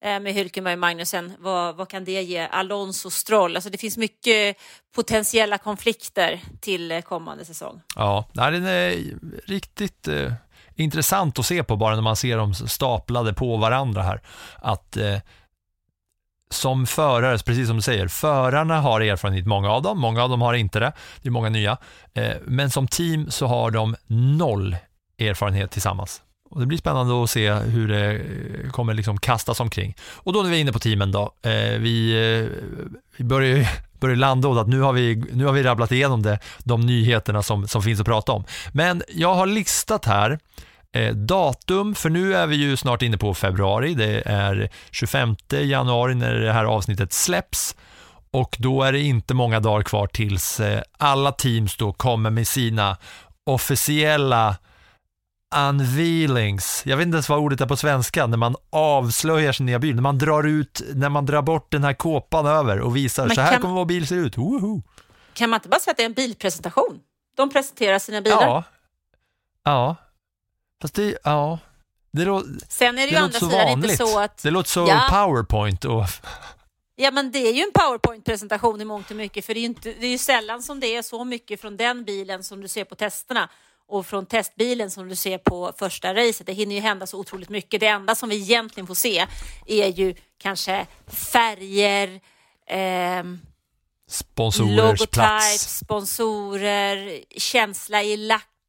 eh, 0.03 0.19
med 0.19 0.33
Hülkenberg 0.33 0.73
och 0.73 0.79
Magnussen. 0.79 1.33
Vad, 1.39 1.75
vad 1.75 1.89
kan 1.89 2.05
det 2.05 2.21
ge? 2.21 2.39
Alonso 2.39 3.09
Stroll. 3.09 3.55
Alltså 3.55 3.69
det 3.69 3.77
finns 3.77 3.97
mycket 3.97 4.57
potentiella 4.95 5.57
konflikter 5.57 6.41
till 6.61 7.01
kommande 7.05 7.45
säsong. 7.45 7.81
Ja, 7.95 8.25
den 8.33 8.65
är 8.65 9.03
riktigt 9.45 10.07
eh, 10.07 10.33
intressant 10.81 11.39
att 11.39 11.45
se 11.45 11.63
på 11.63 11.75
bara 11.75 11.95
när 11.95 12.01
man 12.01 12.15
ser 12.15 12.37
dem 12.37 12.53
staplade 12.53 13.33
på 13.33 13.57
varandra 13.57 14.03
här. 14.03 14.21
Att 14.55 14.97
eh, 14.97 15.17
som 16.49 16.87
förare, 16.87 17.37
precis 17.37 17.67
som 17.67 17.75
du 17.75 17.81
säger, 17.81 18.07
förarna 18.07 18.81
har 18.81 19.01
erfarenhet, 19.01 19.45
många 19.45 19.71
av 19.71 19.81
dem, 19.81 19.99
många 19.99 20.23
av 20.23 20.29
dem 20.29 20.41
har 20.41 20.53
inte 20.53 20.79
det, 20.79 20.93
det 21.21 21.29
är 21.29 21.31
många 21.31 21.49
nya, 21.49 21.77
eh, 22.13 22.33
men 22.45 22.69
som 22.69 22.87
team 22.87 23.31
så 23.31 23.47
har 23.47 23.71
de 23.71 23.95
noll 24.07 24.75
erfarenhet 25.19 25.71
tillsammans. 25.71 26.21
Och 26.51 26.59
det 26.59 26.65
blir 26.65 26.77
spännande 26.77 27.23
att 27.23 27.29
se 27.29 27.53
hur 27.53 27.87
det 27.87 28.11
eh, 28.11 28.71
kommer 28.71 28.93
liksom 28.93 29.17
kastas 29.17 29.59
omkring. 29.59 29.95
Och 30.13 30.33
då 30.33 30.41
när 30.41 30.49
vi 30.49 30.55
är 30.55 30.61
inne 30.61 30.71
på 30.71 30.79
teamen 30.79 31.11
då, 31.11 31.33
eh, 31.41 31.79
vi, 31.79 32.11
eh, 32.11 32.69
vi 33.17 33.23
börjar 33.23 33.57
ju 33.57 33.65
börjar 33.99 34.15
landa 34.15 34.47
åt 34.47 34.57
att 34.57 34.67
nu 34.67 34.81
har 34.81 34.93
vi, 34.93 35.23
nu 35.33 35.45
har 35.45 35.53
vi 35.53 35.63
rabblat 35.63 35.91
igenom 35.91 36.21
det, 36.21 36.39
de 36.63 36.81
nyheterna 36.81 37.43
som, 37.43 37.67
som 37.67 37.81
finns 37.81 37.99
att 37.99 38.05
prata 38.05 38.31
om. 38.31 38.43
Men 38.71 39.03
jag 39.07 39.33
har 39.33 39.45
listat 39.45 40.05
här 40.05 40.39
eh, 40.95 41.13
datum, 41.15 41.95
för 41.95 42.09
nu 42.09 42.35
är 42.35 42.47
vi 42.47 42.55
ju 42.55 42.77
snart 42.77 43.01
inne 43.01 43.17
på 43.17 43.33
februari, 43.33 43.93
det 43.93 44.21
är 44.25 44.69
25 44.91 45.35
januari 45.49 46.15
när 46.15 46.33
det 46.33 46.51
här 46.53 46.65
avsnittet 46.65 47.13
släpps 47.13 47.75
och 48.33 48.55
då 48.59 48.83
är 48.83 48.91
det 48.91 48.99
inte 48.99 49.33
många 49.33 49.59
dagar 49.59 49.83
kvar 49.83 50.07
tills 50.07 50.59
eh, 50.59 50.81
alla 50.97 51.31
teams 51.31 51.77
då 51.77 51.93
kommer 51.93 52.29
med 52.29 52.47
sina 52.47 52.97
officiella 53.45 54.55
unveilings, 55.55 56.83
jag 56.85 56.97
vet 56.97 57.05
inte 57.05 57.15
ens 57.15 57.29
vad 57.29 57.39
ordet 57.39 57.61
är 57.61 57.65
på 57.65 57.77
svenska, 57.77 58.27
när 58.27 58.37
man 58.37 58.55
avslöjar 58.69 59.51
sin 59.51 59.65
nya 59.65 59.79
bil, 59.79 59.95
när 59.95 60.01
man 60.01 60.17
drar 60.17 60.43
ut, 60.43 60.81
när 60.93 61.09
man 61.09 61.25
drar 61.25 61.41
bort 61.41 61.71
den 61.71 61.83
här 61.83 61.93
kåpan 61.93 62.45
över 62.45 62.79
och 62.79 62.95
visar, 62.95 63.27
Men 63.27 63.35
så 63.35 63.41
här 63.41 63.51
kan- 63.51 63.61
kommer 63.61 63.75
vår 63.75 63.85
bil 63.85 64.07
se 64.07 64.15
ut, 64.15 64.37
Woho! 64.37 64.81
Kan 65.33 65.49
man 65.49 65.57
inte 65.57 65.69
bara 65.69 65.79
säga 65.79 65.91
att 65.91 65.97
det 65.97 66.03
är 66.03 66.05
en 66.05 66.13
bilpresentation? 66.13 66.99
De 67.37 67.49
presenterar 67.49 67.99
sina 67.99 68.21
bilar. 68.21 68.41
Ja, 68.41 68.63
ja, 69.63 69.95
fast 70.81 70.93
det, 70.93 71.17
ja, 71.23 71.59
det, 72.13 72.25
lå, 72.25 72.43
Sen 72.69 72.97
är 72.97 73.01
det, 73.01 73.07
det 73.07 73.11
ju 73.11 73.17
andra 73.17 73.39
så 73.39 73.49
sidan 73.49 73.67
vanligt, 73.67 73.91
inte 73.91 74.05
så 74.05 74.19
att... 74.19 74.43
det 74.43 74.51
låter 74.51 74.69
så 74.69 74.85
Ja. 74.89 75.07
powerpoint 75.11 75.85
och 75.85 76.03
Ja, 76.95 77.11
men 77.11 77.31
det 77.31 77.39
är 77.39 77.53
ju 77.53 77.61
en 77.61 77.71
powerpoint-presentation 77.73 78.81
i 78.81 78.85
mångt 78.85 79.09
och 79.11 79.17
mycket, 79.17 79.45
för 79.45 79.53
det 79.53 79.59
är, 79.59 79.65
inte, 79.65 79.93
det 79.99 80.05
är 80.05 80.09
ju 80.11 80.17
sällan 80.17 80.63
som 80.63 80.79
det 80.79 80.95
är 80.95 81.01
så 81.01 81.23
mycket 81.23 81.61
från 81.61 81.77
den 81.77 82.03
bilen 82.03 82.43
som 82.43 82.61
du 82.61 82.67
ser 82.67 82.83
på 82.83 82.95
testerna 82.95 83.49
och 83.87 84.05
från 84.05 84.25
testbilen 84.25 84.91
som 84.91 85.09
du 85.09 85.15
ser 85.15 85.37
på 85.37 85.73
första 85.77 86.13
racet. 86.13 86.45
Det 86.47 86.53
hinner 86.53 86.75
ju 86.75 86.81
hända 86.81 87.07
så 87.07 87.19
otroligt 87.19 87.49
mycket. 87.49 87.79
Det 87.79 87.87
enda 87.87 88.15
som 88.15 88.29
vi 88.29 88.35
egentligen 88.35 88.87
får 88.87 88.95
se 88.95 89.27
är 89.67 89.87
ju 89.87 90.15
kanske 90.37 90.87
färger, 91.07 92.21
ehm, 92.67 93.39
sponsorers 94.09 95.07
plats. 95.07 95.77
sponsorer, 95.77 97.19
känsla 97.37 98.03
i 98.03 98.17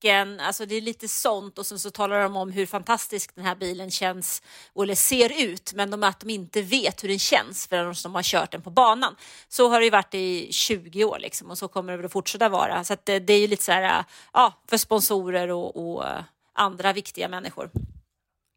lacken. 0.02 0.40
Alltså 0.40 0.66
det 0.66 0.74
är 0.74 0.80
lite 0.80 1.08
sånt 1.08 1.58
och 1.58 1.66
sen 1.66 1.78
så 1.78 1.90
talar 1.90 2.22
de 2.22 2.36
om 2.36 2.52
hur 2.52 2.66
fantastisk 2.66 3.34
den 3.34 3.44
här 3.44 3.54
bilen 3.54 3.90
känns 3.90 4.42
eller 4.82 4.94
ser 4.94 5.42
ut, 5.42 5.72
men 5.74 5.90
de, 5.90 6.02
att 6.02 6.20
de 6.20 6.30
inte 6.30 6.62
vet 6.62 7.04
hur 7.04 7.08
den 7.08 7.18
känns 7.18 7.66
förrän 7.66 7.94
de 8.02 8.14
har 8.14 8.22
kört 8.22 8.52
den 8.52 8.62
på 8.62 8.70
banan. 8.70 9.16
Så 9.48 9.68
har 9.68 9.78
det 9.78 9.84
ju 9.84 9.90
varit 9.90 10.14
i 10.14 10.52
20 10.52 11.04
år 11.04 11.18
liksom 11.18 11.50
och 11.50 11.58
så 11.58 11.68
kommer 11.68 11.92
det 11.92 11.96
väl 11.96 12.06
att 12.06 12.12
fortsätta 12.12 12.48
vara. 12.48 12.84
Så 12.84 12.92
att 12.92 13.06
det, 13.06 13.18
det 13.18 13.32
är 13.32 13.40
ju 13.40 13.46
lite 13.46 13.64
så 13.64 13.72
här, 13.72 13.98
eh, 13.98 14.04
ja, 14.32 14.52
för 14.68 14.76
sponsorer 14.76 15.50
och, 15.50 15.76
och 15.76 16.06
eh, 16.06 16.22
andra 16.54 16.92
viktiga 16.92 17.28
människor. 17.28 17.70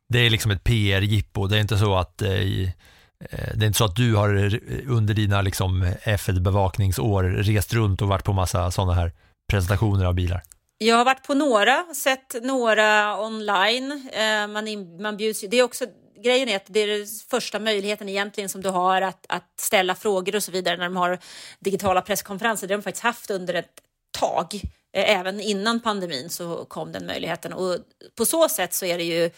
Det 0.10 0.20
är 0.20 0.30
liksom 0.30 0.52
ett 0.52 0.64
PR-jippo, 0.64 1.48
det 1.48 1.58
är 1.58 1.62
inte 1.62 1.78
så 1.78 1.96
att 1.96 2.22
eh, 2.22 2.30
det 3.54 3.62
är 3.62 3.66
inte 3.66 3.78
så 3.78 3.86
att 3.86 3.96
du 3.96 4.16
har 4.16 4.60
under 4.88 5.14
dina 5.14 5.42
liksom 5.42 5.84
F1-bevakningsår 6.04 7.24
rest 7.24 7.74
runt 7.74 8.02
och 8.02 8.08
varit 8.08 8.24
på 8.24 8.34
massa 8.34 8.72
sådana 8.72 8.94
här 8.94 9.12
presentationer 9.52 10.06
av 10.06 10.14
bilar. 10.14 10.44
Jag 10.78 10.96
har 10.96 11.06
varit 11.06 11.24
på 11.24 11.34
några, 11.34 11.86
sett 11.94 12.36
några 12.44 13.22
online. 13.22 14.10
Eh, 14.14 14.48
man, 14.48 14.68
in, 14.68 15.02
man 15.02 15.18
bjuds, 15.18 15.42
det 15.42 15.58
är 15.58 15.64
också, 15.64 15.86
grejen 16.24 16.50
är 16.50 16.56
att 16.56 16.66
det 16.68 16.80
är 16.80 16.88
den 16.88 17.08
första 17.30 17.60
möjligheten 17.60 18.10
egentligen 18.10 18.50
som 18.50 18.62
du 18.62 18.70
har 18.70 19.02
att, 19.02 19.26
att 19.30 19.60
ställa 19.60 19.96
frågor 19.96 20.36
och 20.36 20.44
så 20.44 20.52
vidare 20.52 20.78
när 20.78 20.84
de 20.84 20.96
har 20.96 21.20
digitala 21.60 22.02
presskonferenser. 22.02 22.68
Det 22.68 22.74
har 22.74 22.78
de 22.78 22.84
faktiskt 22.84 23.04
haft 23.04 23.30
under 23.32 23.54
ett 23.54 23.82
tag. 24.20 24.56
Eh, 24.94 25.20
även 25.20 25.42
innan 25.42 25.80
pandemin 25.80 26.30
så 26.30 26.66
kom 26.66 26.92
den 26.92 27.06
möjligheten 27.06 27.54
och 27.54 27.78
på 28.18 28.26
så 28.26 28.50
sätt 28.50 28.74
så 28.74 28.86
är 28.86 28.98
det 28.98 29.04
ju 29.04 29.32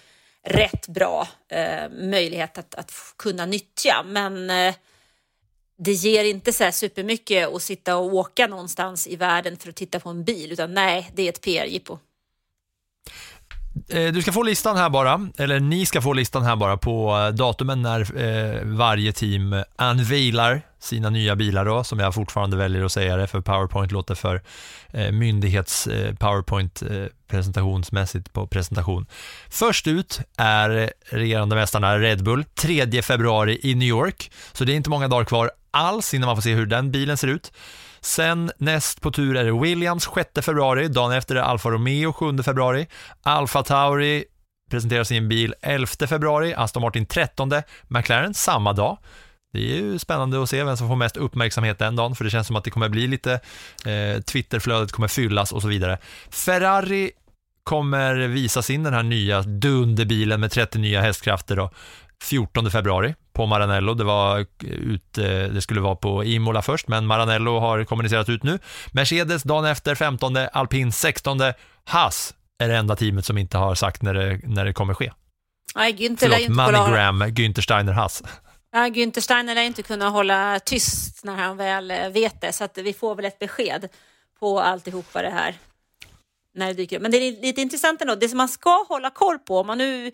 rätt 0.44 0.88
bra 0.88 1.28
eh, 1.50 1.90
möjlighet 1.90 2.58
att, 2.58 2.76
att 2.76 2.92
kunna 3.18 3.46
nyttja. 3.46 4.04
Men 4.06 4.50
eh, 4.50 4.76
det 5.78 5.92
ger 5.92 6.24
inte 6.24 6.54
så 6.54 6.64
här 6.64 6.72
supermycket 6.72 7.48
att 7.48 7.62
sitta 7.62 7.98
och 7.98 8.14
åka 8.14 8.48
någonstans 8.48 9.08
i 9.08 9.16
världen 9.16 9.58
för 9.58 9.70
att 9.70 9.76
titta 9.76 10.00
på 10.00 10.10
en 10.10 10.24
bil, 10.24 10.52
utan 10.52 10.74
nej, 10.74 11.12
det 11.16 11.24
är 11.24 11.30
ett 11.30 11.42
PR-jippo. 11.42 12.00
Eh, 13.90 14.14
du 14.14 14.22
ska 14.22 14.32
få 14.32 14.44
listan 14.44 14.78
här 14.78 14.90
bara, 14.90 15.30
eller 15.38 15.60
ni 15.60 15.86
ska 15.86 16.02
få 16.02 16.14
listan 16.14 16.44
här 16.44 16.56
bara 16.56 16.78
på 16.78 17.18
eh, 17.18 17.28
datumen 17.28 17.82
när 17.82 18.22
eh, 18.22 18.62
varje 18.64 19.14
team 19.14 19.64
unveilar 19.78 20.62
sina 20.80 21.10
nya 21.10 21.36
bilar 21.36 21.66
då, 21.66 21.84
som 21.84 22.00
jag 22.00 22.14
fortfarande 22.14 22.58
väljer 22.58 22.86
att 22.86 22.92
säga 22.92 23.18
det, 23.18 23.28
för 23.28 23.42
PowerPoint 23.42 23.92
låter 23.92 24.16
för 24.16 24.42
myndighets-PowerPoint 25.12 26.84
presentationsmässigt 27.28 28.34
på 28.34 28.48
presentation. 28.48 29.06
Först 29.50 29.88
ut 29.88 30.20
är 30.38 30.92
regerande 31.10 31.56
mästarna 31.56 32.00
Red 32.00 32.24
Bull, 32.24 32.44
3 32.44 33.02
februari 33.02 33.60
i 33.64 33.76
New 33.76 33.88
York, 33.88 34.32
så 34.54 34.66
det 34.66 34.72
är 34.72 34.76
inte 34.76 34.90
många 34.90 35.08
dagar 35.08 35.26
kvar 35.26 35.52
alls 35.72 36.14
innan 36.14 36.28
man 36.28 36.36
får 36.36 36.42
se 36.42 36.54
hur 36.54 36.66
den 36.66 36.92
bilen 36.92 37.18
ser 37.18 37.28
ut. 37.28 37.52
Sen 38.02 38.52
näst 38.58 39.02
på 39.02 39.12
tur 39.12 39.38
är 39.38 39.44
det 39.44 39.52
Williams 39.52 40.10
6 40.16 40.46
februari, 40.46 40.88
dagen 40.88 41.12
efter 41.12 41.36
är 41.36 41.40
det 41.40 41.46
Alfa 41.46 41.70
Romeo 41.70 42.14
7 42.14 42.44
februari, 42.44 42.88
Alfa 43.24 43.64
Tauri 43.64 44.26
presenterar 44.72 45.04
sin 45.04 45.30
bil 45.30 45.54
11 45.62 45.88
februari, 46.08 46.54
Aston 46.54 46.82
Martin 46.82 47.06
13, 47.06 47.52
McLaren 47.88 48.34
samma 48.34 48.74
dag. 48.74 48.98
Det 49.54 49.60
är 49.60 49.82
ju 49.82 50.00
spännande 50.00 50.44
att 50.44 50.50
se 50.50 50.64
vem 50.64 50.78
som 50.78 50.88
får 50.88 50.96
mest 50.96 51.18
uppmärksamhet 51.18 51.80
den 51.80 51.96
dagen, 51.96 52.16
för 52.16 52.24
det 52.24 52.30
känns 52.30 52.48
som 52.48 52.56
att 52.56 52.64
det 52.64 52.70
kommer 52.70 52.90
bli 52.90 53.08
lite, 53.08 53.34
eh, 53.86 54.22
Twitterflödet 54.22 54.92
kommer 54.92 55.08
fyllas 55.08 55.52
och 55.52 55.62
så 55.62 55.68
vidare. 55.68 55.98
Ferrari 56.30 57.12
kommer 57.64 58.16
visa 58.16 58.62
sin 58.62 58.84
den 58.84 58.94
här 58.94 59.04
nya 59.04 59.42
dunderbilen 59.42 60.40
med 60.40 60.52
30 60.52 60.80
nya 60.80 61.02
hästkrafter 61.02 61.56
då, 61.56 61.72
14 62.24 62.72
februari 62.72 63.16
på 63.38 63.46
Maranello. 63.46 63.94
Det, 63.94 64.04
var 64.04 64.46
ut, 64.64 65.18
eh, 65.18 65.26
det 65.26 65.62
skulle 65.62 65.82
vara 65.82 65.96
på 65.96 66.24
Imola 66.24 66.62
först, 66.62 66.88
men 66.88 67.06
Maranello 67.06 67.60
har 67.60 67.84
kommunicerat 67.84 68.30
ut 68.30 68.44
nu. 68.44 68.60
Mercedes 68.92 69.44
dagen 69.44 69.66
efter 69.66 69.96
15, 69.96 70.38
Alpin 70.54 70.92
16, 70.92 71.40
Haas 71.86 72.34
är 72.60 72.68
det 72.68 72.76
enda 72.76 72.96
teamet 72.96 73.26
som 73.26 73.38
inte 73.38 73.58
har 73.58 73.76
sagt 73.76 74.02
när 74.02 74.14
det, 74.14 74.40
när 74.44 74.66
det 74.66 74.74
kommer 74.74 74.94
ske. 74.94 75.12
Nej, 75.76 75.94
Günther 75.94 76.18
Förlåt, 76.20 76.40
inte 76.40 76.52
Moneygram, 76.52 77.24
Günther 77.24 77.62
Steiner 77.62 77.94
Haas. 77.94 78.24
ja, 78.72 78.80
Günther 78.80 79.22
Steiner 79.22 79.56
lär 79.56 79.62
inte 79.62 79.84
kunna 79.84 80.10
hålla 80.10 80.60
tyst 80.60 81.24
när 81.24 81.36
han 81.36 81.58
väl 81.58 81.92
eh, 81.92 82.10
vet 82.10 82.42
det, 82.42 82.54
så 82.54 82.64
att 82.64 82.78
vi 82.78 82.94
får 82.94 83.16
väl 83.16 83.26
ett 83.26 83.40
besked 83.40 83.90
på 84.40 84.60
alltihopa 84.60 85.22
det 85.22 85.30
här 85.30 85.56
när 86.58 86.68
det 86.68 86.74
dyker 86.74 86.96
upp. 86.96 87.02
Men 87.02 87.12
det 87.12 87.18
är 87.18 87.42
lite 87.42 87.62
intressant 87.62 88.02
ändå. 88.02 88.16
Det 88.16 88.30
som 88.30 88.38
man 88.38 88.50
ska 88.50 88.86
hålla 88.90 89.10
koll 89.10 89.40
på, 89.40 89.60
om 89.60 89.68
man 89.68 89.78
nu 89.78 90.12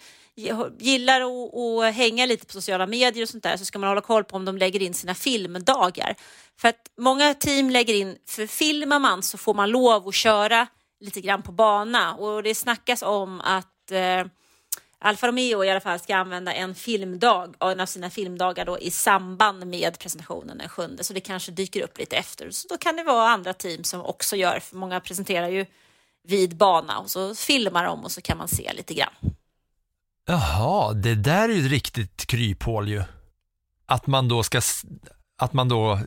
gillar 0.80 1.22
att, 1.22 1.54
att 1.54 1.96
hänga 1.96 2.26
lite 2.26 2.46
på 2.46 2.54
sociala 2.54 2.88
medier 2.88 3.24
och 3.24 3.30
sånt 3.30 3.44
där, 3.44 3.58
så 3.58 3.66
ska 3.66 3.80
man 3.80 3.90
hålla 3.90 4.02
koll 4.02 4.24
på 4.24 4.36
om 4.36 4.46
de 4.46 4.58
lägger 4.58 4.82
in 4.82 4.94
sina 4.94 5.16
filmdagar. 5.16 6.16
För 6.60 6.68
att 6.68 6.90
många 6.98 7.34
team 7.34 7.70
lägger 7.70 7.94
in, 7.94 8.18
för 8.28 8.48
filmar 8.48 9.00
man 9.00 9.24
så 9.24 9.38
får 9.38 9.54
man 9.54 9.70
lov 9.70 10.08
att 10.08 10.16
köra 10.16 10.68
lite 11.00 11.22
grann 11.22 11.42
på 11.42 11.52
bana 11.52 12.16
och 12.16 12.44
det 12.44 12.56
snackas 12.56 13.02
om 13.02 13.42
att 13.42 13.92
eh, 13.92 14.26
Alfa 15.00 15.28
Romeo 15.28 15.64
i 15.64 15.70
alla 15.70 15.80
fall 15.80 16.00
ska 16.00 16.16
använda 16.16 16.54
en 16.54 16.76
filmdag, 16.76 17.56
en 17.60 17.80
av 17.80 17.86
sina 17.86 18.10
filmdagar 18.10 18.66
då 18.66 18.80
i 18.80 18.92
samband 18.92 19.68
med 19.68 20.00
presentationen 20.00 20.58
den 20.58 20.70
sjunde, 20.70 21.04
så 21.04 21.14
det 21.14 21.20
kanske 21.20 21.52
dyker 21.52 21.82
upp 21.82 21.98
lite 21.98 22.16
efter. 22.16 22.52
Så 22.52 22.68
då 22.68 22.78
kan 22.78 22.96
det 22.96 23.04
vara 23.04 23.30
andra 23.30 23.54
team 23.54 23.84
som 23.84 24.02
också 24.02 24.36
gör, 24.36 24.60
för 24.60 24.76
många 24.76 25.00
presenterar 25.00 25.50
ju 25.50 25.66
vid 26.24 26.56
bana 26.58 27.00
och 27.00 27.10
så 27.10 27.36
filmar 27.36 27.86
de 27.86 28.04
och 28.04 28.12
så 28.12 28.22
kan 28.22 28.38
man 28.38 28.48
se 28.48 28.74
lite 28.74 28.94
grann. 28.94 29.14
Jaha, 30.26 30.94
det 30.94 31.16
där 31.16 31.50
är 31.50 31.54
ju 31.54 31.66
ett 31.66 31.72
riktigt 31.72 32.26
kryphål 32.26 32.90
ju. 32.90 33.04
Att 33.86 34.08
man 34.08 34.28
då 34.28 34.44
ska, 34.44 34.62
att 35.42 35.54
man 35.54 35.70
då 35.70 36.00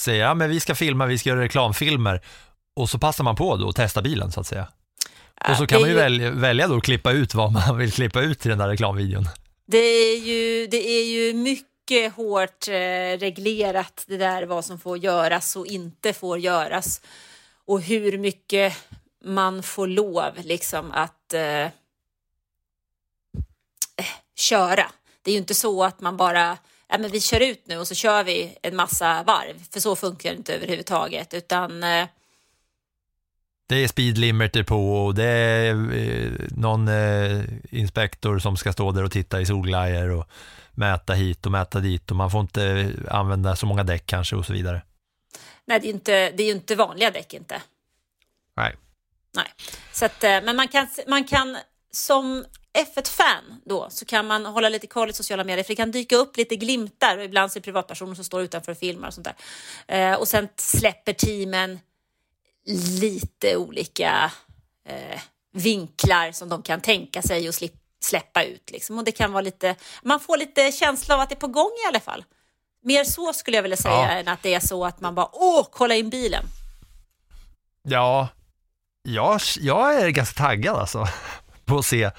säger, 0.00 0.24
ja 0.24 0.34
men 0.34 0.50
vi 0.50 0.60
ska 0.60 0.74
filma, 0.74 1.06
vi 1.06 1.18
ska 1.18 1.30
göra 1.30 1.40
reklamfilmer 1.40 2.20
och 2.76 2.90
så 2.90 2.98
passar 2.98 3.24
man 3.24 3.36
på 3.36 3.56
då 3.56 3.66
och 3.66 3.76
testa 3.76 4.02
bilen 4.02 4.32
så 4.32 4.40
att 4.40 4.46
säga. 4.46 4.68
Och 5.50 5.56
så 5.56 5.66
kan 5.66 5.80
man 5.80 5.90
ju 5.90 5.96
välja, 5.96 6.30
välja 6.30 6.68
då 6.68 6.76
att 6.76 6.82
klippa 6.82 7.12
ut 7.12 7.34
vad 7.34 7.52
man 7.52 7.78
vill 7.78 7.92
klippa 7.92 8.20
ut 8.20 8.46
i 8.46 8.48
den 8.48 8.58
där 8.58 8.68
reklamvideon. 8.68 9.28
Det 9.66 9.78
är 9.78 10.18
ju, 10.18 10.66
det 10.66 10.88
är 10.88 11.04
ju 11.04 11.34
mycket 11.34 12.14
hårt 12.14 12.68
eh, 12.68 13.18
reglerat 13.18 14.04
det 14.06 14.16
där 14.16 14.42
vad 14.42 14.64
som 14.64 14.78
får 14.78 14.98
göras 14.98 15.56
och 15.56 15.66
inte 15.66 16.12
får 16.12 16.38
göras. 16.38 17.00
Och 17.66 17.80
hur 17.80 18.18
mycket 18.18 18.76
man 19.24 19.62
får 19.62 19.86
lov 19.86 20.32
liksom 20.42 20.92
att 20.92 21.34
eh, 21.34 21.68
köra. 24.36 24.86
Det 25.22 25.30
är 25.30 25.32
ju 25.32 25.38
inte 25.38 25.54
så 25.54 25.84
att 25.84 26.00
man 26.00 26.16
bara, 26.16 26.58
ja 26.88 26.98
men 26.98 27.10
vi 27.10 27.20
kör 27.20 27.40
ut 27.40 27.62
nu 27.66 27.78
och 27.78 27.88
så 27.88 27.94
kör 27.94 28.24
vi 28.24 28.58
en 28.62 28.76
massa 28.76 29.22
varv, 29.22 29.64
för 29.70 29.80
så 29.80 29.96
funkar 29.96 30.30
det 30.30 30.36
inte 30.36 30.54
överhuvudtaget, 30.54 31.34
utan 31.34 31.82
eh, 31.82 32.06
det 33.68 33.76
är 33.76 33.88
speed 33.88 34.18
limiter 34.18 34.62
på 34.62 35.04
och 35.04 35.14
det 35.14 35.24
är 35.24 35.94
eh, 35.94 36.32
någon 36.50 36.88
eh, 36.88 37.44
inspektor 37.70 38.38
som 38.38 38.56
ska 38.56 38.72
stå 38.72 38.92
där 38.92 39.04
och 39.04 39.12
titta 39.12 39.40
i 39.40 39.46
solglajjor 39.46 40.10
och 40.10 40.28
mäta 40.72 41.12
hit 41.12 41.46
och 41.46 41.52
mäta 41.52 41.80
dit 41.80 42.10
och 42.10 42.16
man 42.16 42.30
får 42.30 42.40
inte 42.40 42.92
använda 43.10 43.56
så 43.56 43.66
många 43.66 43.84
däck 43.84 44.06
kanske 44.06 44.36
och 44.36 44.46
så 44.46 44.52
vidare. 44.52 44.82
Nej, 45.64 45.80
det 45.80 45.88
är, 45.88 45.92
inte, 45.92 46.30
det 46.30 46.42
är 46.42 46.46
ju 46.46 46.52
inte 46.52 46.74
vanliga 46.74 47.10
däck 47.10 47.34
inte. 47.34 47.62
Nej. 48.56 48.76
Nej, 49.34 49.46
så 49.92 50.04
att, 50.04 50.22
men 50.22 50.56
man 50.56 50.68
kan, 50.68 50.88
man 51.06 51.24
kan 51.24 51.56
som 51.90 52.44
F1-fan 52.76 53.60
då 53.64 53.86
så 53.90 54.04
kan 54.04 54.26
man 54.26 54.46
hålla 54.46 54.68
lite 54.68 54.86
koll 54.86 55.10
i 55.10 55.12
sociala 55.12 55.44
medier 55.44 55.64
för 55.64 55.68
det 55.68 55.76
kan 55.76 55.90
dyka 55.90 56.16
upp 56.16 56.36
lite 56.36 56.56
glimtar 56.56 57.18
och 57.18 57.24
ibland 57.24 57.52
så 57.52 57.58
är 57.58 57.60
det 57.60 57.64
privatpersoner 57.64 58.14
som 58.14 58.24
står 58.24 58.42
utanför 58.42 58.72
och 58.72 58.78
filmar 58.78 59.08
och 59.08 59.14
sånt 59.14 59.28
där. 59.86 60.10
Eh, 60.12 60.14
och 60.14 60.28
sen 60.28 60.48
släpper 60.56 61.12
teamen 61.12 61.78
lite 63.00 63.56
olika 63.56 64.32
eh, 64.88 65.20
vinklar 65.52 66.32
som 66.32 66.48
de 66.48 66.62
kan 66.62 66.80
tänka 66.80 67.22
sig 67.22 67.48
att 67.48 67.62
släppa 68.00 68.44
ut. 68.44 68.70
Liksom. 68.70 68.98
Och 68.98 69.04
det 69.04 69.12
kan 69.12 69.32
vara 69.32 69.40
lite, 69.40 69.74
man 70.02 70.20
får 70.20 70.36
lite 70.36 70.72
känsla 70.72 71.14
av 71.14 71.20
att 71.20 71.28
det 71.28 71.34
är 71.34 71.40
på 71.40 71.46
gång 71.46 71.70
i 71.84 71.88
alla 71.88 72.00
fall. 72.00 72.24
Mer 72.82 73.04
så 73.04 73.32
skulle 73.32 73.56
jag 73.56 73.62
vilja 73.62 73.76
säga 73.76 73.94
ja. 73.94 74.08
än 74.08 74.28
att 74.28 74.42
det 74.42 74.54
är 74.54 74.60
så 74.60 74.84
att 74.84 75.00
man 75.00 75.14
bara, 75.14 75.28
åh, 75.32 75.66
kolla 75.72 75.94
in 75.94 76.10
bilen. 76.10 76.44
Ja, 77.82 78.28
jag, 79.02 79.40
jag 79.60 79.94
är 79.94 80.08
ganska 80.08 80.42
taggad 80.42 80.76
alltså 80.76 81.06
på 81.66 81.78
att 81.78 81.84
se, 81.84 82.10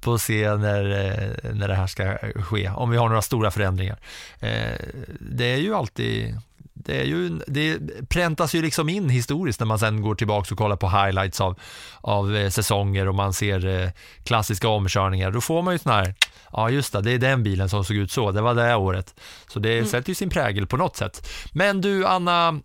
på 0.00 0.14
att 0.14 0.20
se 0.20 0.54
när, 0.54 0.84
eh, 0.84 1.54
när 1.54 1.68
det 1.68 1.74
här 1.74 1.86
ska 1.86 2.18
ske, 2.18 2.68
om 2.68 2.90
vi 2.90 2.96
har 2.96 3.08
några 3.08 3.22
stora 3.22 3.50
förändringar. 3.50 3.98
Eh, 4.40 4.78
det 5.20 5.52
är 5.52 5.56
ju 5.56 5.74
alltid 5.74 6.40
det, 6.74 7.00
är 7.00 7.04
ju, 7.04 7.28
det 7.46 7.78
präntas 8.08 8.54
ju 8.54 8.62
liksom 8.62 8.88
in 8.88 9.08
historiskt 9.08 9.60
när 9.60 9.66
man 9.66 9.78
sen 9.78 10.02
går 10.02 10.14
tillbaka 10.14 10.54
och 10.54 10.58
kollar 10.58 10.76
på 10.76 10.88
highlights 10.88 11.40
av, 11.40 11.60
av 12.00 12.36
eh, 12.36 12.50
säsonger 12.50 13.08
och 13.08 13.14
man 13.14 13.32
ser 13.32 13.92
klassiska 14.24 14.68
omkörningar. 14.68 15.30
Då 15.30 15.40
får 15.40 15.62
man 15.62 15.74
ju 15.74 15.78
sån 15.78 15.92
här, 15.92 16.14
ja 16.52 16.70
just 16.70 16.92
det, 16.92 17.00
det 17.00 17.10
är 17.10 17.18
den 17.18 17.42
bilen 17.42 17.68
som 17.68 17.84
såg 17.84 17.96
ut 17.96 18.10
så, 18.10 18.32
det 18.32 18.40
var 18.40 18.54
det 18.54 18.74
året. 18.74 19.14
Så 19.46 19.58
det 19.58 19.78
mm. 19.78 19.86
sätter 19.86 20.08
ju 20.08 20.14
sin 20.14 20.30
prägel 20.30 20.66
på 20.66 20.76
något 20.76 20.96
sätt. 20.96 21.28
Men 21.52 21.80
du 21.80 22.06
Anna, 22.06 22.60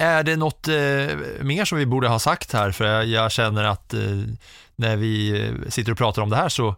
är 0.00 0.22
det 0.22 0.36
något 0.36 0.68
eh, 0.68 0.74
mer 1.40 1.64
som 1.64 1.78
vi 1.78 1.86
borde 1.86 2.08
ha 2.08 2.18
sagt 2.18 2.52
här? 2.52 2.70
För 2.70 2.84
jag, 2.84 3.06
jag 3.06 3.32
känner 3.32 3.64
att 3.64 3.94
eh, 3.94 4.00
när 4.80 4.96
vi 4.96 5.40
eh, 5.40 5.68
sitter 5.68 5.92
och 5.92 5.98
pratar 5.98 6.22
om 6.22 6.30
det 6.30 6.36
här 6.36 6.48
så 6.48 6.74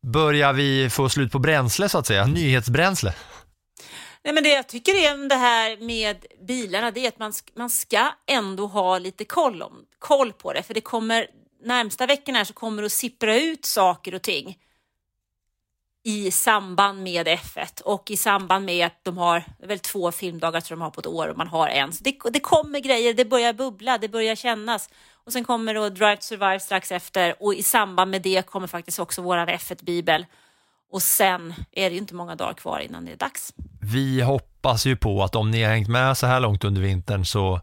börjar 0.00 0.52
vi 0.52 0.90
få 0.90 1.08
slut 1.08 1.32
på 1.32 1.38
bränsle 1.38 1.88
så 1.88 1.98
att 1.98 2.06
säga, 2.06 2.26
nyhetsbränsle. 2.26 3.14
Nej, 4.24 4.34
men 4.34 4.42
det 4.42 4.48
jag 4.48 4.68
tycker 4.68 4.92
är 4.92 5.28
det 5.28 5.34
här 5.34 5.76
med 5.76 6.26
bilarna, 6.46 6.90
det 6.90 7.04
är 7.04 7.08
att 7.08 7.18
man, 7.18 7.32
man 7.56 7.70
ska 7.70 8.08
ändå 8.26 8.66
ha 8.66 8.98
lite 8.98 9.24
koll, 9.24 9.62
om, 9.62 9.84
koll 9.98 10.32
på 10.32 10.52
det, 10.52 10.62
för 10.62 10.74
det 10.74 10.80
kommer 10.80 11.26
närmsta 11.64 12.06
veckorna 12.06 12.44
så 12.44 12.52
kommer 12.52 12.82
det 12.82 12.86
att 12.86 12.92
sippra 12.92 13.40
ut 13.40 13.64
saker 13.64 14.14
och 14.14 14.22
ting 14.22 14.58
i 16.02 16.30
samband 16.30 17.02
med 17.02 17.28
F1 17.28 17.82
och 17.82 18.10
i 18.10 18.16
samband 18.16 18.64
med 18.64 18.86
att 18.86 19.04
de 19.04 19.18
har 19.18 19.44
väl 19.58 19.78
två 19.78 20.12
filmdagar 20.12 20.60
tror 20.60 20.76
de 20.76 20.82
har 20.82 20.90
på 20.90 21.00
ett 21.00 21.06
år 21.06 21.28
och 21.28 21.36
man 21.36 21.48
har 21.48 21.68
en. 21.68 21.92
Så 21.92 22.04
det, 22.04 22.18
det 22.32 22.40
kommer 22.40 22.80
grejer, 22.80 23.14
det 23.14 23.24
börjar 23.24 23.52
bubbla, 23.52 23.98
det 23.98 24.08
börjar 24.08 24.34
kännas. 24.34 24.88
Och 25.30 25.32
sen 25.32 25.44
kommer 25.44 25.74
då 25.74 25.88
Drive 25.88 26.16
to 26.16 26.22
Survive 26.22 26.60
strax 26.60 26.92
efter 26.92 27.34
och 27.40 27.54
i 27.54 27.62
samband 27.62 28.10
med 28.10 28.22
det 28.22 28.46
kommer 28.46 28.66
faktiskt 28.66 28.98
också 28.98 29.22
våran 29.22 29.48
F1-bibel. 29.48 30.26
Och 30.92 31.02
sen 31.02 31.54
är 31.72 31.90
det 31.90 31.94
ju 31.94 32.00
inte 32.00 32.14
många 32.14 32.34
dagar 32.34 32.52
kvar 32.52 32.80
innan 32.80 33.04
det 33.04 33.12
är 33.12 33.16
dags. 33.16 33.54
Vi 33.80 34.20
hoppas 34.20 34.86
ju 34.86 34.96
på 34.96 35.22
att 35.22 35.36
om 35.36 35.50
ni 35.50 35.62
har 35.62 35.70
hängt 35.70 35.88
med 35.88 36.16
så 36.16 36.26
här 36.26 36.40
långt 36.40 36.64
under 36.64 36.82
vintern 36.82 37.24
så 37.24 37.60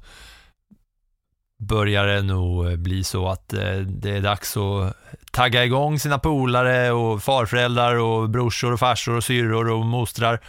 börjar 1.60 2.08
det 2.08 2.22
nog 2.22 2.80
bli 2.80 3.04
så 3.04 3.28
att 3.28 3.54
eh, 3.54 3.76
det 3.78 4.12
är 4.12 4.22
dags 4.22 4.58
att 4.58 4.94
tagga 5.32 5.66
igång 5.66 6.00
sina 6.00 6.20
polare 6.20 6.92
och 6.92 7.24
farföräldrar 7.24 7.96
och 7.96 8.30
brorsor 8.30 8.74
och 8.74 8.80
farsor 8.80 9.16
och 9.16 9.24
syrror 9.24 9.70
och 9.70 9.86
mostrar 9.86 10.40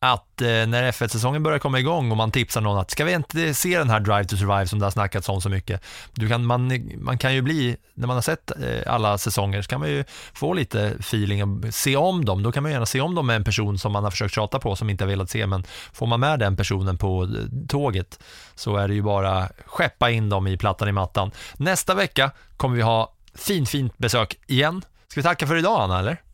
att 0.00 0.42
eh, 0.42 0.46
när 0.46 0.92
F1-säsongen 0.92 1.42
börjar 1.42 1.58
komma 1.58 1.78
igång 1.78 2.10
och 2.10 2.16
man 2.16 2.30
tipsar 2.30 2.60
någon 2.60 2.78
att 2.78 2.90
ska 2.90 3.04
vi 3.04 3.12
inte 3.12 3.54
se 3.54 3.78
den 3.78 3.90
här 3.90 4.00
Drive 4.00 4.24
to 4.24 4.36
Survive 4.36 4.66
som 4.66 4.78
det 4.78 4.86
har 4.86 4.90
snackats 4.90 5.28
om 5.28 5.40
så 5.40 5.48
mycket. 5.48 5.82
Du 6.14 6.28
kan, 6.28 6.46
man, 6.46 6.82
man 6.98 7.18
kan 7.18 7.34
ju 7.34 7.42
bli, 7.42 7.76
när 7.94 8.06
man 8.06 8.16
har 8.16 8.22
sett 8.22 8.50
eh, 8.50 8.92
alla 8.92 9.18
säsonger 9.18 9.62
så 9.62 9.68
kan 9.68 9.80
man 9.80 9.88
ju 9.88 10.04
få 10.32 10.52
lite 10.54 10.86
feeling 10.98 11.42
och 11.42 11.74
se 11.74 11.96
om 11.96 12.24
dem. 12.24 12.42
Då 12.42 12.52
kan 12.52 12.62
man 12.62 12.72
gärna 12.72 12.86
se 12.86 13.00
om 13.00 13.14
dem 13.14 13.26
med 13.26 13.36
en 13.36 13.44
person 13.44 13.78
som 13.78 13.92
man 13.92 14.04
har 14.04 14.10
försökt 14.10 14.34
tjata 14.34 14.58
på 14.58 14.76
som 14.76 14.90
inte 14.90 15.04
har 15.04 15.08
velat 15.08 15.30
se 15.30 15.46
men 15.46 15.64
får 15.92 16.06
man 16.06 16.20
med 16.20 16.38
den 16.38 16.56
personen 16.56 16.98
på 16.98 17.22
eh, 17.22 17.28
tåget 17.68 18.18
så 18.54 18.76
är 18.76 18.88
det 18.88 18.94
ju 18.94 19.02
bara 19.02 19.48
skeppa 19.66 20.10
in 20.10 20.28
dem 20.28 20.46
i 20.46 20.56
plattan 20.56 20.88
i 20.88 20.92
mattan. 20.92 21.30
Nästa 21.56 21.94
vecka 21.94 22.30
kommer 22.56 22.76
vi 22.76 22.82
ha 22.82 23.12
fint, 23.34 23.68
fint 23.68 23.98
besök 23.98 24.38
igen. 24.46 24.82
Ska 25.08 25.20
vi 25.20 25.24
tacka 25.24 25.46
för 25.46 25.56
idag 25.56 25.80
Anna 25.80 25.98
eller? 25.98 26.27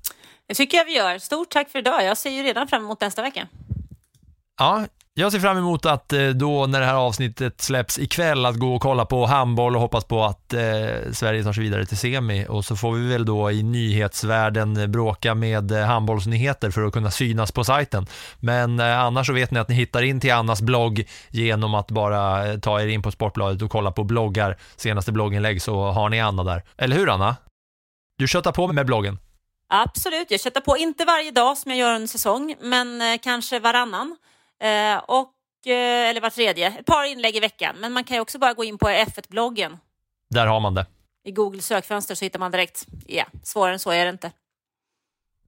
Det 0.48 0.54
tycker 0.54 0.76
jag 0.76 0.84
vi 0.84 0.96
gör. 0.96 1.18
Stort 1.18 1.50
tack 1.50 1.70
för 1.70 1.78
idag. 1.78 2.04
Jag 2.04 2.16
ser 2.16 2.30
ju 2.30 2.42
redan 2.42 2.68
fram 2.68 2.84
emot 2.84 3.00
nästa 3.00 3.22
vecka. 3.22 3.48
Ja, 4.58 4.86
jag 5.16 5.32
ser 5.32 5.40
fram 5.40 5.58
emot 5.58 5.86
att 5.86 6.12
eh, 6.12 6.28
då 6.28 6.66
när 6.66 6.80
det 6.80 6.86
här 6.86 6.94
avsnittet 6.94 7.60
släpps 7.60 7.98
ikväll 7.98 8.46
att 8.46 8.56
gå 8.56 8.74
och 8.74 8.82
kolla 8.82 9.04
på 9.04 9.26
handboll 9.26 9.74
och 9.74 9.80
hoppas 9.82 10.04
på 10.04 10.24
att 10.24 10.52
eh, 10.52 10.60
Sverige 11.12 11.44
tar 11.44 11.52
sig 11.52 11.62
vidare 11.62 11.86
till 11.86 11.96
semi 11.96 12.46
och 12.48 12.64
så 12.64 12.76
får 12.76 12.92
vi 12.92 13.08
väl 13.08 13.24
då 13.24 13.50
i 13.50 13.62
nyhetsvärlden 13.62 14.92
bråka 14.92 15.34
med 15.34 15.72
eh, 15.72 15.86
handbollsnyheter 15.86 16.70
för 16.70 16.84
att 16.84 16.92
kunna 16.92 17.10
synas 17.10 17.52
på 17.52 17.64
sajten. 17.64 18.06
Men 18.40 18.80
eh, 18.80 19.00
annars 19.00 19.26
så 19.26 19.32
vet 19.32 19.50
ni 19.50 19.58
att 19.58 19.68
ni 19.68 19.74
hittar 19.74 20.02
in 20.02 20.20
till 20.20 20.32
Annas 20.32 20.62
blogg 20.62 21.08
genom 21.30 21.74
att 21.74 21.90
bara 21.90 22.46
eh, 22.46 22.58
ta 22.58 22.80
er 22.80 22.86
in 22.86 23.02
på 23.02 23.10
Sportbladet 23.10 23.62
och 23.62 23.70
kolla 23.70 23.92
på 23.92 24.04
bloggar, 24.04 24.56
senaste 24.76 25.12
blogginlägg 25.12 25.62
så 25.62 25.90
har 25.90 26.08
ni 26.08 26.20
Anna 26.20 26.44
där. 26.44 26.62
Eller 26.76 26.96
hur 26.96 27.10
Anna? 27.10 27.36
Du 28.18 28.28
köttar 28.28 28.52
på 28.52 28.72
med 28.72 28.86
bloggen. 28.86 29.18
Absolut, 29.68 30.30
jag 30.30 30.40
köttar 30.40 30.60
på, 30.60 30.76
inte 30.76 31.04
varje 31.04 31.30
dag 31.30 31.58
som 31.58 31.70
jag 31.70 31.78
gör 31.78 31.94
en 31.94 32.08
säsong, 32.08 32.56
men 32.60 33.02
eh, 33.02 33.18
kanske 33.22 33.58
varannan. 33.58 34.16
Eh, 34.62 34.96
och, 34.96 35.32
eh, 35.66 36.08
eller 36.10 36.20
var 36.20 36.30
tredje, 36.30 36.66
ett 36.66 36.86
par 36.86 37.04
inlägg 37.04 37.36
i 37.36 37.40
veckan. 37.40 37.76
Men 37.78 37.92
man 37.92 38.04
kan 38.04 38.16
ju 38.16 38.20
också 38.20 38.38
bara 38.38 38.52
gå 38.52 38.64
in 38.64 38.78
på 38.78 38.88
F1-bloggen. 38.88 39.78
Där 40.30 40.46
har 40.46 40.60
man 40.60 40.74
det. 40.74 40.86
I 41.24 41.30
Google 41.30 41.62
sökfönster 41.62 42.14
så 42.14 42.24
hittar 42.24 42.38
man 42.38 42.50
direkt. 42.50 42.86
Ja, 43.06 43.24
svårare 43.42 43.72
än 43.72 43.78
så 43.78 43.90
är 43.90 44.04
det 44.04 44.10
inte. 44.10 44.32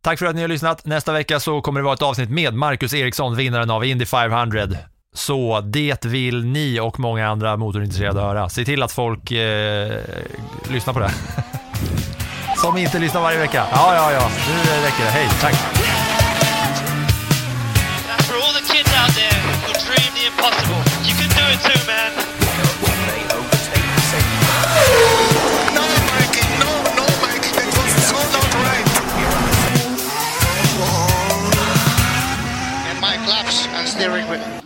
Tack 0.00 0.18
för 0.18 0.26
att 0.26 0.34
ni 0.34 0.40
har 0.40 0.48
lyssnat. 0.48 0.84
Nästa 0.84 1.12
vecka 1.12 1.40
så 1.40 1.60
kommer 1.60 1.80
det 1.80 1.84
vara 1.84 1.94
ett 1.94 2.02
avsnitt 2.02 2.30
med 2.30 2.54
Marcus 2.54 2.94
Eriksson, 2.94 3.36
vinnaren 3.36 3.70
av 3.70 3.84
Indy 3.84 4.06
500. 4.06 4.68
Så 5.12 5.60
det 5.60 6.04
vill 6.04 6.44
ni 6.44 6.80
och 6.80 7.00
många 7.00 7.28
andra 7.28 7.56
motorintresserade 7.56 8.20
höra. 8.20 8.48
Se 8.48 8.64
till 8.64 8.82
att 8.82 8.92
folk 8.92 9.30
eh, 9.30 10.00
lyssnar 10.70 10.94
på 10.94 11.00
det. 11.00 11.10
Som 12.66 12.76
inte 12.76 12.98
lyssnar 12.98 13.20
varje 13.20 13.38
vecka. 13.38 13.66
Ja, 13.72 13.94
ja, 13.94 14.12
ja. 14.12 14.30
Nu 14.48 14.86
räcker 14.86 15.04
det. 15.04 15.10
Hej, 15.10 15.28
tack. 15.40 15.54
Steering 33.86 34.30
wheel. 34.30 34.65